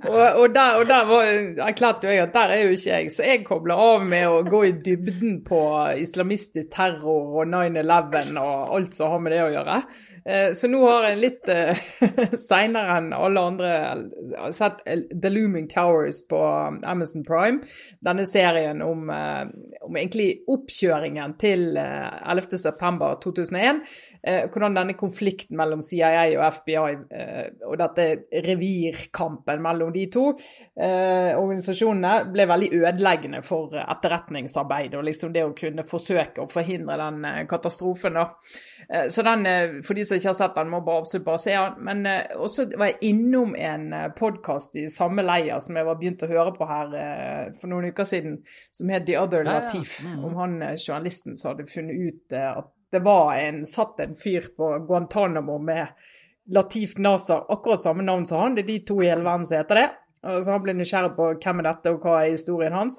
og, 0.08 0.26
og, 0.40 0.54
der, 0.54 0.74
og 0.78 0.84
der 0.86 1.04
var, 1.08 1.22
erklærte 1.66 2.06
jo 2.06 2.12
jeg 2.14 2.22
at 2.22 2.34
der 2.34 2.48
er 2.54 2.62
jo 2.62 2.68
ikke 2.76 2.90
jeg, 2.90 3.12
så 3.12 3.22
jeg 3.26 3.44
kobler 3.46 3.74
av 3.74 4.04
med 4.06 4.28
å 4.30 4.42
gå 4.46 4.62
i 4.68 4.72
dybden 4.84 5.44
på 5.46 5.60
islamistisk 5.98 6.70
terror 6.72 7.42
og 7.42 7.46
9-11 7.50 8.38
og 8.38 8.76
alt 8.78 8.94
som 8.94 9.10
har 9.12 9.20
med 9.24 9.32
det 9.34 9.42
å 9.44 9.52
gjøre. 9.56 9.76
Eh, 10.28 10.52
så 10.52 10.68
nå 10.68 10.82
har 10.84 11.06
jeg 11.08 11.20
litt 11.22 11.48
uh, 11.54 12.34
seinere 12.36 12.98
enn 12.98 13.12
alle 13.16 13.44
andre 13.48 13.70
sett 14.52 14.82
The 14.84 15.30
Looming 15.32 15.68
Towers 15.72 16.20
på 16.28 16.40
Amazon 16.84 17.24
Prime. 17.24 17.62
Denne 18.04 18.26
serien 18.28 18.82
om, 18.84 19.08
om 19.08 19.96
egentlig 19.96 20.42
oppkjøringen 20.52 21.38
til 21.40 21.70
uh, 21.80 22.28
11.9.2001. 22.34 23.80
Uh, 24.18 24.44
hvordan 24.52 24.76
denne 24.76 24.98
konflikten 24.98 25.56
mellom 25.56 25.80
CIA 25.84 26.26
og 26.36 26.44
FBI 26.58 26.76
og 27.64 27.74
dette 27.80 28.06
revirkampen 28.44 29.62
mellom 29.62 29.92
de 29.94 30.04
to 30.12 30.24
organisasjonene 30.78 32.28
ble 32.32 32.44
veldig 32.50 32.68
ødeleggende 32.80 33.40
for 33.46 33.74
etterretningsarbeid 33.78 34.94
og 34.98 35.06
liksom 35.06 35.32
det 35.34 35.44
å 35.46 35.54
kunne 35.56 35.84
forsøke 35.88 36.44
å 36.44 36.50
forhindre 36.50 36.98
den 37.00 37.46
katastrofen. 37.50 38.18
Så 39.10 39.24
den, 39.26 39.46
for 39.86 39.98
de 39.98 40.04
som 40.06 40.17
ikke 40.18 40.30
har 40.30 40.38
sett 40.38 40.56
den, 40.58 40.70
må 40.72 40.80
bare 40.86 41.02
absolutt 41.02 41.26
bare 41.26 41.42
se 41.42 41.54
den. 41.54 41.76
Men 41.86 42.06
uh, 42.06 42.40
også 42.44 42.66
var 42.74 42.92
jeg 42.92 43.10
innom 43.10 43.54
en 43.58 43.92
eh, 43.96 44.08
podkast 44.18 44.76
i 44.78 44.86
samme 44.92 45.24
leia 45.24 45.58
som 45.64 45.78
jeg 45.78 45.88
var 45.88 46.00
begynt 46.00 46.24
å 46.26 46.30
høre 46.30 46.54
på 46.56 46.68
her 46.68 46.94
uh, 46.94 47.44
for 47.58 47.72
noen 47.72 47.88
uker 47.92 48.08
siden, 48.08 48.40
som 48.74 48.92
het 48.92 49.06
The 49.08 49.18
Other 49.20 49.46
Latif. 49.46 50.00
Ja. 50.04 50.14
Mm. 50.14 50.26
Om 50.28 50.40
han 50.42 50.58
uh, 50.62 50.74
journalisten 50.74 51.38
som 51.38 51.52
hadde 51.52 51.68
funnet 51.70 52.02
ut 52.02 52.36
at 52.38 52.74
det 52.92 53.02
var 53.04 53.34
en, 53.36 53.62
satt 53.68 54.00
en 54.00 54.14
fyr 54.16 54.50
på 54.56 54.70
Guantánamo 54.88 55.58
med 55.60 55.94
Latif 56.54 56.96
Nasar, 57.04 57.44
akkurat 57.52 57.82
samme 57.82 58.02
navn 58.06 58.24
som 58.26 58.40
han. 58.40 58.56
Det 58.56 58.64
er 58.64 58.70
de 58.70 58.78
to 58.88 59.02
i 59.02 59.10
hele 59.10 59.26
verden 59.26 59.44
som 59.44 59.58
heter 59.60 59.82
det. 59.82 59.88
Så 60.24 60.50
han 60.50 60.62
ble 60.64 60.72
nysgjerrig 60.74 61.12
på 61.14 61.26
hvem 61.36 61.60
er 61.60 61.66
dette 61.68 61.92
og 61.92 62.06
hva 62.06 62.22
er 62.22 62.32
historien 62.32 62.74
hans. 62.74 62.96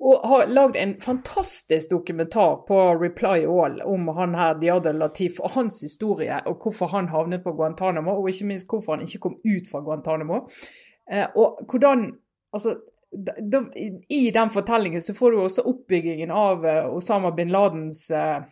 Og 0.00 0.22
har 0.28 0.46
lagd 0.48 0.76
en 0.80 0.94
fantastisk 1.00 1.90
dokumentar 1.90 2.62
på 2.68 2.76
Reply 3.02 3.44
All 3.44 3.82
om 3.84 4.08
han 4.16 4.34
her 4.34 4.54
Diadel 4.60 4.96
Latif 5.02 5.40
og 5.44 5.52
hans 5.58 5.82
historie, 5.84 6.40
og 6.46 6.62
hvorfor 6.62 6.88
han 6.94 7.10
havnet 7.12 7.44
på 7.44 7.52
Guantánamo, 7.52 8.16
og 8.16 8.30
ikke 8.30 8.48
minst 8.48 8.68
hvorfor 8.70 8.96
han 8.96 9.04
ikke 9.04 9.20
kom 9.26 9.36
ut 9.44 9.68
fra 9.68 9.82
Guantánamo. 9.84 10.46
Eh, 11.12 11.26
og 11.36 11.60
hvordan 11.68 12.12
Altså, 12.52 12.74
I 14.10 14.30
den 14.34 14.50
fortellingen 14.50 15.02
så 15.02 15.14
får 15.14 15.30
du 15.30 15.40
også 15.40 15.62
oppbyggingen 15.70 16.30
av 16.30 16.64
uh, 16.64 16.96
Osama 16.96 17.30
bin 17.30 17.52
Ladens 17.54 18.08
uh, 18.10 18.42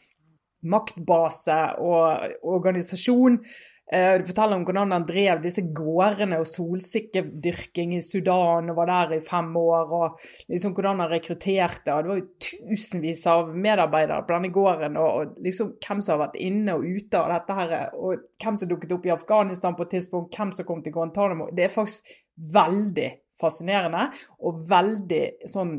maktbase 0.63 1.57
og 1.79 2.35
organisasjon. 2.43 3.41
Uh, 3.89 4.19
du 4.21 4.27
forteller 4.29 4.59
om 4.59 4.65
hvordan 4.69 4.91
han 4.93 5.05
drev 5.09 5.39
disse 5.41 5.63
gårdene 5.73 6.37
og 6.43 6.49
solsikkedyrking 6.51 7.95
i 7.97 8.03
Sudan 8.05 8.69
og 8.69 8.77
var 8.77 8.91
der 8.91 9.15
i 9.17 9.21
fem 9.25 9.49
år. 9.57 9.95
og 9.99 10.21
liksom 10.53 10.75
Hvordan 10.77 11.01
han 11.01 11.11
rekrutterte. 11.11 11.95
og 11.95 12.05
Det 12.05 12.11
var 12.11 12.21
jo 12.21 12.27
tusenvis 12.69 13.27
av 13.27 13.55
medarbeidere 13.57 14.27
på 14.27 14.35
denne 14.35 14.53
gården. 14.53 15.01
Og, 15.01 15.35
liksom 15.41 15.73
hvem 15.81 16.05
som 16.05 16.19
har 16.19 16.27
vært 16.27 16.41
inne 16.43 16.77
og 16.77 16.85
ute 16.85 17.23
av 17.23 17.33
dette 17.33 17.59
her, 17.61 17.77
og 17.97 18.29
hvem 18.43 18.61
som 18.61 18.69
dukket 18.69 18.93
opp 18.93 19.09
i 19.09 19.17
Afghanistan 19.17 19.77
på 19.77 19.89
et 19.89 19.97
tidspunkt, 19.97 20.37
hvem 20.37 20.53
som 20.53 20.69
kom 20.69 20.85
til 20.85 20.93
Guantánamo. 20.93 21.49
Det 21.57 21.65
er 21.65 21.73
faktisk 21.73 22.13
veldig 22.37 23.11
fascinerende 23.41 24.11
og 24.45 24.63
veldig 24.69 25.25
sånn 25.49 25.79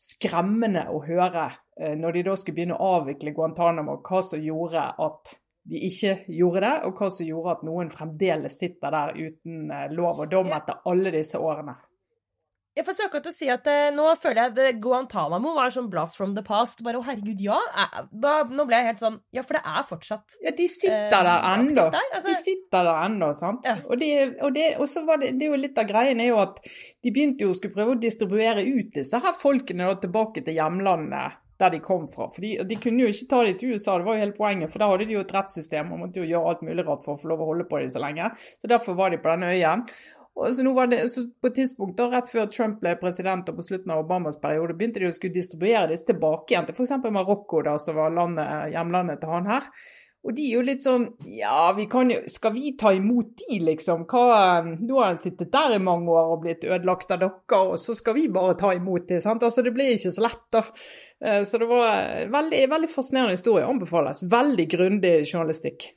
skremmende 0.00 0.86
å 0.92 1.00
høre 1.02 1.48
uh, 1.50 1.94
når 1.98 2.12
de 2.12 2.28
da 2.28 2.36
skulle 2.38 2.60
begynne 2.60 2.78
å 2.78 2.98
avvikle 3.00 3.34
Guantánamo, 3.34 3.98
hva 4.06 4.22
som 4.22 4.42
gjorde 4.42 4.92
at 5.02 5.40
de 5.64 5.80
ikke 5.88 6.18
gjorde 6.28 6.60
det, 6.66 6.74
og 6.84 7.00
hva 7.00 7.08
som 7.12 7.26
gjorde 7.28 7.56
at 7.56 7.64
noen 7.64 7.90
fremdeles 7.92 8.60
sitter 8.60 8.92
der 8.92 9.16
uten 9.16 9.72
eh, 9.72 9.90
lov 9.96 10.24
og 10.26 10.30
dom 10.32 10.52
etter 10.52 10.82
alle 10.90 11.12
disse 11.14 11.40
årene. 11.40 11.76
Jeg 12.74 12.82
forsøker 12.88 13.20
søke 13.22 13.30
å 13.30 13.34
si 13.36 13.46
at 13.52 13.68
uh, 13.70 13.92
Nå 13.94 14.08
føler 14.18 14.48
jeg 14.48 14.52
at 14.72 14.78
Guantánamo 14.82 15.52
var 15.54 15.70
sånn 15.70 15.86
blast 15.92 16.18
from 16.18 16.32
the 16.34 16.42
past. 16.42 16.82
Bare 16.82 16.98
å, 16.98 17.04
herregud, 17.06 17.38
ja. 17.38 17.60
Da, 18.10 18.32
nå 18.50 18.64
ble 18.66 18.80
jeg 18.80 18.88
helt 18.88 19.04
sånn 19.04 19.20
Ja, 19.34 19.44
for 19.46 19.60
det 19.60 19.62
er 19.62 19.86
fortsatt 19.86 20.34
Ja, 20.42 20.50
de 20.58 20.66
sitter 20.72 21.04
uh, 21.06 21.12
der 21.12 21.30
ennå. 21.52 21.84
Altså, 22.02 22.32
de 22.32 22.34
sitter 22.40 22.88
der 22.88 23.04
ennå, 23.04 23.30
sant. 23.38 23.68
Ja. 23.68 23.76
Og, 23.86 23.94
de, 24.02 24.10
og, 24.40 24.50
det, 24.56 24.66
og, 24.80 24.88
så 24.90 25.04
var 25.06 25.22
det, 25.22 25.36
det 25.38 25.46
er 25.46 25.54
jo 25.54 25.62
litt 25.62 25.78
av 25.78 25.86
greien 25.86 26.18
er 26.24 26.32
jo 26.32 26.42
at 26.42 26.58
de 26.66 27.14
begynte 27.14 27.46
jo 27.46 27.54
å 27.54 27.56
skulle 27.60 27.78
prøve 27.78 27.94
å 27.94 28.02
distribuere 28.02 28.66
ut 28.66 28.90
disse 28.98 29.22
her 29.22 29.38
folkene 29.38 29.86
da, 29.86 29.94
tilbake 30.02 30.42
til 30.42 30.58
hjemlandet 30.58 31.38
der 31.64 31.74
de 31.74 31.82
kom 31.84 32.08
fra. 32.12 32.28
For 32.32 32.44
de, 32.44 32.80
kunne 32.80 33.06
jo 33.06 33.12
ikke 33.12 33.30
ta 33.30 33.44
dem 33.46 33.56
til 33.60 33.74
USA, 33.74 33.96
det 33.98 34.08
var 34.08 34.18
jo 34.18 34.24
hele 34.26 34.36
poenget. 34.36 34.72
For 34.72 34.82
da 34.82 34.90
hadde 34.92 35.08
de 35.08 35.16
jo 35.16 35.24
et 35.24 35.32
rettssystem 35.34 35.94
og 35.94 36.04
måtte 36.04 36.22
jo 36.22 36.28
gjøre 36.28 36.52
alt 36.52 36.66
mulig 36.66 36.84
rart 36.86 37.06
for 37.06 37.16
å 37.16 37.22
få 37.22 37.32
lov 37.32 37.44
å 37.44 37.48
holde 37.52 37.68
på 37.70 37.80
dem 37.82 37.94
så 37.94 38.02
lenge. 38.04 38.28
Så 38.60 38.70
derfor 38.70 38.98
var 38.98 39.14
de 39.14 39.22
på 39.22 39.32
denne 39.32 39.54
øyen. 39.54 39.88
Og 40.34 40.50
så, 40.50 40.64
nå 40.66 40.72
var 40.74 40.88
det, 40.90 41.04
så 41.12 41.22
på 41.40 41.50
et 41.50 41.58
tidspunkt 41.60 41.98
da, 41.98 42.08
rett 42.10 42.30
før 42.30 42.48
Trump 42.50 42.80
ble 42.82 42.96
president 42.98 43.46
og 43.50 43.60
på 43.60 43.66
slutten 43.68 43.92
av 43.94 44.02
Obamas 44.02 44.40
periode, 44.42 44.74
begynte 44.74 44.98
de 44.98 45.06
å 45.06 45.14
skulle 45.14 45.36
distribuere 45.36 45.92
disse 45.92 46.08
tilbake 46.08 46.50
igjen 46.50 46.66
til 46.66 46.74
f.eks. 46.74 46.96
Marokko, 47.14 47.62
da, 47.62 47.76
som 47.78 48.00
var 48.00 48.16
landet, 48.16 48.72
hjemlandet 48.74 49.22
til 49.22 49.30
han 49.30 49.46
her. 49.52 49.68
Og 50.24 50.32
de 50.32 50.44
er 50.48 50.54
jo 50.56 50.64
litt 50.64 50.84
sånn 50.84 51.04
Ja, 51.28 51.68
vi 51.76 51.84
kan 51.92 52.08
jo 52.08 52.22
Skal 52.32 52.54
vi 52.54 52.72
ta 52.80 52.94
imot 52.96 53.34
de, 53.42 53.58
liksom? 53.66 54.06
Hva, 54.08 54.62
nå 54.64 54.96
har 54.96 55.10
han 55.10 55.20
sittet 55.20 55.52
der 55.52 55.76
i 55.76 55.82
mange 55.82 56.12
år 56.12 56.32
og 56.32 56.44
blitt 56.46 56.64
ødelagt 56.64 57.12
av 57.12 57.20
dere, 57.20 57.60
og 57.60 57.76
så 57.80 57.96
skal 57.98 58.16
vi 58.16 58.30
bare 58.32 58.56
ta 58.60 58.72
imot 58.74 59.08
de, 59.10 59.20
sant? 59.20 59.44
Altså, 59.44 59.64
det 59.64 59.74
blir 59.76 59.94
ikke 59.94 60.14
så 60.16 60.24
lett, 60.24 60.46
da. 60.54 60.64
Eh, 61.24 61.42
så 61.46 61.60
det 61.60 61.68
var 61.70 61.90
en 61.92 62.32
veldig, 62.32 62.62
veldig 62.70 62.90
fascinerende 62.90 63.36
historie. 63.36 63.66
Anbefales. 63.66 64.22
Veldig 64.22 64.66
grundig 64.70 65.14
journalistikk. 65.26 65.90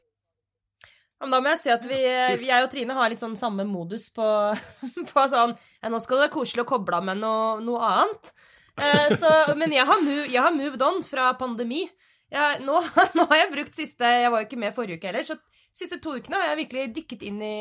Men 1.17 1.34
da 1.34 1.39
må 1.41 1.49
jeg 1.56 1.62
si 1.63 1.71
at 1.73 1.86
vi, 1.89 1.97
vi 2.38 2.49
jeg 2.51 2.65
og 2.65 2.69
Trine 2.69 2.93
har 2.93 3.10
litt 3.10 3.21
sånn 3.21 3.38
samme 3.39 3.65
modus 3.65 4.12
på, 4.13 4.27
på 5.12 5.23
sånn 5.32 5.56
ja, 5.58 5.89
Nå 5.89 6.01
skal 6.03 6.19
det 6.19 6.27
være 6.27 6.36
koselig 6.36 6.65
å 6.65 6.69
koble 6.69 6.99
av 6.99 7.08
med 7.08 7.23
noe, 7.23 7.58
noe 7.65 7.89
annet. 7.89 8.34
Eh, 8.77 9.15
så, 9.17 9.32
men 9.58 9.73
jeg 9.73 9.88
har, 9.89 10.03
move, 10.03 10.27
jeg 10.30 10.43
har, 10.43 10.53
moved 10.53 10.84
on 10.86 11.01
fra 11.06 11.32
pandemi. 11.39 11.88
Jeg, 12.30 12.62
nå, 12.67 12.82
nå, 13.17 13.27
har 13.32 13.41
jeg 13.41 13.53
brukt 13.53 13.77
siste 13.77 14.10
Jeg 14.19 14.32
var 14.34 14.43
jo 14.43 14.49
ikke 14.49 14.60
med 14.60 14.75
forrige 14.75 14.99
uke 14.99 15.10
heller, 15.10 15.25
så 15.25 15.38
siste 15.77 16.01
to 16.03 16.17
ukene 16.17 16.39
har 16.41 16.51
jeg 16.51 16.63
virkelig 16.65 16.89
dykket 16.95 17.23
inn 17.30 17.38
i 17.45 17.58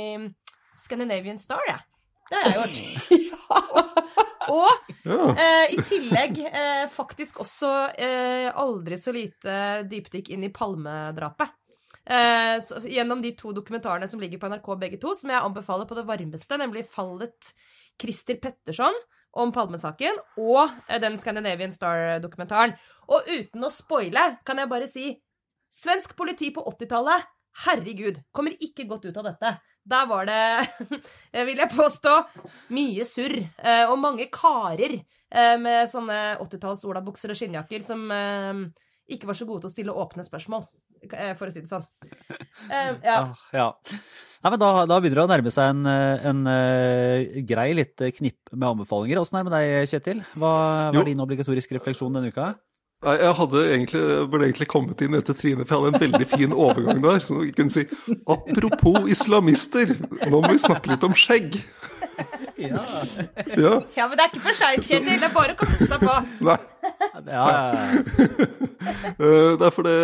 Scandinavian 0.81 1.39
Star, 1.41 1.63
jeg. 1.69 1.81
Det 2.27 2.41
har 2.41 2.51
jeg 2.51 2.59
gjort. 2.59 4.33
Og 4.53 4.91
eh, 5.07 5.75
i 5.75 5.83
tillegg 5.87 6.41
eh, 6.47 6.87
faktisk 6.93 7.41
også 7.45 7.73
eh, 7.99 8.49
aldri 8.53 8.99
så 9.01 9.15
lite 9.15 9.87
dypdykk 9.91 10.33
inn 10.35 10.47
i 10.47 10.53
palmedrapet. 10.55 11.55
Eh, 12.07 12.61
så, 12.63 12.79
gjennom 12.87 13.23
de 13.23 13.33
to 13.35 13.51
dokumentarene 13.57 14.07
som 14.09 14.23
ligger 14.23 14.39
på 14.39 14.51
NRK 14.53 14.73
begge 14.79 15.01
to, 15.03 15.15
som 15.19 15.33
jeg 15.33 15.43
anbefaler 15.43 15.89
på 15.91 15.99
det 15.99 16.07
varmeste, 16.07 16.59
nemlig 16.61 16.87
Fallet 16.93 17.53
Christer 18.01 18.39
Petterson 18.39 18.95
om 19.37 19.51
Palmesaken 19.53 20.19
og 20.41 20.71
eh, 20.87 21.01
den 21.03 21.19
Scandinavian 21.19 21.75
Star-dokumentaren. 21.75 22.77
Og 23.11 23.27
uten 23.27 23.67
å 23.67 23.73
spoile 23.73 24.37
kan 24.47 24.63
jeg 24.63 24.71
bare 24.71 24.91
si 24.91 25.09
svensk 25.73 26.15
politi 26.17 26.53
på 26.55 26.63
80-tallet 26.71 27.27
Herregud, 27.65 28.21
kommer 28.37 28.57
ikke 28.61 28.85
godt 28.89 29.07
ut 29.09 29.17
av 29.17 29.31
dette. 29.31 29.53
Der 29.87 30.09
var 30.11 30.27
det, 30.29 30.41
vil 31.49 31.63
jeg 31.63 31.73
påstå, 31.73 32.17
mye 32.75 33.07
surr. 33.07 33.37
Eh, 33.39 33.85
og 33.87 34.01
mange 34.03 34.27
karer 34.35 34.99
eh, 34.99 35.55
med 35.63 35.87
sånne 35.91 36.41
80-talls 36.43 36.85
olabukser 36.91 37.33
og 37.33 37.39
skinnjakker 37.39 37.85
som 37.87 38.03
eh, 38.13 38.67
ikke 39.15 39.31
var 39.31 39.39
så 39.39 39.47
gode 39.49 39.65
til 39.65 39.71
å 39.71 39.77
stille 39.77 39.97
åpne 40.05 40.27
spørsmål, 40.27 40.67
for 41.39 41.47
å 41.47 41.53
si 41.55 41.63
det 41.63 41.71
sånn. 41.71 41.87
Ja. 42.69 43.21
ja. 43.61 43.69
Nei, 43.87 44.51
men 44.51 44.59
da, 44.61 44.71
da, 44.91 44.99
begynner 44.99 45.21
det 45.21 45.27
å 45.29 45.31
nærme 45.31 45.53
seg 45.55 45.71
en, 45.71 45.87
en 45.87 47.45
grei 47.47 47.69
litt 47.79 48.03
knipp 48.19 48.51
med 48.51 48.67
anbefalinger. 48.73 49.23
Åssen 49.23 49.39
er 49.39 49.47
det 49.47 49.51
med 49.53 49.55
deg, 49.55 49.91
Kjetil? 49.93 50.25
Hva, 50.35 50.51
hva 50.91 51.05
er 51.05 51.13
din 51.13 51.23
obligatoriske 51.23 51.79
refleksjon 51.79 52.19
denne 52.19 52.35
uka? 52.35 52.51
Nei, 53.05 53.15
Jeg 53.21 53.33
hadde 53.39 53.63
egentlig, 53.75 54.03
burde 54.31 54.47
egentlig 54.47 54.69
kommet 54.73 55.03
inn 55.05 55.17
etter 55.19 55.37
Trine, 55.37 55.67
for 55.67 55.77
jeg 55.77 55.83
hadde 55.83 55.99
en 55.99 56.05
veldig 56.07 56.29
fin 56.31 56.55
overgang 56.57 57.03
der. 57.05 57.21
Så 57.21 57.43
jeg 57.45 57.53
kunne 57.59 57.75
si 57.75 57.85
apropos 58.25 59.11
islamister, 59.13 59.93
nå 60.25 60.41
må 60.41 60.55
vi 60.55 60.63
snakke 60.63 60.95
litt 60.95 61.05
om 61.05 61.17
skjegg. 61.17 61.59
Ja. 62.57 62.81
ja. 63.53 63.73
ja 63.93 64.07
men 64.09 64.17
det 64.17 64.25
er 64.25 64.31
ikke 64.31 64.47
for 64.47 64.57
seint, 64.57 64.87
Kjetil. 64.89 65.19
Det 65.21 65.29
er 65.29 65.35
bare 65.35 65.53
å 65.53 65.59
kaste 65.61 65.89
seg 65.91 66.01
på. 66.01 66.15
Nei. 66.49 66.57
Ja, 67.27 67.45
ja, 67.51 67.63
ja. 67.69 68.47
Eh, 69.17 69.53
det 69.59 69.67
er 69.67 69.73
for 69.75 69.87
det, 69.87 69.97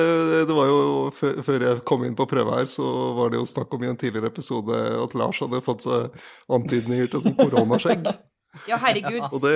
det 0.49 0.55
var 0.57 0.69
jo 0.69 0.79
før, 1.15 1.37
før 1.47 1.65
jeg 1.65 1.83
kom 1.89 2.05
inn 2.05 2.17
på 2.19 2.27
prøve 2.29 2.57
her, 2.59 2.69
så 2.69 2.85
var 3.17 3.33
det 3.33 3.39
jo 3.39 3.49
snakk 3.49 3.73
om 3.77 3.85
i 3.85 3.91
en 3.91 3.99
tidligere 3.99 4.29
episode 4.33 4.79
at 4.99 5.15
Lars 5.19 5.41
hadde 5.45 5.63
fått 5.65 5.87
seg 5.87 6.25
antydninger 6.53 7.09
til 7.13 7.25
sånn 7.25 7.39
koronaskjegg. 7.39 8.11
Ja, 8.69 8.77
herregud. 8.83 9.23
Og 9.31 9.41
det 9.47 9.55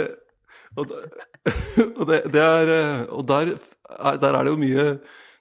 Og, 2.00 2.06
det, 2.08 2.22
det, 2.32 2.42
er, 2.42 2.72
eh, 2.72 3.06
og 3.12 3.22
der, 3.28 3.54
er, 3.90 4.18
der 4.18 4.34
er 4.34 4.42
det 4.44 4.52
jo 4.52 4.60
mye 4.60 4.88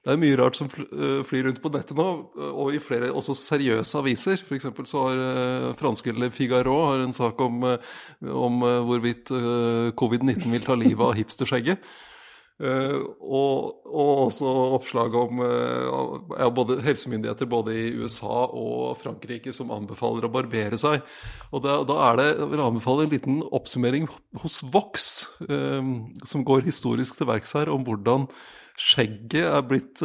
det 0.05 0.19
mye 0.21 0.37
rart 0.37 0.57
som 0.59 0.67
øh, 0.69 1.23
flyr 1.25 1.47
rundt 1.47 1.61
på 1.63 1.71
nettet 1.73 1.97
nå, 1.97 2.07
og 2.37 2.67
i 2.75 2.79
flere 2.79 3.09
også 3.09 3.33
seriøse 3.39 3.97
aviser. 3.97 4.37
F.eks. 4.45 4.67
så 4.85 5.05
har 5.07 5.21
øh, 5.21 5.69
franske 5.79 6.13
Le 6.13 6.29
Figaro 6.29 6.75
har 6.91 7.01
en 7.01 7.13
sak 7.13 7.41
om, 7.41 7.63
om 8.21 8.59
hvorvidt 8.85 9.31
øh, 9.33 9.89
covid-19 9.97 10.51
vil 10.51 10.67
ta 10.67 10.77
livet 10.77 11.01
av 11.01 11.15
hipsterskjegget. 11.17 11.81
Eh, 12.55 12.99
og, 13.19 13.81
og 13.83 14.09
også 14.29 14.51
oppslag 14.77 15.15
om 15.19 15.41
eh, 15.43 15.89
ja, 16.39 16.47
både 16.55 16.77
helsemyndigheter 16.85 17.49
både 17.51 17.73
i 17.75 17.89
USA 17.99 18.45
og 18.47 18.95
Frankrike 19.01 19.51
som 19.55 19.73
anbefaler 19.75 20.23
å 20.23 20.31
barbere 20.31 20.79
seg. 20.79 21.03
Og 21.51 21.65
da, 21.65 21.81
da 21.87 21.99
er 22.09 22.21
det, 22.21 22.29
jeg 22.37 22.51
vil 22.53 22.63
anbefale 22.63 23.07
en 23.07 23.11
liten 23.11 23.41
oppsummering 23.49 24.07
hos 24.43 24.61
Vox, 24.71 25.09
eh, 25.49 25.91
som 26.23 26.47
går 26.47 26.63
historisk 26.69 27.19
til 27.19 27.29
verks 27.33 27.51
her, 27.59 27.73
om 27.73 27.83
hvordan 27.87 28.29
skjegget 28.79 29.43
er 29.43 29.61
blitt 29.63 30.01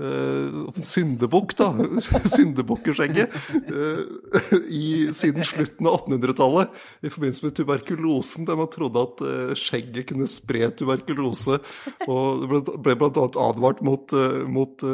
eh, 0.00 0.80
syndebukk, 0.86 1.54
da. 1.58 1.68
Syndebukkeskjegget. 2.34 3.34
eh, 3.68 5.12
siden 5.14 5.46
slutten 5.46 5.90
av 5.90 6.04
1800-tallet 6.04 6.80
i 7.04 7.12
forbindelse 7.12 7.46
med 7.46 7.56
tuberkulosen, 7.58 8.48
der 8.48 8.58
man 8.60 8.70
trodde 8.72 9.04
at 9.06 9.22
eh, 9.28 9.52
skjegget 9.58 10.08
kunne 10.10 10.30
spre 10.30 10.70
tuberkulose. 10.76 11.60
Og 12.08 12.42
det 12.42 12.50
ble, 12.50 12.78
ble 12.88 12.98
bl.a. 13.02 13.28
advart 13.48 13.84
mot, 13.84 14.16
mot 14.50 14.84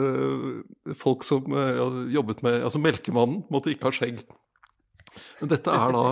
folk 1.01 1.25
som 1.27 1.49
jobbet 2.11 2.43
med 2.45 2.63
Altså 2.67 2.81
melkemannen 2.83 3.43
måtte 3.53 3.73
ikke 3.73 3.89
ha 3.89 3.95
skjegg. 3.95 4.23
Men 5.41 5.51
dette 5.51 5.73
er 5.75 5.97
da 5.97 6.05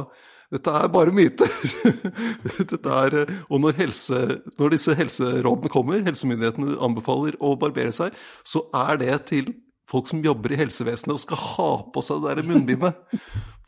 dette 0.54 0.72
er 0.72 0.90
bare 0.92 1.12
myter. 1.14 1.50
Er, 2.88 3.14
eh, 3.20 3.32
og 3.52 3.60
når, 3.60 3.74
helse, 3.82 4.18
når 4.58 4.72
disse 4.72 4.94
helserådene 4.96 5.70
kommer, 5.72 6.00
helsemyndighetene 6.06 6.78
anbefaler 6.84 7.36
å 7.44 7.52
barbere 7.60 7.92
seg, 7.94 8.16
så 8.48 8.64
er 8.76 9.00
det 9.02 9.12
til 9.28 9.52
folk 9.88 10.08
som 10.08 10.22
jobber 10.24 10.52
i 10.54 10.60
helsevesenet 10.60 11.14
og 11.14 11.22
skal 11.22 11.42
ha 11.42 11.68
på 11.92 12.04
seg 12.04 12.24
det 12.24 12.38
der 12.38 12.48
munnbindet. 12.48 12.96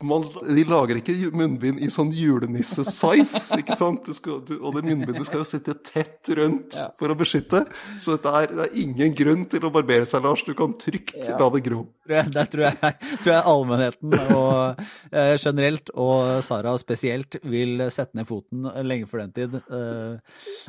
Man, 0.01 0.25
de 0.47 0.63
lager 0.67 0.97
ikke 1.01 1.15
munnbind 1.35 1.81
i 1.83 1.89
sånn 1.93 2.11
julenisse-size, 2.15 3.59
ikke 3.61 3.75
sant? 3.77 4.05
Du 4.07 4.15
skal, 4.15 4.39
du, 4.47 4.55
og 4.59 4.75
det 4.77 4.83
munnbindet 4.87 5.27
skal 5.27 5.41
jo 5.43 5.47
sitte 5.47 5.75
tett 5.85 6.31
rundt 6.37 6.77
for 6.99 7.11
å 7.13 7.17
beskytte. 7.17 7.63
Så 8.01 8.15
dette 8.17 8.33
er, 8.41 8.53
det 8.57 8.65
er 8.67 8.77
ingen 8.83 9.13
grunn 9.17 9.45
til 9.51 9.65
å 9.67 9.71
barbere 9.73 10.07
seg, 10.09 10.23
Lars. 10.25 10.43
Du 10.47 10.53
kan 10.57 10.73
trygt 10.79 11.17
Ja. 11.27 11.37
la 11.39 11.49
det 11.53 11.61
gro. 11.65 11.83
Det 12.07 12.23
Der 12.33 12.47
tror 12.51 12.65
jeg, 12.67 12.95
tror 13.23 13.31
jeg 13.33 13.43
allmennheten 13.51 14.15
og 14.35 14.81
eh, 15.11 15.35
generelt, 15.39 15.91
og 15.95 16.41
Sara 16.43 16.73
spesielt, 16.81 17.37
vil 17.47 17.83
sette 17.93 18.17
ned 18.17 18.27
foten 18.29 18.65
lenge 18.87 19.07
før 19.09 19.25
den 19.25 19.33
tid. 19.35 19.55
Eh, 19.61 20.17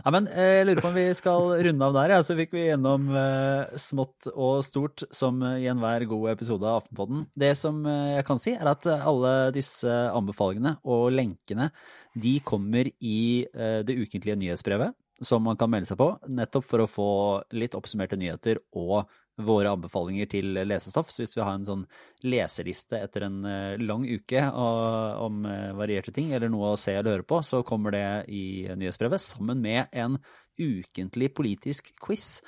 ja, 0.02 0.12
men 0.14 0.28
eh, 0.28 0.58
jeg 0.60 0.66
lurer 0.68 0.82
på 0.84 0.90
om 0.92 0.98
vi 0.98 1.06
skal 1.18 1.48
runde 1.68 1.88
av 1.88 1.96
der. 1.96 2.14
Ja. 2.16 2.20
Så 2.26 2.36
fikk 2.38 2.52
vi 2.56 2.66
gjennom 2.68 3.08
eh, 3.16 3.72
smått 3.80 4.28
og 4.32 4.62
stort 4.66 5.04
som 5.14 5.40
i 5.56 5.66
enhver 5.70 6.04
god 6.10 6.30
episode 6.34 6.66
av 6.68 6.82
Aftenpodden. 6.82 7.24
Det 7.38 7.52
som 7.58 7.80
eh, 7.86 8.16
jeg 8.18 8.26
kan 8.28 8.40
si, 8.42 8.54
er 8.58 8.70
at 8.74 8.86
alle 8.92 9.21
disse 9.54 9.90
anbefalingene 10.12 10.76
og 10.88 11.10
lenkene 11.14 11.70
de 12.14 12.38
kommer 12.44 12.90
i 12.98 13.46
eh, 13.52 13.80
det 13.86 13.96
ukentlige 13.98 14.38
nyhetsbrevet 14.40 14.96
som 15.22 15.44
man 15.46 15.58
kan 15.58 15.70
melde 15.70 15.86
seg 15.86 16.00
på, 16.00 16.08
nettopp 16.34 16.66
for 16.66 16.82
å 16.82 16.90
få 16.90 17.10
litt 17.54 17.76
oppsummerte 17.78 18.18
nyheter 18.18 18.58
og 18.74 19.06
våre 19.42 19.70
anbefalinger 19.72 20.28
til 20.28 20.58
lesestoff. 20.66 21.10
Så 21.12 21.22
hvis 21.22 21.34
vi 21.36 21.42
har 21.44 21.54
en 21.56 21.66
sånn 21.66 21.84
leseliste 22.26 22.98
etter 23.00 23.26
en 23.28 23.38
eh, 23.48 23.80
lang 23.80 24.04
uke 24.04 24.42
om 24.52 25.46
eh, 25.48 25.70
varierte 25.78 26.14
ting, 26.14 26.32
eller 26.34 26.52
noe 26.52 26.74
å 26.74 26.80
se 26.80 26.94
eller 26.96 27.16
høre 27.16 27.28
på, 27.28 27.40
så 27.46 27.62
kommer 27.66 27.94
det 27.94 28.06
i 28.34 28.44
nyhetsbrevet 28.76 29.24
sammen 29.24 29.62
med 29.64 29.92
en 29.92 30.18
ukentlig 30.60 31.32
politisk 31.34 31.94
quiz. 32.02 32.42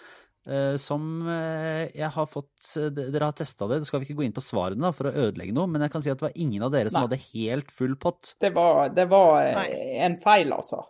Eh, 0.47 0.76
Som 0.80 1.26
eh, 1.30 1.90
jeg 1.95 2.11
har 2.16 2.28
fått 2.30 2.72
Dere 2.97 3.28
har 3.28 3.36
testa 3.36 3.68
det, 3.70 3.80
så 3.82 3.90
skal 3.90 4.03
vi 4.03 4.09
ikke 4.09 4.18
gå 4.20 4.26
inn 4.26 4.36
på 4.36 4.45
svarene 4.45 4.86
da, 4.86 4.92
for 4.97 5.11
å 5.11 5.14
ødelegge 5.26 5.57
noe, 5.57 5.70
men 5.70 5.84
jeg 5.86 5.95
kan 5.95 6.05
si 6.05 6.12
at 6.12 6.20
det 6.20 6.28
var 6.28 6.40
ingen 6.47 6.64
av 6.66 6.72
dere 6.74 6.92
som 6.92 7.03
Nei. 7.03 7.09
hadde 7.09 7.22
helt 7.32 7.74
full 7.74 7.97
pott. 8.01 8.34
Det 8.42 8.53
var, 8.57 8.90
det 8.97 9.09
var 9.12 9.40
eh, 9.45 10.01
en 10.07 10.18
feil, 10.22 10.55
altså. 10.57 10.84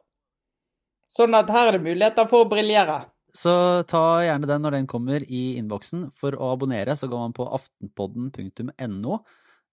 Sånn 1.10 1.36
at 1.36 1.50
her 1.52 1.70
er 1.70 1.78
det 1.78 1.84
muligheter 1.84 2.26
for 2.30 2.46
å 2.46 2.50
briljere. 2.50 3.04
Så 3.34 3.52
ta 3.90 4.22
gjerne 4.22 4.46
den 4.46 4.62
når 4.62 4.76
den 4.78 4.90
kommer 4.90 5.24
i 5.26 5.56
innboksen. 5.58 6.08
For 6.18 6.36
å 6.38 6.52
abonnere 6.54 6.94
så 6.98 7.08
går 7.10 7.24
man 7.26 7.34
på 7.34 7.46
aftenpodden.no. 7.58 9.18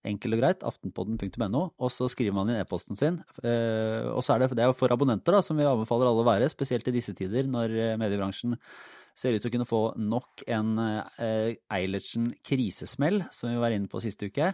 Enkelt 0.01 0.33
og 0.33 0.39
greit, 0.41 0.63
aftenpodden.no, 0.65 1.61
og 1.77 1.91
så 1.93 2.07
skriver 2.09 2.33
man 2.33 2.49
inn 2.49 2.57
e-posten 2.57 2.97
sin. 2.97 3.19
Eh, 3.45 4.07
og 4.09 4.23
så 4.25 4.33
er 4.33 4.41
det, 4.41 4.55
det 4.57 4.65
er 4.65 4.73
for 4.73 4.89
abonnenter, 4.93 5.37
da, 5.37 5.43
som 5.45 5.59
vi 5.61 5.67
anbefaler 5.69 6.09
alle 6.09 6.23
å 6.23 6.25
være, 6.25 6.49
spesielt 6.49 6.89
i 6.89 6.95
disse 6.95 7.13
tider 7.17 7.45
når 7.45 7.75
eh, 7.77 7.93
mediebransjen 8.01 8.57
ser 9.17 9.35
ut 9.35 9.43
til 9.43 9.51
å 9.51 9.55
kunne 9.55 9.69
få 9.69 9.81
nok 9.99 10.43
en 10.51 10.77
eh, 10.81 11.57
Eilertsen 11.73 12.31
krisesmell, 12.45 13.23
som 13.33 13.51
vi 13.51 13.59
var 13.61 13.75
inne 13.75 13.91
på 13.91 14.01
siste 14.03 14.31
uke. 14.31 14.53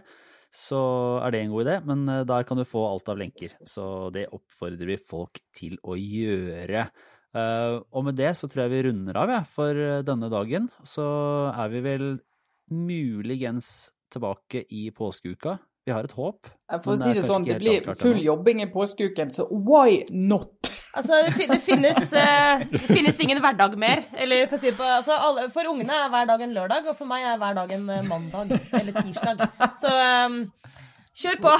Så 0.54 0.80
er 1.20 1.34
det 1.34 1.42
en 1.44 1.52
god 1.52 1.66
idé, 1.66 1.76
men 1.88 2.06
eh, 2.08 2.24
der 2.28 2.48
kan 2.48 2.60
du 2.60 2.66
få 2.68 2.86
alt 2.88 3.10
av 3.12 3.20
lenker. 3.20 3.54
Så 3.66 4.08
det 4.14 4.28
oppfordrer 4.34 4.94
vi 4.94 4.98
folk 5.00 5.40
til 5.56 5.78
å 5.84 5.98
gjøre. 5.98 6.88
Eh, 7.36 7.76
og 7.78 8.08
med 8.08 8.18
det 8.18 8.34
så 8.38 8.50
tror 8.50 8.66
jeg 8.66 8.76
vi 8.76 8.82
runder 8.88 9.20
av 9.20 9.36
ja, 9.36 9.44
for 9.52 9.84
denne 10.06 10.32
dagen. 10.32 10.70
Så 10.86 11.06
er 11.52 11.72
vi 11.74 11.84
vel 11.84 12.10
muligens 12.72 13.90
tilbake 14.12 14.64
i 14.74 14.88
påskeuka. 14.94 15.58
Vi 15.88 15.92
har 15.92 16.04
et 16.04 16.12
håp. 16.12 16.48
For 16.84 16.92
å 16.92 17.00
si 17.00 17.14
det 17.16 17.22
sånn, 17.24 17.46
det 17.48 17.56
blir 17.62 17.86
full 17.96 18.18
jobbing 18.20 18.60
i 18.60 18.68
påskeuken, 18.68 19.30
så 19.32 19.46
why 19.48 20.02
not? 20.12 20.57
Altså, 20.98 21.18
det, 21.26 21.32
fin- 21.36 21.52
det, 21.52 21.60
finnes, 21.62 22.12
eh, 22.18 22.62
det 22.72 22.80
finnes 22.90 23.18
ingen 23.22 23.38
hverdag 23.44 23.76
mer. 23.78 24.00
Eller 24.18 24.48
for, 24.50 24.58
å 24.58 24.62
si 24.62 24.72
på, 24.74 24.86
altså, 24.98 25.14
alle, 25.28 25.44
for 25.54 25.68
ungene 25.70 25.94
er 25.94 26.10
hver 26.12 26.26
dag 26.30 26.42
en 26.46 26.54
lørdag, 26.56 26.88
og 26.90 26.98
for 26.98 27.06
meg 27.10 27.26
er 27.30 27.38
hver 27.40 27.54
dag 27.60 27.74
en 27.76 27.86
eh, 27.94 28.02
mandag 28.08 28.56
eller 28.80 28.98
tirsdag. 28.98 29.44
Så 29.78 29.92
um, 30.26 30.40
kjør 31.22 31.38
på! 31.44 31.54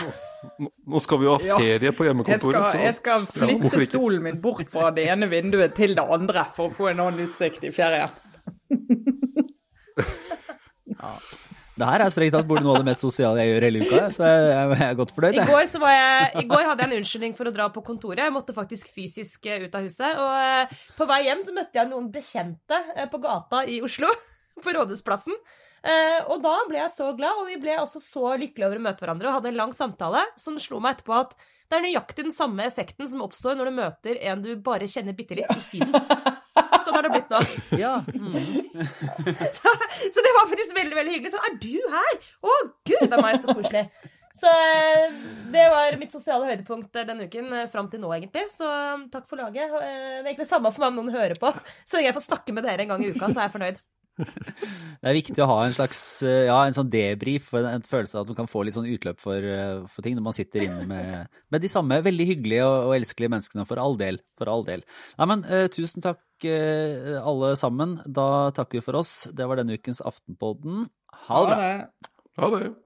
Nå- 0.63 1.03
skal 1.03 1.19
vi 1.23 1.27
jo 1.29 1.33
ha 1.35 1.39
ferie 1.59 1.91
på 1.95 2.07
Jeg 2.07 2.13
hjemmekontoret. 2.13 2.69
skal, 2.71 2.83
jeg 2.87 2.95
skal 2.99 3.25
flytte 3.27 3.83
stolen 3.89 4.23
min 4.27 4.39
bort 4.43 4.69
fra 4.71 4.91
det 4.95 5.09
ene 5.11 5.27
vinduet 5.31 5.75
til 5.79 5.95
det 5.99 6.05
andre 6.19 6.45
for 6.55 6.71
å 6.71 6.75
få 6.75 6.91
en 6.93 7.03
annen 7.07 7.27
utsikt 7.29 7.67
i 7.67 7.73
ferien. 7.75 8.11
Det 11.79 11.87
her 11.87 12.03
er 12.03 12.11
strengt 12.11 12.35
tatt 12.35 12.49
burde 12.49 12.65
noe 12.67 12.75
av 12.75 12.83
det 12.83 12.89
mest 12.89 13.05
sosiale 13.05 13.45
jeg 13.45 13.53
gjør 13.53 13.67
hele 13.69 13.83
uka, 13.85 14.01
så 14.15 14.27
jeg, 14.27 14.79
er 14.89 14.97
godt 14.99 15.13
fornøyd. 15.15 15.37
I 15.39 15.45
går, 15.47 15.67
så 15.71 15.81
var 15.83 15.95
jeg, 15.95 16.25
I 16.43 16.47
går 16.51 16.65
hadde 16.67 16.83
jeg 16.83 16.91
en 16.91 16.97
unnskyldning 16.97 17.37
for 17.39 17.51
å 17.51 17.53
dra 17.55 17.69
på 17.75 17.85
kontoret. 17.87 18.25
Jeg 18.25 18.35
måtte 18.35 18.57
faktisk 18.57 18.91
fysisk 18.91 19.47
eh, 19.47 19.63
ut 19.63 19.79
av 19.79 19.87
huset. 19.87 20.19
Og 20.19 20.33
eh, 20.43 20.81
på 20.99 21.07
vei 21.07 21.21
hjem 21.29 21.45
så 21.47 21.55
møtte 21.55 21.79
jeg 21.79 21.91
noen 21.93 22.11
bekjente 22.15 22.81
eh, 22.97 23.07
på 23.13 23.23
gata 23.23 23.63
i 23.71 23.79
Oslo, 23.87 24.11
på 24.65 24.75
Rådhusplassen. 24.75 25.39
Eh, 25.87 26.19
og 26.27 26.43
da 26.43 26.57
ble 26.67 26.81
jeg 26.81 26.95
så 26.97 27.13
glad, 27.15 27.45
og 27.45 27.53
vi 27.53 27.61
ble 27.63 27.79
også 27.79 28.03
så 28.03 28.35
lykkelige 28.41 28.67
over 28.67 28.81
å 28.81 28.87
møte 28.89 29.05
hverandre 29.05 29.31
og 29.31 29.39
hadde 29.39 29.53
en 29.53 29.61
lang 29.61 29.77
samtale 29.79 30.25
som 30.41 30.59
slo 30.59 30.83
meg 30.83 30.99
etterpå 30.99 31.15
at 31.21 31.39
det 31.69 31.79
er 31.79 31.85
nøyaktig 31.85 32.25
den 32.27 32.35
samme 32.35 32.65
effekten 32.67 33.07
som 33.07 33.23
oppstår 33.23 33.59
når 33.59 33.69
du 33.69 33.77
møter 33.77 34.21
en 34.31 34.43
du 34.43 34.51
bare 34.65 34.89
kjenner 34.91 35.15
bitte 35.15 35.37
litt 35.39 35.53
i 35.55 35.63
Syden. 35.63 35.95
Sånn 36.99 37.07
har 37.07 37.07
det 37.07 37.15
blitt 37.15 37.31
nå. 37.31 37.41
Ja. 37.85 37.95
Mm. 38.11 38.35
Så 40.15 40.23
det 40.25 40.33
var 40.35 40.49
faktisk 40.51 40.77
veldig 40.77 40.97
veldig 40.99 41.13
hyggelig. 41.15 41.35
Så 41.35 41.43
er 41.47 41.59
du 41.63 41.75
her? 41.93 42.15
Å, 42.43 42.55
gud 42.91 43.13
a 43.15 43.21
meg, 43.23 43.39
så 43.43 43.55
koselig. 43.55 43.85
Så 44.39 44.51
eh, 44.51 45.15
det 45.51 45.65
var 45.73 45.97
mitt 45.99 46.15
sosiale 46.15 46.47
høydepunkt 46.47 46.95
eh, 46.95 47.07
denne 47.07 47.27
uken, 47.27 47.49
eh, 47.55 47.69
fram 47.73 47.89
til 47.91 48.03
nå, 48.03 48.11
egentlig. 48.15 48.45
Så 48.55 48.67
takk 49.13 49.27
for 49.31 49.41
laget. 49.41 49.71
Det 49.71 49.89
er 49.89 50.27
egentlig 50.27 50.49
samme 50.51 50.71
for 50.75 50.85
meg 50.85 50.93
om 50.93 51.01
noen 51.01 51.15
hører 51.15 51.39
på. 51.41 51.51
Så 51.83 51.99
lenge 51.99 52.11
jeg 52.11 52.19
får 52.19 52.27
snakke 52.29 52.55
med 52.55 52.67
dere 52.67 52.87
en 52.87 52.93
gang 52.95 53.03
i 53.07 53.11
uka, 53.15 53.31
så 53.31 53.41
er 53.41 53.49
jeg 53.49 53.55
fornøyd. 53.57 53.81
Det 54.99 55.07
er 55.07 55.17
viktig 55.17 55.43
å 55.45 55.49
ha 55.51 55.59
en 55.65 55.75
slags 55.77 56.01
eh, 56.27 56.49
ja, 56.49 56.59
en 56.67 56.75
sånn 56.77 56.91
debrief, 56.91 57.53
en, 57.57 57.69
en 57.71 57.85
følelse 57.87 58.19
av 58.19 58.25
at 58.25 58.33
du 58.33 58.37
kan 58.39 58.51
få 58.51 58.65
litt 58.67 58.77
sånn 58.77 58.89
utløp 58.91 59.23
for, 59.23 59.39
eh, 59.39 59.85
for 59.93 60.05
ting 60.05 60.17
når 60.19 60.27
man 60.27 60.37
sitter 60.37 60.67
inne 60.67 60.87
med, 60.91 61.39
med 61.55 61.65
de 61.65 61.71
samme 61.71 62.01
veldig 62.05 62.27
hyggelige 62.33 62.67
og, 62.67 62.91
og 62.91 62.97
elskelige 62.99 63.35
menneskene, 63.37 63.67
for 63.69 63.83
all 63.83 63.99
del. 64.01 64.21
For 64.39 64.51
all 64.51 64.67
del. 64.67 64.83
Nei, 65.21 65.31
men 65.31 65.47
uh, 65.47 65.67
tusen 65.73 66.05
takk 66.05 66.49
uh, 66.49 67.15
alle 67.23 67.55
sammen. 67.61 67.99
Da 68.07 68.51
takker 68.57 68.81
vi 68.81 68.87
for 68.91 68.99
oss. 69.01 69.15
Det 69.35 69.47
var 69.49 69.61
denne 69.61 69.79
ukens 69.79 70.03
Aftenpodden. 70.03 70.89
Ha 71.29 71.43
det 71.45 71.49
bra. 71.49 71.57
Ha 71.57 71.73
det. 71.79 72.13
Ha 72.39 72.53
det. 72.57 72.77